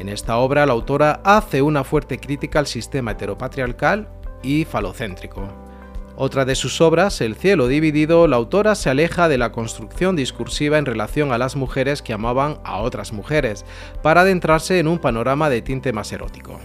En 0.00 0.08
esta 0.08 0.38
obra 0.38 0.64
la 0.64 0.72
autora 0.72 1.20
hace 1.24 1.60
una 1.60 1.84
fuerte 1.84 2.18
crítica 2.18 2.58
al 2.58 2.66
sistema 2.66 3.10
heteropatriarcal 3.10 4.08
y 4.42 4.64
falocéntrico. 4.64 5.46
Otra 6.16 6.46
de 6.46 6.54
sus 6.54 6.80
obras, 6.80 7.20
El 7.20 7.34
cielo 7.34 7.68
dividido, 7.68 8.26
la 8.26 8.36
autora 8.36 8.76
se 8.76 8.88
aleja 8.88 9.28
de 9.28 9.36
la 9.36 9.52
construcción 9.52 10.16
discursiva 10.16 10.78
en 10.78 10.86
relación 10.86 11.32
a 11.32 11.38
las 11.38 11.54
mujeres 11.54 12.00
que 12.00 12.14
amaban 12.14 12.60
a 12.64 12.78
otras 12.78 13.12
mujeres, 13.12 13.66
para 14.02 14.22
adentrarse 14.22 14.78
en 14.78 14.88
un 14.88 14.98
panorama 14.98 15.50
de 15.50 15.60
tinte 15.60 15.92
más 15.92 16.10
erótico. 16.12 16.58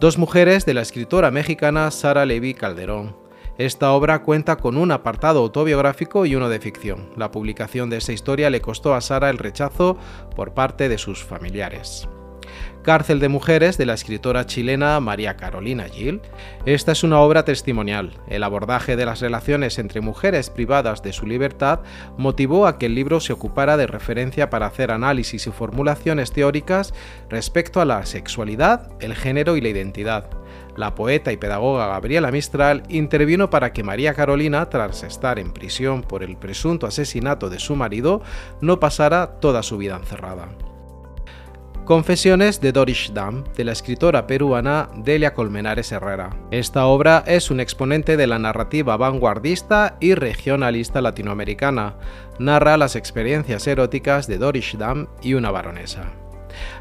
Dos 0.00 0.16
mujeres 0.16 0.64
de 0.64 0.72
la 0.72 0.80
escritora 0.80 1.30
mexicana 1.30 1.90
Sara 1.90 2.24
Levi 2.24 2.54
Calderón. 2.54 3.14
Esta 3.58 3.92
obra 3.92 4.22
cuenta 4.22 4.56
con 4.56 4.78
un 4.78 4.90
apartado 4.90 5.40
autobiográfico 5.40 6.24
y 6.24 6.34
uno 6.34 6.48
de 6.48 6.60
ficción. 6.60 7.10
La 7.14 7.30
publicación 7.30 7.90
de 7.90 7.98
esta 7.98 8.12
historia 8.12 8.48
le 8.48 8.62
costó 8.62 8.94
a 8.94 9.02
Sara 9.02 9.28
el 9.28 9.36
rechazo 9.36 9.98
por 10.34 10.54
parte 10.54 10.88
de 10.88 10.96
sus 10.96 11.22
familiares. 11.22 12.08
Cárcel 12.84 13.18
de 13.18 13.30
Mujeres 13.30 13.78
de 13.78 13.86
la 13.86 13.94
escritora 13.94 14.44
chilena 14.44 15.00
María 15.00 15.38
Carolina 15.38 15.84
Gil. 15.84 16.20
Esta 16.66 16.92
es 16.92 17.02
una 17.02 17.18
obra 17.18 17.42
testimonial. 17.46 18.12
El 18.28 18.44
abordaje 18.44 18.94
de 18.94 19.06
las 19.06 19.20
relaciones 19.20 19.78
entre 19.78 20.02
mujeres 20.02 20.50
privadas 20.50 21.02
de 21.02 21.14
su 21.14 21.26
libertad 21.26 21.80
motivó 22.18 22.66
a 22.66 22.78
que 22.78 22.84
el 22.84 22.94
libro 22.94 23.20
se 23.20 23.32
ocupara 23.32 23.78
de 23.78 23.86
referencia 23.86 24.50
para 24.50 24.66
hacer 24.66 24.90
análisis 24.90 25.46
y 25.46 25.50
formulaciones 25.50 26.30
teóricas 26.30 26.92
respecto 27.30 27.80
a 27.80 27.86
la 27.86 28.04
sexualidad, 28.04 28.90
el 29.00 29.14
género 29.14 29.56
y 29.56 29.62
la 29.62 29.70
identidad. 29.70 30.28
La 30.76 30.94
poeta 30.94 31.32
y 31.32 31.38
pedagoga 31.38 31.86
Gabriela 31.86 32.30
Mistral 32.30 32.82
intervino 32.90 33.48
para 33.48 33.72
que 33.72 33.82
María 33.82 34.12
Carolina, 34.12 34.68
tras 34.68 35.04
estar 35.04 35.38
en 35.38 35.54
prisión 35.54 36.02
por 36.02 36.22
el 36.22 36.36
presunto 36.36 36.86
asesinato 36.86 37.48
de 37.48 37.60
su 37.60 37.76
marido, 37.76 38.20
no 38.60 38.78
pasara 38.78 39.40
toda 39.40 39.62
su 39.62 39.78
vida 39.78 39.96
encerrada. 39.96 40.48
Confesiones 41.84 42.62
de 42.62 42.72
Doris 42.72 43.10
Dam, 43.12 43.44
de 43.58 43.62
la 43.62 43.72
escritora 43.72 44.26
peruana 44.26 44.88
Delia 44.96 45.34
Colmenares 45.34 45.92
Herrera. 45.92 46.30
Esta 46.50 46.86
obra 46.86 47.22
es 47.26 47.50
un 47.50 47.60
exponente 47.60 48.16
de 48.16 48.26
la 48.26 48.38
narrativa 48.38 48.96
vanguardista 48.96 49.98
y 50.00 50.14
regionalista 50.14 51.02
latinoamericana. 51.02 51.96
Narra 52.38 52.78
las 52.78 52.96
experiencias 52.96 53.66
eróticas 53.66 54.26
de 54.26 54.38
Doris 54.38 54.78
Dam 54.78 55.08
y 55.20 55.34
una 55.34 55.50
baronesa. 55.50 56.04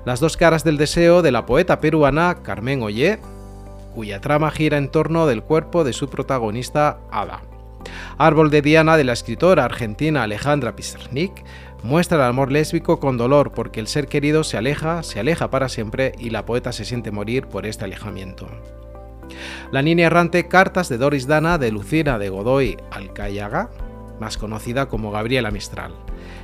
Las 0.06 0.22
dos 0.22 0.38
caras 0.38 0.64
del 0.64 0.78
deseo 0.78 1.22
de 1.22 1.34
la 1.34 1.46
poeta 1.46 1.82
peruana 1.82 2.38
Carmen 2.42 2.82
Ollé, 2.82 3.20
cuya 3.94 4.22
trama 4.22 4.52
gira 4.52 4.78
en 4.78 4.88
torno 4.88 5.28
del 5.28 5.44
cuerpo 5.44 5.84
de 5.84 5.92
su 5.92 6.10
protagonista 6.10 7.00
Ada. 7.12 7.42
Árbol 8.18 8.50
de 8.50 8.62
Diana 8.62 8.96
de 8.96 9.04
la 9.04 9.12
escritora 9.12 9.66
argentina 9.66 10.24
Alejandra 10.24 10.78
Pizarnik 10.78 11.44
muestra 11.84 12.18
el 12.18 12.24
amor 12.24 12.52
lésbico 12.52 13.00
con 13.00 13.18
dolor 13.18 13.52
porque 13.52 13.80
el 13.80 13.88
ser 13.88 14.08
querido 14.08 14.44
se 14.44 14.58
aleja, 14.58 15.04
se 15.04 15.20
aleja 15.20 15.50
para 15.50 15.70
siempre 15.70 16.14
y 16.18 16.30
la 16.30 16.46
poeta 16.46 16.72
se 16.72 16.86
siente 16.86 17.12
morir 17.12 17.48
por 17.48 17.66
este 17.66 17.84
alejamiento. 17.86 18.48
La 19.72 19.82
niña 19.82 20.08
errante 20.08 20.48
Cartas 20.48 20.90
de 20.90 20.98
Doris 20.98 21.28
Dana 21.28 21.58
de 21.58 21.72
Lucina 21.72 22.18
de 22.18 22.30
Godoy 22.30 22.78
Alcayaga, 22.92 23.70
más 24.20 24.38
conocida 24.38 24.88
como 24.88 25.12
Gabriela 25.12 25.52
Mistral. 25.52 25.94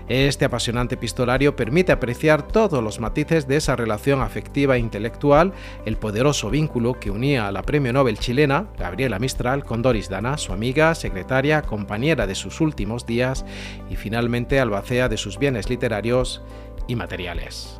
Este 0.09 0.43
apasionante 0.43 0.95
epistolario 0.95 1.55
permite 1.55 1.91
apreciar 1.91 2.41
todos 2.41 2.83
los 2.83 2.99
matices 2.99 3.47
de 3.47 3.57
esa 3.57 3.75
relación 3.75 4.21
afectiva 4.21 4.75
e 4.75 4.79
intelectual, 4.79 5.53
el 5.85 5.97
poderoso 5.97 6.49
vínculo 6.49 6.99
que 6.99 7.11
unía 7.11 7.47
a 7.47 7.51
la 7.51 7.61
premio 7.61 7.93
Nobel 7.93 8.17
chilena, 8.17 8.65
Gabriela 8.79 9.19
Mistral, 9.19 9.63
con 9.63 9.83
Doris 9.83 10.09
Dana, 10.09 10.39
su 10.39 10.51
amiga, 10.51 10.95
secretaria, 10.95 11.61
compañera 11.61 12.25
de 12.25 12.33
sus 12.33 12.59
últimos 12.59 13.05
días 13.05 13.45
y 13.91 13.97
finalmente 13.97 14.59
albacea 14.59 15.09
de 15.09 15.17
sus 15.17 15.37
bienes 15.37 15.69
literarios 15.69 16.41
y 16.87 16.95
materiales. 16.95 17.79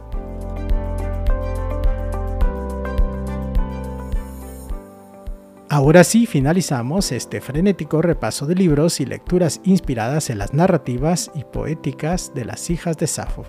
Ahora 5.71 6.03
sí 6.03 6.25
finalizamos 6.25 7.11
este 7.11 7.41
frenético 7.41 8.01
repaso 8.01 8.47
de 8.47 8.55
libros 8.55 8.99
y 8.99 9.05
lecturas 9.05 9.61
inspiradas 9.63 10.31
en 10.31 10.39
las 10.39 10.51
narrativas 10.51 11.29
y 11.35 11.43
poéticas 11.43 12.33
de 12.33 12.43
las 12.43 12.71
hijas 12.71 12.97
de 12.97 13.05
Safo. 13.05 13.45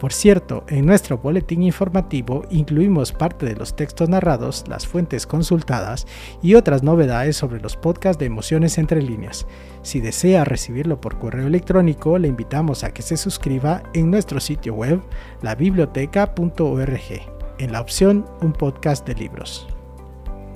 Por 0.00 0.12
cierto, 0.12 0.64
en 0.66 0.84
nuestro 0.84 1.18
boletín 1.18 1.62
informativo 1.62 2.44
incluimos 2.50 3.12
parte 3.12 3.46
de 3.46 3.54
los 3.54 3.76
textos 3.76 4.08
narrados, 4.08 4.64
las 4.66 4.88
fuentes 4.88 5.28
consultadas 5.28 6.08
y 6.42 6.56
otras 6.56 6.82
novedades 6.82 7.36
sobre 7.36 7.60
los 7.60 7.76
podcasts 7.76 8.18
de 8.18 8.26
Emociones 8.26 8.76
entre 8.76 9.00
líneas. 9.00 9.46
Si 9.82 10.00
desea 10.00 10.44
recibirlo 10.44 11.00
por 11.00 11.20
correo 11.20 11.46
electrónico, 11.46 12.18
le 12.18 12.26
invitamos 12.26 12.82
a 12.82 12.92
que 12.92 13.02
se 13.02 13.16
suscriba 13.16 13.84
en 13.94 14.10
nuestro 14.10 14.40
sitio 14.40 14.74
web, 14.74 15.00
labiblioteca.org, 15.40 17.00
en 17.58 17.72
la 17.72 17.80
opción 17.80 18.26
Un 18.40 18.52
podcast 18.52 19.06
de 19.06 19.14
libros. 19.14 19.68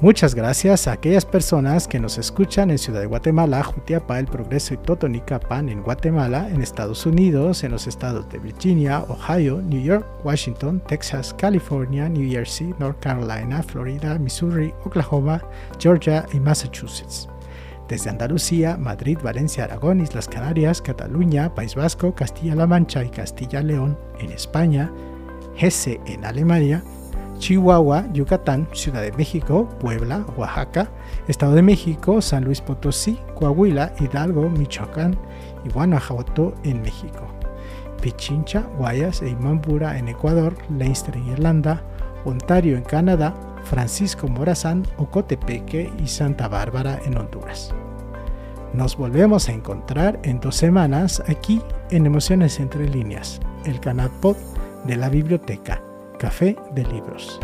Muchas 0.01 0.37
gracias 0.37 0.87
a 0.87 0.93
aquellas 0.93 1.25
personas 1.25 1.89
que 1.89 1.99
nos 1.99 2.19
escuchan 2.19 2.71
en 2.71 2.79
Ciudad 2.79 3.01
de 3.01 3.07
Guatemala, 3.07 3.65
Jutiapa, 3.65 4.21
El 4.21 4.27
Progreso 4.27 4.75
y 4.75 4.77
Totonicapán 4.77 5.69
en 5.69 5.83
Guatemala, 5.83 6.49
en 6.51 6.63
Estados 6.63 7.05
Unidos, 7.05 7.65
en 7.65 7.73
los 7.73 7.89
estados 7.89 8.29
de 8.29 8.39
Virginia, 8.39 9.05
Ohio, 9.09 9.61
New 9.61 9.83
York, 9.83 10.07
Washington, 10.23 10.81
Texas, 10.87 11.35
California, 11.37 12.09
New 12.09 12.31
Jersey, 12.31 12.73
North 12.79 13.01
Carolina, 13.01 13.61
Florida, 13.61 14.17
Missouri, 14.21 14.73
Oklahoma, 14.85 15.43
Georgia 15.81 16.25
y 16.33 16.39
Massachusetts. 16.39 17.29
Desde 17.89 18.11
Andalucía, 18.11 18.77
Madrid, 18.77 19.19
Valencia, 19.21 19.65
Aragón, 19.65 20.01
Islas 20.01 20.29
Canarias, 20.29 20.81
Cataluña, 20.81 21.53
País 21.57 21.75
Vasco, 21.75 22.15
Castilla-La 22.15 22.69
Mancha 22.69 23.03
y 23.03 23.09
Castilla-León 23.09 23.99
en 24.21 24.31
España, 24.31 24.93
Hesse 25.57 25.99
en 26.07 26.25
Alemania, 26.25 26.85
Chihuahua, 27.39 28.07
Yucatán, 28.13 28.69
Ciudad 28.73 29.03
de 29.03 29.13
México, 29.13 29.69
Puebla, 29.81 30.25
Oaxaca, 30.37 30.91
Estado 31.29 31.55
de 31.55 31.63
México, 31.63 32.21
San 32.21 32.45
Luis 32.45 32.61
Potosí, 32.61 33.19
Coahuila, 33.35 33.93
Hidalgo, 34.01 34.49
Michoacán 34.51 35.17
y 35.65 35.71
Guanajuato 35.71 36.55
en 36.65 36.83
México. 36.83 37.27
Pichincha, 38.01 38.63
Guayas 38.79 39.23
e 39.23 39.31
Imambura 39.31 39.99
en 39.99 40.09
Ecuador, 40.09 40.55
Leinster 40.77 41.17
en 41.17 41.29
Irlanda, 41.29 41.83
Ontario 42.25 42.77
en 42.77 42.85
Canadá, 42.85 43.35
Francisco 43.65 44.29
Morazán, 44.29 44.85
Ocotepeque 44.99 45.93
y 46.03 46.07
Santa 46.07 46.49
Bárbara 46.49 47.01
en 47.05 47.17
Honduras. 47.17 47.75
Nos 48.73 48.97
volvemos 48.97 49.49
a 49.49 49.53
encontrar 49.53 50.21
en 50.25 50.41
dos 50.41 50.57
semanas 50.57 51.23
aquí 51.27 51.63
en 51.91 52.07
Emociones 52.07 52.61
Entre 52.61 52.89
Líneas, 52.89 53.41
el 53.65 53.81
canal 53.81 54.11
pod 54.21 54.37
de 54.85 54.97
la 54.97 55.09
biblioteca 55.09 55.83
Café 56.19 56.57
de 56.73 56.83
Libros. 56.83 57.39